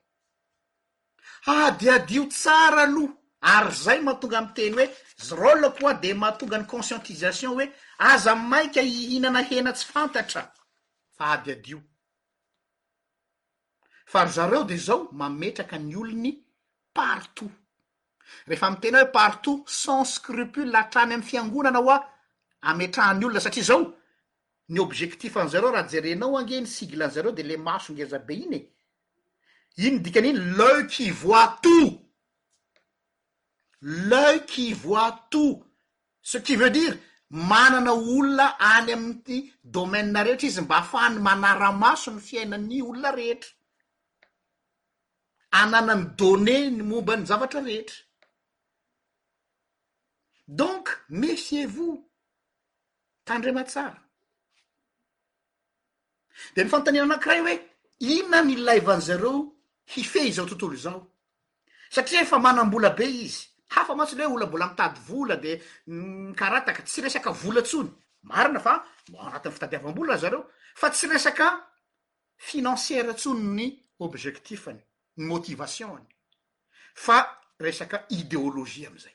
ady 1.68 1.90
adio 1.90 2.24
tsara 2.26 2.84
aloha 2.84 3.14
ary 3.42 3.72
zay 3.72 4.00
mahatonga 4.06 4.38
am 4.38 4.48
teny 4.56 4.74
hoe 4.76 4.86
zy 5.26 5.34
rôlla 5.42 5.70
kooa 5.80 5.94
de 6.02 6.10
mahatonga 6.22 6.58
ny 6.60 6.66
conscientisation 6.66 7.52
hoe 7.56 7.66
aza 8.12 8.36
maika 8.36 8.82
hihinana 8.82 9.42
hena 9.50 9.72
tsy 9.74 9.86
fantatra 9.94 10.42
fa 11.18 11.26
ady 11.36 11.52
adio 11.52 11.80
fa 14.12 14.24
ry 14.24 14.32
zareo 14.38 14.64
de 14.64 14.78
zao 14.88 15.00
mametraky 15.20 15.76
any 15.76 15.96
olo 15.96 16.14
ny 16.24 16.32
partout 16.96 17.52
rehefa 18.48 18.68
am 18.68 18.78
tena 18.82 18.98
a 19.00 19.02
hoe 19.04 19.12
partout 19.12 19.70
sans 19.70 20.08
scrupule 20.16 20.72
latramy 20.76 21.14
amy 21.14 21.24
fiangonana 21.30 21.80
ho 21.80 21.90
a 21.92 22.00
ametrahany 22.62 23.26
olona 23.26 23.40
satria 23.40 23.64
zao 23.64 23.94
ny 24.70 24.80
objectif 24.82 25.36
anzareo 25.38 25.72
raha 25.72 25.90
jerenao 25.90 26.38
ange 26.40 26.62
ny 26.62 26.68
sigle 26.68 27.04
anzareo 27.06 27.32
de 27.32 27.44
le 27.44 27.58
maso 27.58 27.94
ngezabe 27.94 28.34
iny 28.36 28.56
e 28.56 28.62
iny 29.88 29.98
midikany 29.98 30.28
iny 30.30 30.40
l'el 30.58 30.86
quivoit 30.88 31.60
tout 31.64 32.00
l'eil 33.82 34.46
quivoit 34.46 35.28
tout 35.30 35.64
ce 36.22 36.38
qui 36.38 36.56
veu 36.56 36.70
dire 36.70 36.96
manana 37.30 37.94
olona 37.94 38.48
any 38.76 38.92
ami'ty 38.94 39.52
domainia 39.64 40.24
rehetra 40.24 40.48
izy 40.48 40.62
mba 40.62 40.76
ahafahany 40.78 41.20
manaramaso 41.28 42.10
ny 42.12 42.22
fiainany 42.28 42.80
olona 42.82 43.12
rehetra 43.12 43.50
ananany 45.52 46.06
donnee 46.20 46.70
ny 46.72 46.82
momba 46.92 47.16
ny 47.18 47.26
zavatra 47.26 47.60
rehetra 47.62 47.98
donc 50.48 50.96
mesier 51.10 51.66
vous 51.66 52.08
tandreamatsara 53.26 54.03
de 56.56 56.64
ny 56.64 56.70
fantanina 56.72 57.04
anankiray 57.08 57.40
hoe 57.46 57.56
ina 58.18 58.42
ny 58.44 58.58
laivany 58.60 59.02
zareo 59.02 59.44
hife 59.96 60.32
zao 60.32 60.46
tontolo 60.50 60.76
zao 60.78 61.02
satria 61.90 62.22
efa 62.24 62.40
manam-bolabe 62.40 63.06
izy 63.08 63.40
hafa 63.76 63.96
matsy 63.96 64.16
leoe 64.18 64.36
ola 64.36 64.46
mbola 64.48 64.70
mitady 64.72 65.00
vola 65.08 65.36
de 65.36 65.62
mkarataka 65.88 66.84
tsy 66.84 67.02
resaka 67.02 67.32
vola 67.32 67.62
ntsony 67.62 67.90
marina 68.30 68.60
fa 68.60 68.74
anatin'ny 69.20 69.54
fitadiavambola 69.54 70.18
zareo 70.18 70.44
fa 70.76 70.90
tsy 70.90 71.08
resaka 71.08 71.48
finansiara 72.38 73.12
ntsony 73.14 73.44
ny 73.58 73.66
objectifny 74.00 74.80
ny 75.18 75.26
motivationny 75.28 76.06
fa 76.94 77.40
resaka 77.60 78.06
idéolozia 78.10 78.88
amizay 78.90 79.14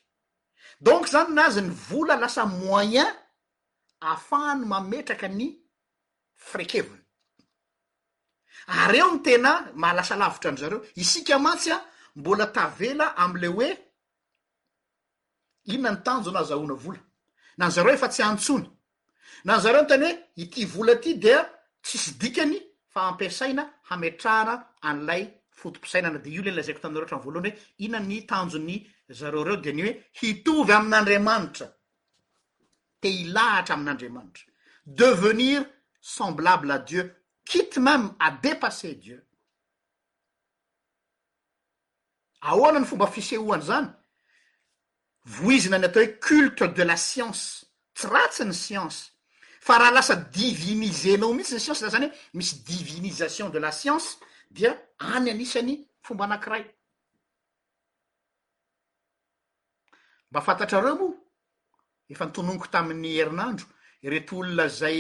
donk 0.81 1.07
zany 1.09 1.33
nazy 1.35 1.61
ny 1.63 1.71
vola 1.89 2.17
lasa 2.17 2.47
moyen 2.47 3.11
aafahany 4.01 4.65
mametraka 4.67 5.29
ny 5.29 5.47
firekeviny 6.35 7.03
aryeo 8.77 9.11
ny 9.15 9.19
tena 9.25 9.69
mahalasalavitra 9.81 10.49
an'zareo 10.53 10.81
isika 11.03 11.39
matsy 11.45 11.71
a 11.73 11.79
mbola 12.17 12.47
tavela 12.53 13.07
amle 13.17 13.49
oe 13.49 13.69
inona 15.73 15.91
ny 15.93 16.01
tanjo 16.05 16.31
na 16.31 16.41
azahona 16.43 16.75
vola 16.77 17.01
nan 17.59 17.71
zareo 17.71 17.95
e 17.95 17.99
fa 17.99 18.09
tsy 18.09 18.23
antsony 18.23 18.67
nan 19.45 19.61
zareo 19.61 19.83
ny 19.83 19.89
tany 19.89 20.05
hoe 20.05 20.15
ity 20.37 20.65
vola 20.67 20.95
ty 21.01 21.15
dea 21.15 21.41
tsisy 21.83 22.11
dikany 22.21 22.57
fa 22.93 23.01
ampiasaina 23.09 23.63
hametrahana 23.89 24.55
anlay 24.83 25.23
fotoposainana 25.61 26.19
de 26.23 26.29
iolelazaiko 26.31 26.81
trehatavhnyoe 26.81 27.51
inona 27.85 28.07
ny 28.07 28.23
tanjony 28.29 28.77
zareo 29.09 29.45
reo 29.45 29.57
de 29.57 29.73
ny 29.73 29.83
oe 29.83 29.93
hitovy 30.21 30.73
amin'andriamanitra 30.73 31.67
te 33.01 33.09
ilahatra 33.21 33.75
amin'andriamanitra 33.75 34.45
devenir 34.85 35.61
semblable 36.01 36.73
a 36.77 36.79
dieu 36.79 37.09
itmam 37.55 38.15
a 38.19 38.31
depasse 38.31 38.95
dieu 39.01 39.21
ahoana 42.41 42.79
ny 42.81 42.87
fomba 42.87 43.07
fisehoana 43.07 43.63
zany 43.69 43.89
voizina 45.39 45.79
ny 45.79 45.87
atao 45.89 46.05
hoe 46.05 46.17
culte 46.27 46.67
de 46.77 46.85
la 46.85 46.97
sience 46.97 47.45
tsy 47.95 48.07
ratsy 48.09 48.45
ny 48.45 48.53
science 48.55 49.11
fa 49.61 49.79
raha 49.79 49.91
lasa 49.95 50.15
divinisenao 50.37 51.33
mihitsy 51.35 51.57
ny 51.57 51.61
siansy 51.61 51.83
zay 51.87 51.91
zany 51.95 52.07
oe 52.11 52.17
misy 52.39 52.57
divinisation 52.67 53.51
de 53.53 53.59
la 53.61 53.73
science 53.73 54.09
dia 54.51 54.73
any 54.99 55.31
anisany 55.31 55.75
fomba 56.03 56.25
anankiray 56.25 56.65
mba 60.31 60.41
fantatrareo 60.41 60.95
moa 61.01 61.15
efa 62.13 62.25
ntononoko 62.27 62.67
tamin'ny 62.73 63.13
herinandro 63.19 63.67
irety 64.05 64.35
olona 64.35 64.69
zay 64.69 64.99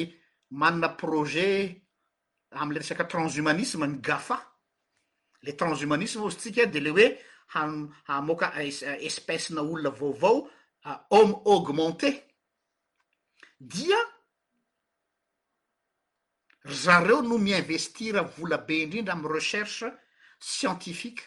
manana 0.51 0.89
projet 0.89 1.88
amle 2.51 2.79
resaka 2.79 3.05
transhumanisme 3.09 3.87
ny 3.87 3.99
gafa 4.01 4.39
le 5.45 5.53
transhumanisme 5.53 6.23
o 6.25 6.31
zy 6.31 6.39
tsika 6.41 6.67
de 6.67 6.81
le 6.81 6.91
oe 6.91 7.07
ha 7.53 7.61
hamoaka 8.09 8.47
-espece 8.55 9.55
na 9.55 9.61
olona 9.63 9.91
vaovao 9.91 10.51
homme 11.11 11.37
augmenté 11.55 12.11
dia 13.61 14.01
zareo 16.83 17.21
no 17.23 17.39
miinvestira 17.39 18.23
vola 18.37 18.59
be 18.67 18.75
indrindra 18.83 19.13
amy 19.15 19.29
recherche 19.37 19.87
scientifique 20.49 21.23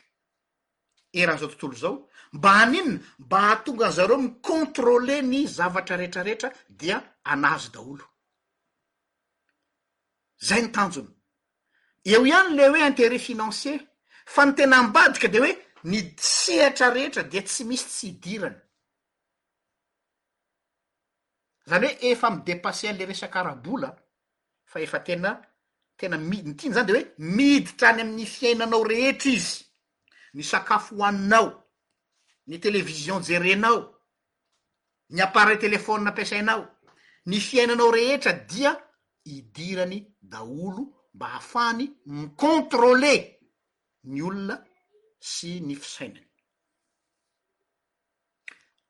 eran'zao 1.21 1.49
tontolo 1.49 1.75
zao 1.83 1.93
mba 2.35 2.49
aninona 2.63 2.99
mba 3.25 3.37
ahatongan 3.45 3.95
zareo 3.97 4.17
micontroler 4.27 5.21
ny 5.31 5.41
zavatra 5.57 5.95
rehetra 5.97 6.21
rehetra 6.27 6.49
dia 6.81 6.97
anazy 7.31 7.67
daolo 7.73 8.05
zay 10.43 10.61
ny 10.61 10.71
tanjony 10.73 11.09
eo 12.11 12.25
ihany 12.25 12.55
le 12.57 12.69
oe 12.69 12.81
intere 12.87 13.19
financier 13.19 13.79
fa 14.25 14.45
ny 14.45 14.53
tena 14.57 14.79
ambadika 14.81 15.27
de 15.29 15.39
oe 15.41 15.53
ny 15.83 16.01
tse 16.17 16.61
hatra 16.63 16.89
rehetra 16.93 17.23
dia 17.23 17.43
tsy 17.43 17.63
misy 17.69 17.85
tsy 17.89 18.07
hidirany 18.07 18.57
zany 21.69 21.87
hoe 21.87 22.11
efa 22.11 22.31
mi 22.33 22.41
depasse 22.45 22.89
an'le 22.89 23.05
resak'arabola 23.05 23.91
fa 24.65 24.79
efa 24.81 24.99
tena 24.99 25.35
tena 25.97 26.17
mid- 26.17 26.45
ny 26.47 26.55
tiny 26.57 26.73
zany 26.73 26.87
de 26.87 26.93
oe 26.97 27.05
miiditra 27.17 27.89
any 27.93 28.01
ami'ny 28.01 28.25
fiainanao 28.25 28.83
rehetra 28.83 29.31
izy 29.31 29.65
ny 30.33 30.43
sakafo 30.43 30.95
hoaninao 30.95 31.49
ny 32.47 32.59
television 32.59 33.21
jerenao 33.21 33.95
ny 35.09 35.21
apparel 35.21 35.59
telefonina 35.59 36.09
ampisainao 36.11 36.65
ny 37.25 37.39
fiainanao 37.39 37.91
rehetra 37.91 38.33
dia 38.33 38.73
idirany 39.25 40.10
daolo 40.21 41.09
mba 41.13 41.25
hahafany 41.27 41.89
micontrôle 42.05 43.15
ny 44.07 44.21
olona 44.21 44.55
sy 45.19 45.57
ny 45.65 45.73
fisainany 45.75 46.27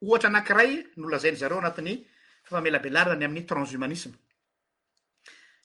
ohatra 0.03 0.29
anankiray 0.29 0.71
ny 0.95 1.01
olona 1.05 1.19
zay 1.23 1.31
ny 1.31 1.39
zareo 1.39 1.57
anati'ny 1.63 1.93
ffamelabelarany 2.47 3.23
amin'ny 3.25 3.47
transomanisme 3.47 4.13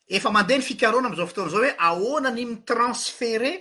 efa 0.07 0.31
mandeha 0.31 0.59
ny 0.62 0.67
fikarona 0.71 1.11
amizao 1.11 1.27
fotoana 1.27 1.51
zao 1.55 1.62
hoe 1.67 1.75
aona 1.89 2.31
ny 2.31 2.45
mitransfere 2.47 3.53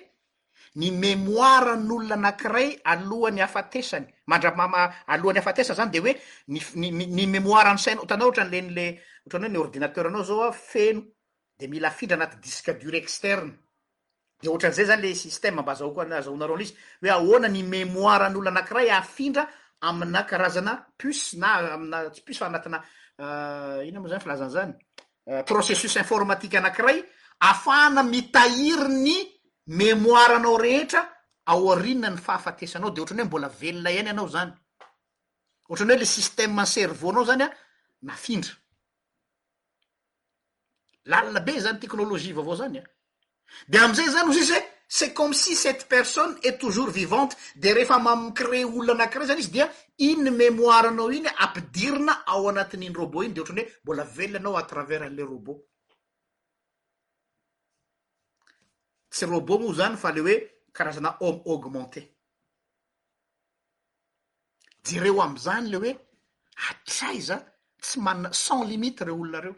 ny 0.78 0.91
memoiranyolona 0.91 2.16
anankiray 2.22 2.68
alohany 2.86 3.41
afatesany 3.41 4.06
mandramama 4.30 4.93
alohan'ny 5.10 5.41
afatesany 5.41 5.76
zany 5.82 5.91
de 5.91 5.99
hoe 6.06 6.14
nfnny 6.53 7.26
memoarany 7.34 7.80
saina 7.82 8.06
tanao 8.08 8.30
oatranylenyle 8.30 8.88
ohatrany 9.26 9.45
hoe 9.47 9.53
ny 9.53 9.58
ordinateuranao 9.66 10.24
zao 10.24 10.43
a 10.47 10.51
feno 10.53 11.01
de 11.58 11.68
mila 11.68 11.88
afindra 11.88 12.16
anaty 12.18 12.36
disque 12.45 12.74
dure 12.82 12.97
externe 13.03 13.51
de 14.41 14.47
ohatran'zay 14.49 14.86
zany 14.89 15.01
le 15.03 15.12
sistema 15.26 15.62
mba 15.62 15.72
azahokoa 15.76 16.03
naazahonareo 16.10 16.56
al 16.58 16.62
izy 16.66 16.74
hoe 17.01 17.10
ahoana 17.18 17.47
ny 17.56 17.62
memoiran'olo 17.74 18.49
anakiray 18.53 18.89
aafindra 18.97 19.43
amina 19.88 20.22
karazana 20.30 20.74
pus 20.99 21.20
na 21.41 21.49
amina 21.76 21.97
tsy 22.14 22.22
pus 22.26 22.38
fa 22.39 22.45
anatina 22.49 22.78
euh, 23.24 23.88
ino 23.88 23.97
amoa 23.99 24.10
zany 24.12 24.22
falazana 24.26 24.49
zany 24.56 24.74
euh, 25.30 25.43
processus 25.49 25.95
informatika 26.03 26.58
anakiray 26.62 26.97
aafahana 27.49 28.01
mitahiry 28.14 28.88
ny 29.06 29.16
memoiraanao 29.80 30.58
rehetra 30.68 31.01
aoarinna 31.51 32.10
ny 32.14 32.18
fahafatesanao 32.26 32.91
de 32.93 32.99
ohtrany 33.01 33.22
hoe 33.22 33.28
mbola 33.30 33.47
velona 33.60 33.89
ihany 33.95 34.08
ianao 34.10 34.28
zany 34.36 34.51
ohatrany 35.70 35.93
hoe 35.93 35.99
le 36.01 36.06
sistemean 36.16 36.68
serve 36.76 37.12
nao 37.16 37.24
zany 37.30 37.43
a 37.43 37.49
nafindra 38.10 38.51
lalna 41.06 41.39
be 41.41 41.56
zany 41.60 41.80
teknolozie 41.80 42.34
vao 42.34 42.43
avao 42.45 42.56
zany 42.60 42.78
a 42.80 42.84
de 43.70 43.78
amzay 43.78 44.08
zany 44.14 44.30
ozy 44.30 44.39
izy 44.41 44.51
hoe 44.53 44.62
c'et 44.88 45.14
comme 45.14 45.34
si 45.34 45.56
cette 45.56 45.88
personne 45.89 46.38
et 46.43 46.60
toujours 46.60 46.89
vivante 46.89 47.36
de 47.56 47.70
rehefa 47.74 47.97
mamokre 47.99 48.64
olona 48.66 48.93
anakire 49.03 49.26
zany 49.30 49.39
izy 49.43 49.51
dia 49.53 49.68
inny 50.08 50.30
memoirenao 50.32 51.10
iny 51.14 51.30
ampidirina 51.45 52.24
ao 52.26 52.49
anatin'iny 52.49 52.93
robôt 52.99 53.24
iny 53.26 53.34
de 53.34 53.39
ohatrany 53.41 53.62
hoe 53.68 53.78
mbola 53.84 54.03
velolanao 54.16 54.58
atraverle 54.58 55.24
robô 55.32 55.53
tsy 59.14 59.26
robô 59.26 59.60
moa 59.62 59.76
zany 59.82 59.97
fa 60.01 60.10
le 60.16 60.22
oe 60.26 60.36
karazana 60.78 61.12
homme 61.22 61.41
augmenté 61.45 62.01
dereo 64.86 65.22
amzany 65.22 65.70
le 65.70 65.78
oe 65.78 65.93
atray 66.70 67.22
za 67.22 67.38
tsy 67.82 67.99
manana 67.99 68.30
cent 68.34 68.64
limite 68.68 69.03
reo 69.06 69.20
olonareo 69.22 69.56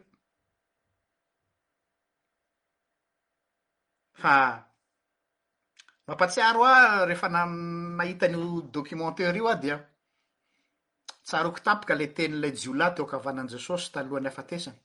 fa 4.21 4.65
mampatsiaro 6.07 6.63
a 6.63 7.05
rehefa 7.05 7.27
nanahitan'io 7.29 8.61
documentera 8.77 9.35
io 9.37 9.47
ao 9.47 9.57
dia 9.63 9.77
tsaroko 11.23 11.59
tapoka 11.61 11.93
le 11.95 12.07
teny 12.15 12.33
la 12.41 12.49
jiola 12.51 12.91
teo 12.91 13.05
kavanan' 13.05 13.49
jesosy 13.53 13.91
talohany 13.91 14.27
afatesany 14.27 14.77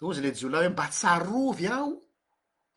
ozy 0.00 0.20
le 0.20 0.30
jiola 0.38 0.58
hoe 0.58 0.68
mba 0.68 0.86
tsarovy 0.88 1.66
rao 1.72 1.92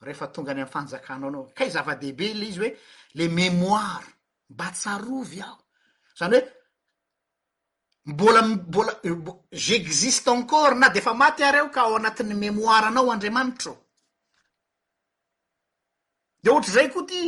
refa 0.07 0.27
tonga 0.27 0.51
any 0.51 0.61
amy 0.61 0.69
fanjakanao 0.73 1.29
anao 1.29 1.43
ka 1.55 1.65
y 1.67 1.71
zava-dehibe 1.71 2.27
le 2.39 2.45
izy 2.47 2.59
hoe 2.59 2.77
le 3.17 3.25
memoira 3.27 4.03
mba 4.53 4.71
tsarovy 4.71 5.41
aho 5.41 5.57
zany 6.19 6.35
hoe 6.37 6.47
mbola 8.05 8.41
mbola 8.41 8.91
ze 9.51 9.75
eh, 9.75 9.81
existe 9.81 10.29
encore 10.29 10.75
na 10.75 10.89
deefa 10.89 11.13
maty 11.13 11.43
areo 11.43 11.69
ka 11.69 11.81
ao 11.81 11.95
anatin'ny 11.95 12.35
memoira 12.35 12.87
anao 12.87 13.11
andriamanitroo 13.11 13.88
de 16.43 16.49
ohatr'zay 16.51 16.87
koa 16.93 17.05
ty 17.09 17.21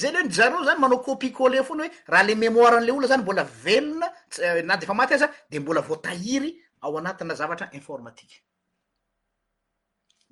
zay 0.00 0.10
leny 0.12 0.28
zareo 0.38 0.60
zany 0.66 0.80
manao 0.82 1.00
copie 1.06 1.32
cole 1.36 1.58
foany 1.68 1.82
hoe 1.84 1.90
raha 2.12 2.24
le 2.28 2.34
mémoirean'le 2.42 2.90
olona 2.94 3.10
zany 3.10 3.22
mbola 3.22 3.44
venina 3.64 4.06
s 4.34 4.38
eh, 4.38 4.62
na 4.68 4.74
dy 4.78 4.84
efa 4.84 4.94
maty 5.00 5.14
aza 5.16 5.28
de 5.50 5.56
mbola 5.60 5.80
voatahiry 5.88 6.50
ao 6.84 6.92
anatina 6.98 7.34
zavatra 7.40 7.66
informatika 7.78 8.36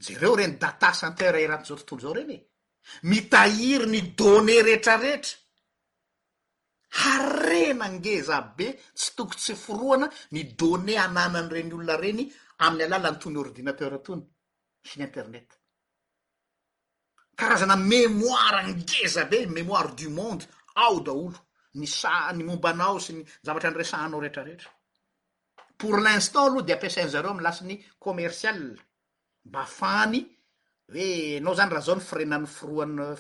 jereo 0.05 0.35
reny 0.39 0.57
data 0.63 0.89
canterairatyzao 1.01 1.77
tontolo 1.89 2.01
zao 2.05 2.15
reny 2.19 2.35
e 2.37 2.41
mitahiry 3.11 3.87
ny 3.93 4.01
donne 4.19 4.57
rehetrarehetra 4.67 5.39
harenangeza 7.01 8.37
be 8.57 8.67
tsy 8.97 9.09
toko 9.17 9.35
tsy 9.41 9.53
foroana 9.65 10.07
ny 10.35 10.41
donne 10.59 10.95
ananany 11.05 11.49
reny 11.55 11.71
olona 11.77 11.95
reny 12.05 12.25
ami'ny 12.65 12.83
alàla 12.87 13.11
ny 13.13 13.19
toy 13.21 13.33
ny 13.33 13.39
ordinater 13.45 13.93
tony 14.07 14.25
synyinternet 14.89 15.49
karazana 17.37 17.77
memoira 17.77 18.63
ny 18.67 18.85
gezabe 18.87 19.47
memoire 19.49 19.95
du 19.97 20.11
monde 20.11 20.47
ao 20.75 21.01
daolo 21.01 21.35
ny 21.75 21.87
sany 21.87 22.45
mombanao 22.45 22.99
sy 23.01 23.13
ny 23.13 23.25
zavatra 23.45 23.71
nyresanao 23.71 24.21
retrarehetra 24.21 24.71
por 25.79 26.01
l'instant 26.01 26.47
aloha 26.51 26.63
de 26.65 26.73
ampisaan' 26.73 27.09
zareo 27.09 27.31
am 27.31 27.41
lasin'ny 27.41 27.79
commersial 27.99 28.77
mba 29.45 29.61
afany 29.63 30.27
oe 30.93 31.41
nao 31.41 31.55
zany 31.55 31.71
raha 31.73 31.81
zao 31.87 31.95
ny 31.97 32.01
frenany 32.03 32.47
froan 32.47 33.17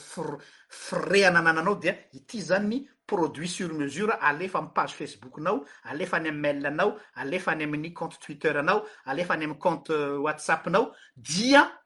freana 0.69 1.41
nananao 1.41 1.75
di 1.77 1.89
ity 2.13 2.41
zanyny 2.41 2.85
produit 3.07 3.49
sur 3.49 3.73
mesura 3.73 4.21
alefa 4.21 4.59
amy 4.59 4.69
paze 4.75 4.95
facebooknao 4.95 5.65
alefaany 5.85 6.29
amy 6.29 6.39
mailnao 6.41 6.99
alefa 7.15 7.53
any 7.53 7.65
amny 7.65 7.93
comte 7.95 8.21
twitter 8.21 8.63
nao 8.63 8.85
alefa 9.05 9.35
any 9.35 9.45
amy 9.45 9.55
comte 9.59 9.91
whatsapnao 10.21 10.93
dia 11.17 11.82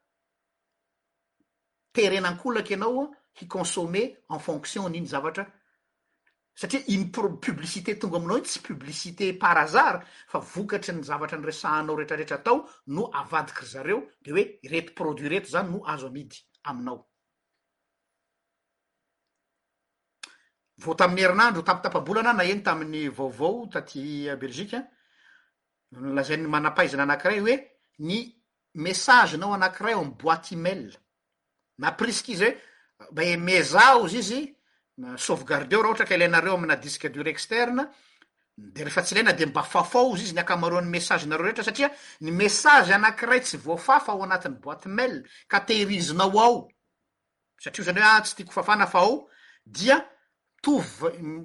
terenankolaky 1.96 2.74
anaoa 2.76 3.08
hiconsomme 3.40 4.02
en 4.30 4.38
fonktion 4.42 4.92
nyiny 4.92 5.08
zavatra 5.08 5.46
satria 6.56 6.82
imp 6.94 7.14
publicité 7.46 7.94
tonga 8.00 8.18
aminao 8.20 8.38
iy 8.40 8.44
tsy 8.46 8.60
publicité 8.66 9.30
parazar 9.40 10.00
fa 10.28 10.38
vokatry 10.40 10.92
ny 10.96 11.02
zavatra 11.08 11.38
ny 11.40 11.46
resahnao 11.48 11.96
rehtraretra 11.96 12.36
atao 12.40 12.64
no 12.96 13.08
avadikyy 13.20 13.68
zareo 13.72 14.00
de 14.22 14.32
oe 14.32 14.44
reto 14.70 14.92
produit 15.00 15.32
reto 15.32 15.50
zany 15.52 15.70
no 15.72 15.80
azo 15.88 16.06
amidy 16.12 16.36
aminao 16.64 16.98
vo 20.84 20.94
tamin'ny 20.94 21.22
herinandro 21.24 21.62
tapitapabolana 21.62 22.32
na 22.32 22.44
eny 22.44 22.62
tamin'ny 22.62 23.08
vaovao 23.08 23.66
taty 23.72 24.28
belzika 24.40 24.82
lazay 26.16 26.36
ny 26.36 26.46
manapaizana 26.48 27.02
anankiray 27.08 27.40
hoe 27.40 27.56
ny 27.98 28.28
messagenao 28.74 29.54
anankiray 29.54 29.96
ey 29.96 30.04
boite 30.20 30.52
email 30.54 30.92
napriskeizy 31.78 32.54
hoe 32.98 33.08
bae 33.12 33.36
meza 33.36 33.96
o 34.00 34.08
zy 34.08 34.20
izy 34.22 34.40
savegardeo 35.20 35.82
raha 35.82 35.92
ohtr 35.92 36.06
ka 36.08 36.16
lainareo 36.16 36.54
amina 36.56 36.76
disque 36.76 37.10
dure 37.12 37.30
externe 37.30 37.84
de 38.56 38.84
refa 38.84 39.02
tsy 39.02 39.14
laina 39.16 39.32
de 39.36 39.46
mba 39.46 39.62
fafao 39.62 40.16
zy 40.16 40.22
izy 40.28 40.34
ny 40.34 40.40
ankamarony 40.40 40.88
messazenareo 40.88 41.44
rehatra 41.44 41.64
satria 41.64 41.90
ny 42.20 42.30
messazy 42.32 42.92
anakiray 42.96 43.40
tsy 43.40 43.56
voafa 43.58 44.00
fa 44.00 44.12
o 44.16 44.22
anatiny 44.24 44.54
boate 44.60 44.88
mal 44.88 45.22
ka 45.48 45.60
tehirizinao 45.60 46.40
ao 46.40 46.66
satria 47.60 47.82
o 47.82 47.86
zany 47.88 48.00
hoea 48.00 48.16
ah, 48.16 48.20
tsy 48.22 48.36
tiako 48.36 48.52
fafana 48.52 48.86
fa 48.86 48.98
ao 49.04 49.26
dia 49.66 50.00
tov 50.62 50.86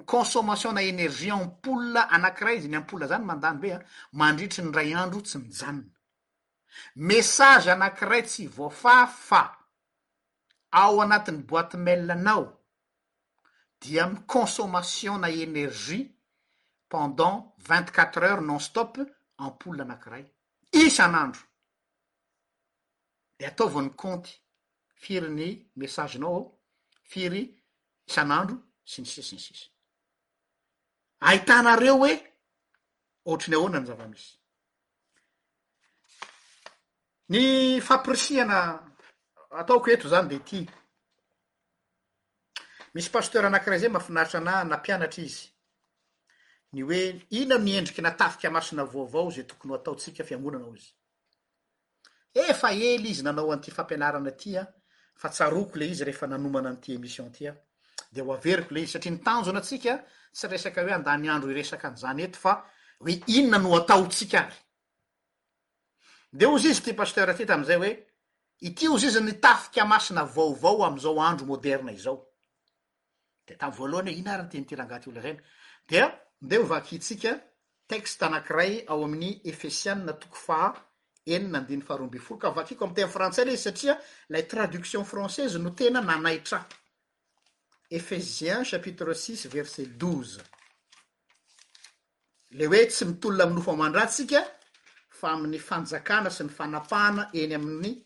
consomation 0.06 0.74
na 0.74 0.82
enerzie 0.82 1.30
ampola 1.32 2.08
anakiray 2.10 2.56
izy 2.58 2.68
ny 2.68 2.76
ampolina 2.76 3.08
zany 3.08 3.24
mandany 3.24 3.66
oea 3.66 3.78
ah, 3.80 3.84
mandritry 4.12 4.64
ny 4.64 4.72
ray 4.74 4.94
andro 4.94 5.20
tsy 5.20 5.38
mijanona 5.38 5.88
messazy 6.96 7.70
anakiray 7.70 8.22
tsy 8.22 8.48
vofaf 8.48 9.32
ao 10.72 10.94
anatin'ny 11.04 11.42
boite 11.48 11.76
mell 11.76 12.10
anao 12.14 12.44
dia 13.80 14.04
amy 14.06 14.16
consommation 14.34 15.18
na 15.20 15.28
energie 15.46 16.10
pendant 16.88 17.52
vingt 17.68 17.88
quatre 17.92 18.22
heures 18.26 18.46
non 18.46 18.60
stop 18.68 18.92
ampoula 19.38 19.82
anankiray 19.84 20.24
isan'andro 20.84 21.42
de 23.38 23.44
atao 23.50 23.68
vao 23.72 23.82
ny 23.84 23.90
conty 24.04 24.32
firy 25.02 25.28
ny 25.38 25.48
messagenao 25.80 26.34
ao 26.36 26.44
firy 27.10 27.42
isan'andro 28.08 28.56
sy 28.90 28.98
ny 29.00 29.06
sissiny 29.14 29.40
sisy 29.46 29.66
ahitanareo 31.28 31.96
hoe 32.02 32.14
otriny 33.32 33.56
aeoana 33.56 33.78
ny 33.80 33.86
zavamisy 33.90 34.30
ny 37.32 37.44
fampirisiana 37.86 38.58
ataoko 39.52 39.90
eto 39.92 40.08
zany 40.08 40.28
de 40.28 40.38
ty 40.40 40.60
misy 42.94 43.10
paster 43.12 43.44
anakiray 43.46 43.78
zay 43.78 43.88
mahafinaritra 43.92 44.40
na 44.40 44.62
napianatry 44.72 45.24
izy 45.28 45.48
ny 46.72 46.84
oe 46.84 47.00
iona 47.38 47.58
niendriky 47.60 48.00
natafiky 48.02 48.48
masina 48.48 48.84
vaovao 48.84 49.30
za 49.30 49.42
tokony 49.44 49.74
ho 49.74 49.78
ataotsika 49.80 50.24
fianonana 50.24 50.66
o 50.70 50.74
izy 50.76 50.90
efa 52.48 52.72
ely 52.72 53.10
izy 53.12 53.22
nanao 53.26 53.52
anyty 53.52 53.70
fampianarana 53.76 54.30
tya 54.40 54.64
fa 55.20 55.28
tsaroko 55.28 55.78
le 55.78 55.86
izy 55.92 56.04
reefa 56.04 56.26
nanomana 56.26 56.72
nty 56.72 56.94
emision 56.96 57.32
tya 57.32 57.52
de 58.12 58.22
oaveriko 58.22 58.74
le 58.74 58.80
izy 58.82 58.90
satria 58.92 59.12
nitanjona 59.12 59.60
tsika 59.60 59.94
tsy 60.34 60.46
resaky 60.48 60.80
hoe 60.80 60.94
andanyandro 60.94 61.52
resaky 61.52 61.86
anzany 61.86 62.22
eto 62.22 62.38
fa 62.40 62.52
oe 63.04 63.20
inona 63.36 63.58
no 63.58 63.76
ataotsika 63.76 64.40
ary 64.46 64.58
de 66.32 66.46
ozy 66.46 66.70
izy 66.72 66.82
ty 66.82 66.92
pastera 66.96 67.34
ty 67.34 67.44
tamzay 67.46 67.76
oe 67.76 67.92
ityozizy 68.62 69.20
nytafiky 69.20 69.80
masina 69.84 70.24
vaovao 70.34 70.84
amzao 70.84 71.20
andro 71.30 71.46
moderna 71.46 71.92
izao 71.92 72.16
de 73.46 73.56
tam 73.56 73.72
volohany 73.72 74.10
ho 74.12 74.18
ina 74.18 74.36
ran 74.36 74.48
tenitirangaty 74.50 75.10
olo 75.10 75.20
reny 75.20 75.40
de 75.90 76.02
ndeo 76.40 76.64
vakytsika 76.66 77.30
tete 77.90 78.24
anakiray 78.26 78.84
ao 78.88 79.04
amin'ny 79.04 79.30
efesian 79.50 80.04
natokofa 80.06 80.58
enafaharfol 81.26 82.38
kavakko 82.42 82.84
amtea 82.84 83.08
frantsay 83.08 83.44
lezy 83.44 83.62
satria 83.62 83.94
lay 84.28 84.42
tradtion 84.42 85.04
française 85.04 85.58
no 85.58 85.70
tena 85.70 86.00
nanaitra 86.00 86.64
efezien 87.90 88.64
apitre 88.76 89.14
si 89.14 89.48
vrse 89.48 89.82
le 92.50 92.64
e 92.82 92.86
tsy 92.86 93.04
iofanaia 93.24 94.42
fa 95.18 95.28
aminy 95.36 95.58
fanjakana 95.58 96.30
sy 96.30 96.42
ny 96.44 96.50
fanapahana 96.58 97.22
eny 97.32 97.54
aminy 97.54 98.04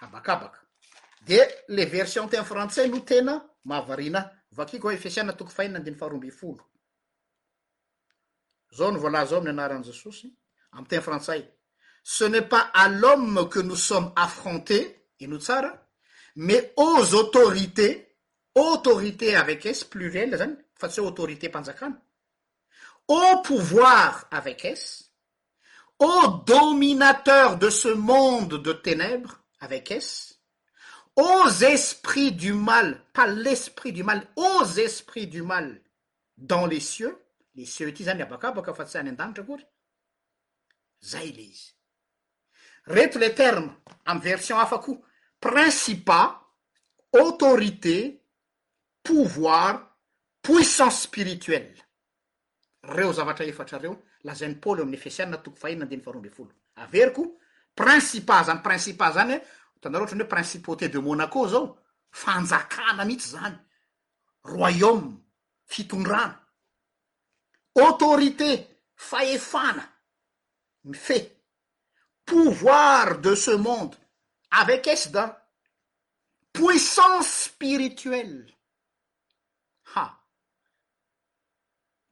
abakabakde 0.00 1.40
les 1.68 1.84
versions 1.86 2.26
atena 2.26 2.44
frantçais 2.44 2.88
no 2.88 3.00
tena 3.06 3.36
maavarina 3.64 4.20
vakiko 4.56 4.88
feianatoko 5.04 5.50
faiandy 5.56 5.92
faharobfolo 6.00 6.64
zao 8.76 8.90
ny 8.92 8.98
volà 9.04 9.22
zao 9.28 9.38
ami'ny 9.40 9.52
anaran 9.56 9.82
jesosy 9.86 10.28
amy 10.76 10.86
tena 10.88 11.02
frantsay 11.02 11.42
ce 12.02 12.24
n'est 12.28 12.48
pas 12.48 12.70
à 12.74 12.88
l'homme 12.88 13.48
que 13.50 13.60
nous 13.60 13.76
sommes 13.88 14.12
affrontés 14.16 15.10
e 15.20 15.26
no 15.26 15.38
tsara 15.38 15.72
mais 16.36 16.72
ax 16.76 17.12
autorités 17.12 18.16
autorités 18.54 19.36
avec 19.36 19.66
ase 19.66 19.84
plurielle 19.84 20.36
zany 20.36 20.56
fa 20.80 20.88
sy 20.88 21.00
e 21.02 21.04
autorité 21.04 21.48
mpanjakana 21.48 22.00
a 23.10 23.36
pouvoir 23.44 24.26
avec 24.30 24.60
se 24.78 25.04
a 26.02 26.28
dominateur 26.46 27.58
de 27.58 27.68
ce 27.68 27.88
monde 27.88 28.54
de 28.62 28.72
avecs 29.60 29.92
ax 29.92 30.40
esprit 31.62 32.32
du 32.32 32.52
mal 32.52 33.04
par 33.12 33.28
l'esprit 33.28 33.92
du 33.92 34.02
mal 34.02 34.26
ax 34.36 34.78
esprit 34.78 35.26
du 35.26 35.42
mal 35.42 35.80
dans 36.36 36.66
les 36.66 36.80
cieux 36.80 37.18
les 37.54 37.66
cieux 37.66 37.88
ety 37.88 38.04
zany 38.04 38.22
abakabaka 38.22 38.74
fa 38.74 38.86
tsy 38.88 38.98
any 39.00 39.10
an-danitra 39.12 39.44
koay 39.48 39.64
zay 41.12 41.32
le 41.36 41.42
izy 41.44 41.68
reto 42.96 43.18
le 43.22 43.34
termes 43.36 43.72
amy 44.06 44.20
version 44.30 44.56
hafa 44.60 44.78
ko 44.80 44.96
principa 45.40 46.40
autorité 47.12 47.96
pouvoir 49.02 49.82
puissance 50.42 51.02
spirituell 51.02 51.72
reo 52.96 53.12
zavatra 53.12 53.44
efatrareo 53.44 53.98
lazain'ny 54.24 54.56
paol 54.60 54.78
eo 54.80 54.84
amin'ny 54.88 55.00
fesianna 55.04 55.38
tokofahinnandeny 55.42 56.02
farombe 56.06 56.30
folo 56.32 56.52
averyko 56.76 57.26
principazany 57.80 58.60
principa 58.62 59.10
zany 59.14 59.32
e 59.32 59.42
atanaro 59.76 60.04
ohatran 60.04 60.20
oe 60.22 60.28
principauté 60.36 60.86
de 60.92 60.98
monaco 61.06 61.46
zao 61.52 61.64
fanjakana 62.22 63.04
mihitsy 63.08 63.28
zany 63.34 63.56
royaume 64.56 65.12
fitondrana 65.72 66.36
autorité 67.86 68.50
faefana 69.08 69.84
mi 70.88 70.96
fa 71.06 71.18
pouvoir 72.30 73.18
de 73.26 73.34
ce 73.34 73.54
monde 73.66 73.96
avec 74.50 74.84
sda 75.02 75.24
puissance 76.52 77.30
spirituelle 77.46 78.38
a 79.94 80.04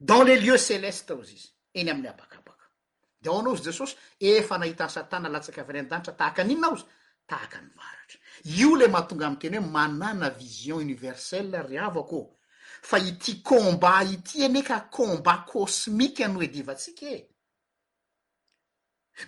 dans 0.01 0.23
les 0.29 0.39
lieux 0.45 0.57
célestes 0.71 1.13
rozy 1.17 1.35
izy 1.37 1.47
eny 1.79 1.91
amin'ny 1.91 2.15
de 3.21 3.29
ao 3.29 3.39
anao 3.41 3.57
zy 3.57 3.65
jesosy 3.67 3.97
efa 4.21 4.59
nahitany 4.59 4.91
satana 4.91 5.29
latsakavy 5.29 5.73
ry 5.73 5.81
an-danitra 5.83 6.15
tahaky 6.19 6.41
an'inona 6.43 6.67
aozy 6.71 6.85
tahaky 7.31 7.57
ny 7.65 7.71
varitra 7.79 8.19
io 8.59 8.71
le 8.79 8.87
mahatonga 8.95 9.27
amteny 9.27 9.57
hoe 9.59 9.67
manana 9.77 10.29
vision 10.39 10.79
universell 10.87 11.51
ry 11.67 11.79
avako 11.87 12.21
fa 12.91 12.97
ity 13.11 13.33
komba 13.49 13.93
ity 14.15 14.37
eneka 14.47 14.79
kombat 14.97 15.41
kosmike 15.51 16.25
noe 16.29 16.47
divatsika 16.55 17.07
e 17.17 17.19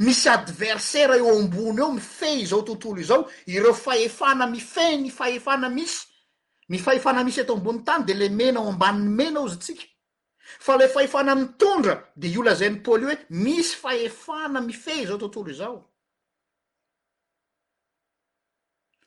misy 0.07 0.28
adversaira 0.36 1.16
eo 1.18 1.34
ambony 1.38 1.80
eo 1.82 1.91
mife 1.97 2.30
zao 2.51 2.62
tontolo 2.62 3.01
izao 3.01 3.22
ireo 3.47 3.74
faefana 3.74 4.47
mife 4.47 4.86
ny 5.03 5.11
faefana 5.11 5.68
misy 5.68 6.07
mi 6.70 6.78
faefana 6.78 7.24
misy 7.26 7.41
eto 7.43 7.53
amboniny 7.59 7.84
tany 7.84 8.05
de 8.07 8.14
le 8.14 8.28
mena 8.28 8.61
o 8.61 8.68
amban'ny 8.70 9.09
mena 9.18 9.41
ozytsika 9.41 9.82
fa 10.59 10.76
le 10.76 10.88
faefana 10.88 11.34
mitondra 11.34 11.96
de 12.16 12.28
i 12.30 12.36
ola 12.40 12.55
zay 12.57 12.70
nny 12.72 12.80
poly 12.84 13.05
i 13.07 13.11
hoe 13.11 13.18
misy 13.44 13.74
faefana 13.82 14.61
mifey 14.64 15.07
zao 15.07 15.18
tontolo 15.20 15.53
zao 15.55 15.78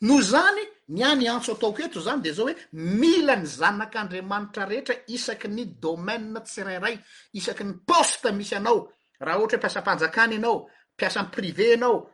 noo 0.07 0.21
zany 0.21 0.63
ny 0.87 1.03
anyantso 1.09 1.53
ataoko 1.55 1.83
eto 1.87 1.99
zany 2.05 2.21
de 2.23 2.33
zao 2.33 2.47
hoe 2.47 2.55
mila 2.71 3.35
ny 3.35 3.45
zanak'andriamanitra 3.57 4.65
rehetra 4.69 4.95
isaky 5.07 5.47
ny 5.49 5.65
domai 5.79 6.17
tsi 6.45 6.63
rairay 6.63 6.97
isaky 7.39 7.63
ny 7.67 7.73
poste 7.87 8.31
misy 8.31 8.55
anao 8.55 8.87
raha 9.19 9.39
ohatra 9.39 9.57
hoe 9.57 9.61
mpisampanjakany 9.65 10.35
anao 10.39 10.67
mpiasa 10.95 11.19
amy 11.21 11.31
prive 11.31 11.73
anao 11.73 12.09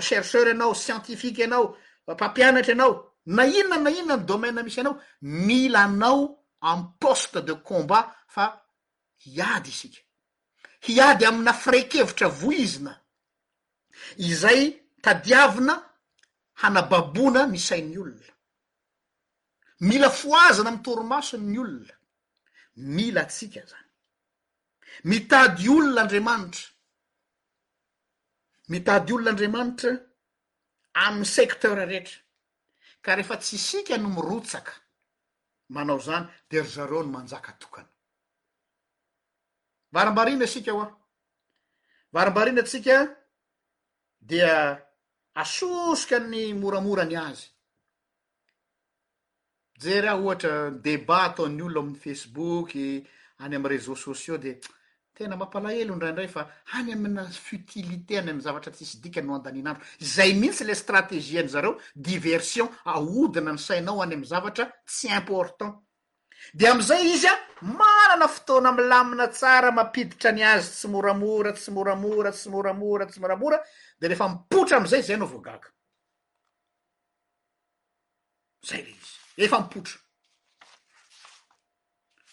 chercheur 0.00 0.48
anao 0.50 0.74
scientifike 0.74 1.44
anao 1.44 1.76
mpampianatra 2.08 2.72
anao 2.74 3.10
na 3.26 3.46
inona 3.46 3.78
na 3.78 3.90
inona 3.90 4.16
ny 4.16 4.24
domai 4.26 4.52
misy 4.52 4.80
anao 4.80 4.98
mila 5.22 5.82
anao 5.84 6.30
am 6.60 6.92
poste 7.00 7.40
de 7.42 7.52
combaa 7.60 8.12
iady 9.24 9.70
isika 9.70 10.00
hiady 10.80 11.24
amina 11.26 11.52
fireikevitra 11.52 12.28
voizina 12.28 12.92
izay 14.16 14.60
tadiavina 15.04 15.74
hanababona 16.62 17.40
misain'ny 17.54 17.98
olona 18.02 18.32
mila 19.88 20.08
foazana 20.20 20.68
amy 20.70 20.80
toromason 20.84 21.42
ny 21.52 21.58
olona 21.64 21.94
mila 22.96 23.22
tsika 23.30 23.62
zany 23.70 23.90
mitady 25.10 25.66
olona 25.76 26.00
andriamanitra 26.02 26.66
mitady 28.72 29.10
olon'andriamanitra 29.16 29.92
aminy 31.04 31.26
secteura 31.36 31.84
retra 31.94 32.18
ka 33.04 33.10
refa 33.18 33.36
tsy 33.42 33.54
isika 33.58 33.94
no 34.02 34.08
mirotsaka 34.16 34.72
manao 35.74 36.00
zany 36.06 36.26
de 36.48 36.56
ry 36.62 36.68
zareo 36.76 37.02
no 37.04 37.10
manjaka 37.16 37.52
tokany 37.62 37.88
varambarina 39.94 40.44
asika 40.46 40.72
hoaho 40.72 40.96
varambarina 42.14 42.60
atsika 42.62 42.94
dia 44.30 44.52
asosoka 45.42 46.16
ny 46.30 46.42
moramorany 46.62 47.14
azy 47.26 47.42
jer 49.82 50.04
aho 50.08 50.22
ohatra 50.26 50.54
debat 50.84 51.26
ataony 51.30 51.62
ololo 51.62 51.80
amin'y 51.80 52.00
facebook 52.04 52.68
any 53.42 53.54
amy 53.56 53.68
reseaux 53.68 54.00
sociaux 54.06 54.38
de 54.44 54.52
tena 55.14 55.36
mampalahelo 55.36 55.94
in 55.94 56.00
raindray 56.04 56.28
fa 56.36 56.42
any 56.76 56.92
amina 56.92 57.24
futilité 57.46 58.18
any 58.18 58.30
am 58.30 58.40
zavatra 58.40 58.72
thisy 58.76 58.96
dikano 59.02 59.34
andanianandro 59.34 59.84
zay 60.14 60.32
mihitsy 60.40 60.64
le 60.64 60.74
strateziean' 60.74 61.48
zareo 61.54 61.72
diversion 62.06 62.68
ahodina 62.92 63.50
ny 63.52 63.58
sainao 63.66 64.02
any 64.02 64.14
am 64.14 64.24
zavatra 64.32 64.64
tsy 64.86 65.06
important 65.20 65.74
de 66.52 66.68
amizay 66.68 67.06
izy 67.12 67.26
a 67.26 67.34
marana 67.78 68.28
fotoana 68.28 68.70
m 68.72 68.78
lamina 68.88 69.28
tsara 69.28 69.70
mampiditra 69.72 70.28
any 70.30 70.42
azy 70.42 70.70
tsy 70.70 70.86
moramora 70.88 71.52
tsy 71.52 71.70
moramora 71.70 72.30
tsy 72.32 72.48
moramora 72.50 73.04
tsy 73.06 73.18
moramora 73.20 73.58
de 73.98 74.06
rehefa 74.08 74.26
mipotra 74.28 74.76
amizay 74.76 75.02
zay 75.06 75.14
anao 75.16 75.28
voagaka 75.32 75.68
zay 78.68 78.80
le 78.86 78.90
izy 78.90 79.14
efa 79.44 79.58
mipotra 79.64 79.96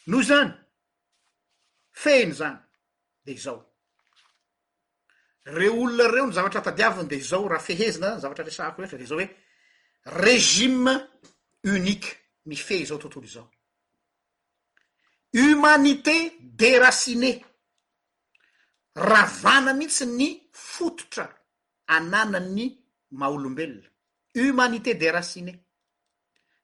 no 0.10 0.18
zany 0.30 0.52
feiny 2.04 2.32
zany 2.40 2.58
de 3.26 3.34
zao 3.46 3.60
reo 5.58 5.74
olona 5.84 6.06
reo 6.14 6.26
ny 6.28 6.34
zavatra 6.38 6.62
tadiaviny 6.66 7.08
de 7.12 7.18
zao 7.32 7.46
raha 7.48 7.66
fehezinany 7.68 8.20
zavatra 8.24 8.46
resaako 8.46 8.82
rehetra 8.82 9.00
de 9.02 9.10
zao 9.10 9.18
oe 9.22 9.28
rezime 10.24 10.94
unique 11.76 12.10
mife 12.50 12.78
zao 12.90 12.98
tontolo 13.02 13.28
zao 13.38 13.48
humanité 15.34 16.38
deraciné 16.42 17.44
ravana 18.96 19.74
mihitsy 19.74 20.06
ny 20.06 20.30
fototra 20.52 21.30
ananany 21.88 22.68
ma 23.20 23.30
olombelona 23.30 23.88
humanité 24.36 24.94
deracine 24.96 25.54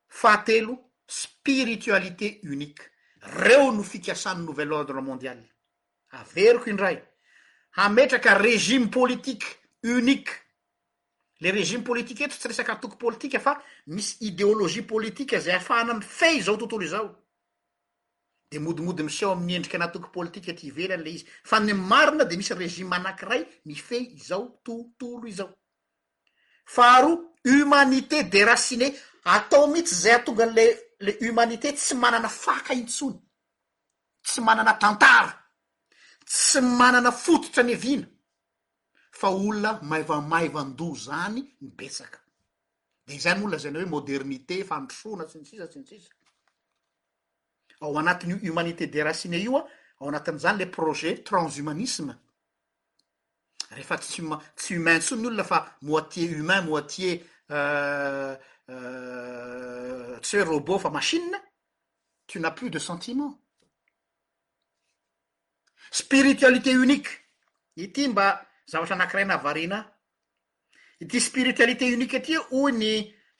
fatelo 0.07 0.75
spiritualité 1.07 2.39
unique 2.43 2.81
reo 3.21 3.71
no 3.71 3.83
fikasan'ny 3.83 4.45
nouvelle 4.45 4.73
ordre 4.73 4.99
mondiale 5.01 5.47
averiko 6.19 6.69
indray 6.69 7.01
hametraka 7.75 8.35
regime 8.37 8.89
politique 8.89 9.45
unique 9.83 10.31
le 11.39 11.51
regime 11.51 11.83
politikue 11.83 12.25
etra 12.25 12.37
tsy 12.39 12.47
resak' 12.51 12.73
atoko 12.75 12.97
politika 12.99 13.39
fa 13.39 13.53
misy 13.95 14.11
idéologie 14.29 14.83
politika 14.93 15.39
zay 15.39 15.55
afaana 15.55 15.93
ny 15.93 16.01
fey 16.17 16.41
zao 16.41 16.57
tontolo 16.57 16.83
izao 16.85 17.09
de 18.49 18.59
modimody 18.59 19.03
miseao 19.03 19.31
aminyendrika 19.31 19.77
ana 19.77 19.87
toko 19.93 20.07
politika 20.17 20.53
ty 20.57 20.63
ivelany 20.71 21.03
le 21.03 21.11
izy 21.15 21.25
fa 21.49 21.57
ny 21.59 21.73
marina 21.91 22.23
de 22.29 22.35
misy 22.37 22.53
regima 22.53 22.95
anank'iray 22.95 23.41
mifey 23.65 24.03
izao 24.17 24.43
totolo 24.65 25.27
izao 25.27 25.49
faharo 26.75 27.11
umanité 27.53 28.23
de 28.31 28.45
rasine 28.45 28.87
atao 29.35 29.67
mihitsy 29.71 29.95
zay 30.03 30.13
atongan 30.17 30.51
le 30.57 30.65
le 31.05 31.11
umanité 31.29 31.67
tsy 31.75 31.93
manana 31.95 32.29
fakaintsony 32.29 33.17
tsy 34.25 34.39
manana 34.41 34.73
tantara 34.81 35.31
tsy 36.25 36.59
manana 36.79 37.11
fototra 37.11 37.63
ny 37.63 37.75
vina 37.83 38.07
fa 39.19 39.27
olona 39.29 39.71
maivamaivando 39.89 40.87
zany 41.05 41.41
mibetsaka 41.61 42.19
de 43.07 43.15
zany 43.23 43.39
olona 43.43 43.57
zana 43.63 43.79
hoe 43.79 43.91
modernité 43.95 44.55
fandosona 44.69 45.23
ts 45.29 45.35
ntsisa 45.41 45.67
tsntisa 45.71 46.11
ao 47.81 47.97
anatiny 47.97 48.33
humanité 48.47 48.87
derasine 48.89 49.37
io 49.37 49.57
a 49.57 49.65
ao 49.99 50.07
anatin'zany 50.07 50.57
le 50.57 50.67
projet 50.67 51.23
transhumanisme 51.23 52.13
refa 53.69 53.97
tsymatsy 53.97 54.75
humain 54.75 54.99
tsony 54.99 55.25
olona 55.27 55.43
fa 55.43 55.59
moitie 55.81 56.25
humain 56.33 56.63
moitie 56.65 57.11
euh, 57.51 58.35
euh, 58.69 60.19
tsy 60.21 60.37
hoe 60.37 60.43
robo 60.49 60.79
fa 60.79 60.89
mashina 60.89 61.37
tu 62.27 62.39
na 62.39 62.51
plus 62.51 62.69
de 62.69 62.79
sentiment 62.79 63.33
spiritualité 65.91 66.73
unique 66.75 67.09
ity 67.75 68.07
mba 68.07 68.27
zavatra 68.65 68.95
anakiraina 68.95 69.37
varina 69.37 69.79
ity 70.99 71.19
spiritualité 71.21 71.85
unique 71.93 72.13
ety 72.15 72.37
oy 72.51 72.71
ny 72.71 72.93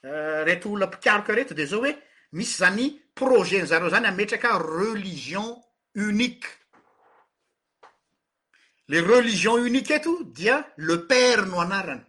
euh, 0.06 0.44
reto 0.44 0.72
oloo 0.72 0.88
m-pikaroko 0.88 1.32
reto 1.38 1.54
de 1.54 1.66
zao 1.66 1.80
hoe 1.82 1.94
misy 2.32 2.58
zany 2.62 2.88
projetnzareo 3.18 3.90
zany 3.90 4.08
ametraka 4.08 4.58
relizion 4.62 5.48
unique 6.08 6.48
le 8.90 9.00
relizion 9.02 9.62
unique 9.70 9.92
eto 9.96 10.14
dia 10.40 10.58
le 10.90 10.98
père 11.12 11.46
no 11.50 11.60
anarany 11.66 12.04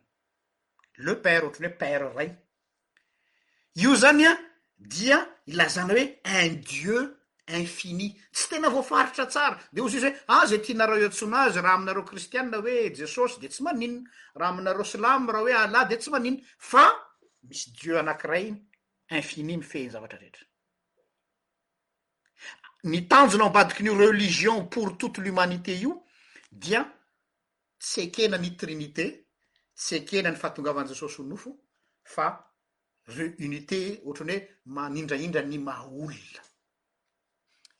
le 1.06 1.14
père 1.24 1.44
ohatrany 1.46 1.68
hoe 1.70 1.76
père 1.82 2.04
ray 2.16 2.30
io 3.82 3.94
zany 4.02 4.24
a 4.30 4.32
dia 4.76 5.18
ilazana 5.52 5.92
hoe 5.94 6.04
un 6.40 6.54
dieu 6.70 6.98
infini 7.60 8.08
tsy 8.34 8.46
tena 8.50 8.68
voafaritra 8.74 9.26
tsara 9.26 9.56
de 9.72 9.80
o 9.80 9.88
zai 9.88 10.00
zy 10.04 10.10
hoe 10.28 10.42
aza 10.42 10.58
tianareo 10.58 11.00
iantsona 11.02 11.40
azy 11.46 11.58
raha 11.64 11.76
aminareo 11.78 12.04
kristiana 12.10 12.58
oe 12.60 12.92
jesosy 12.98 13.40
de 13.40 13.48
tsy 13.48 13.62
maninna 13.66 14.08
raha 14.38 14.52
aminareo 14.52 14.84
slam 14.84 15.30
raha 15.30 15.42
hoe 15.44 15.54
alah 15.64 15.88
de 15.90 15.96
tsy 15.96 16.10
maninna 16.10 16.42
fa 16.70 16.84
misy 17.48 17.68
dieu 17.78 17.96
anankira 17.98 18.38
iny 18.46 18.58
infini 19.20 19.56
mifehny 19.56 19.90
zavatraeetra 19.96 20.44
ny 22.86 23.00
tanjona 23.10 23.44
ambadikin'io 23.48 23.96
relizion 23.98 24.66
por 24.70 24.96
toute 24.96 25.18
l'humanité 25.20 25.72
io 25.74 26.04
dia 26.52 26.86
tsy 27.78 28.04
ekenany 28.06 28.54
trinité 28.56 29.26
tsy 29.74 29.96
ekena 29.96 30.30
ny 30.30 30.36
fahatongavan 30.38 30.86
jesosy 30.88 31.22
h 31.22 31.26
nofo 31.26 31.50
fa 32.02 32.28
re 33.16 33.34
unité 33.40 33.98
ohatra 34.04 34.24
ny 34.26 34.34
hoe 34.36 34.48
manindraindra 34.64 35.42
ny 35.42 35.58
maoulona 35.68 36.40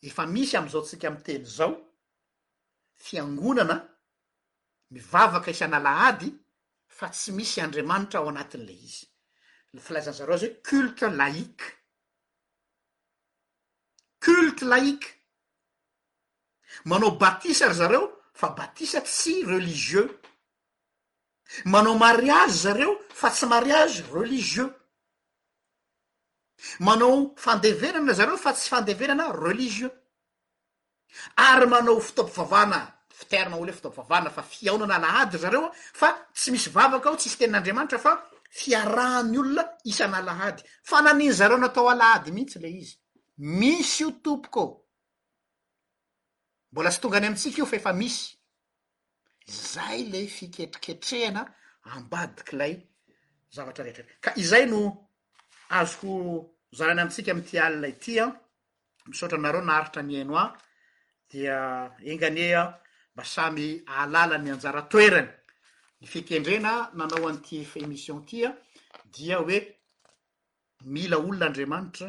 efa 0.09 0.23
misy 0.27 0.57
am'izao 0.57 0.83
ntsika 0.83 1.09
mteny 1.17 1.45
zao 1.57 1.75
fiangonana 3.05 3.77
mivavaka 4.93 5.51
isana 5.55 5.79
lahady 5.87 6.29
fa 6.97 7.07
tsy 7.13 7.31
misy 7.37 7.61
andriamanitra 7.63 8.19
ao 8.19 8.29
anatin' 8.35 8.67
le 8.69 8.75
izy 8.87 9.07
filazan' 9.87 10.15
zareo 10.19 10.35
azy 10.35 10.47
hoe 10.47 10.61
culte 10.69 11.07
laïque 11.21 11.78
culte 14.21 14.65
laïke 14.65 15.15
manao 16.85 17.13
batisary 17.17 17.75
zareo 17.75 18.07
fa 18.35 18.49
batisa 18.49 19.01
tsy 19.01 19.45
relizieux 19.47 20.11
manao 21.67 21.95
mariage 21.99 22.53
zareo 22.65 22.99
fa 23.15 23.31
tsy 23.31 23.47
mariage 23.47 24.03
relizieux 24.13 24.73
manao 26.81 27.33
fandevenana 27.37 28.13
zareo 28.15 28.37
fa 28.37 28.53
tsy 28.53 28.69
fandevenana 28.69 29.33
relizieux 29.33 29.93
ary 31.37 31.67
manao 31.67 32.01
fitaompivavana 32.01 32.81
fiterma 33.19 33.57
olo 33.57 33.73
ho 33.73 33.77
fitaompivavana 33.77 34.31
fa 34.31 34.43
fiaonana 34.43 34.95
alahady 34.97 35.39
zareo 35.39 35.65
a 35.67 35.73
fa 36.01 36.09
tsy 36.35 36.51
misy 36.51 36.71
vavaka 36.71 37.09
ao 37.09 37.17
tsisy 37.17 37.37
tenn'andriamanitra 37.39 37.99
fa 37.99 38.13
fiarahany 38.51 39.39
olona 39.39 39.65
isana 39.85 40.19
alahady 40.19 40.63
fa 40.83 41.03
naniny 41.03 41.33
zareo 41.39 41.59
natao 41.59 41.89
alahady 41.91 42.31
mihitsy 42.33 42.59
le 42.59 42.71
izy 42.71 42.97
misy 43.39 44.03
io 44.03 44.11
tompokoo 44.21 44.85
mbola 46.73 46.91
tsy 46.91 47.01
tonga 47.01 47.17
any 47.17 47.27
amitsika 47.29 47.59
io 47.61 47.67
faefa 47.67 47.93
misy 47.93 48.35
zay 49.73 49.99
le 50.13 50.21
fiketriketrehana 50.37 51.43
ambadiky 51.95 52.55
lay 52.61 52.75
zavatra 53.55 53.85
reetr 53.85 54.05
ka 54.25 54.31
izay 54.43 54.65
no 54.73 54.81
azoko 55.79 56.11
zarany 56.77 57.01
amtsika 57.03 57.31
amty 57.33 57.57
alilay 57.67 57.95
ty 58.03 58.13
an 58.23 58.31
ah, 58.33 58.37
misaotra 59.09 59.39
anareo 59.39 59.63
naaritra 59.69 60.03
ny 60.09 60.15
ano 60.23 60.35
i 60.45 60.49
dia 61.31 61.57
engany 62.11 62.39
ean 62.47 62.59
ah, 62.63 62.69
mba 63.15 63.25
samy 63.35 63.67
alalany 64.01 64.51
anjara 64.53 64.83
toerany 64.91 65.31
ny 66.01 66.05
fitendrena 66.13 66.73
nanao 66.97 67.27
an'ity 67.31 67.57
fa 67.71 67.79
emission 67.85 68.19
ty 68.27 68.39
an 68.47 68.53
ah, 68.53 68.57
dia 69.15 69.37
hoe 69.41 69.59
mila 70.93 71.17
olonaandriamanitra 71.19 72.09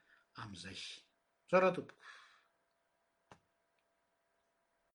am 0.43 0.53
zay 0.55 0.79
zoraha 1.49 1.71
tompoko 1.75 2.00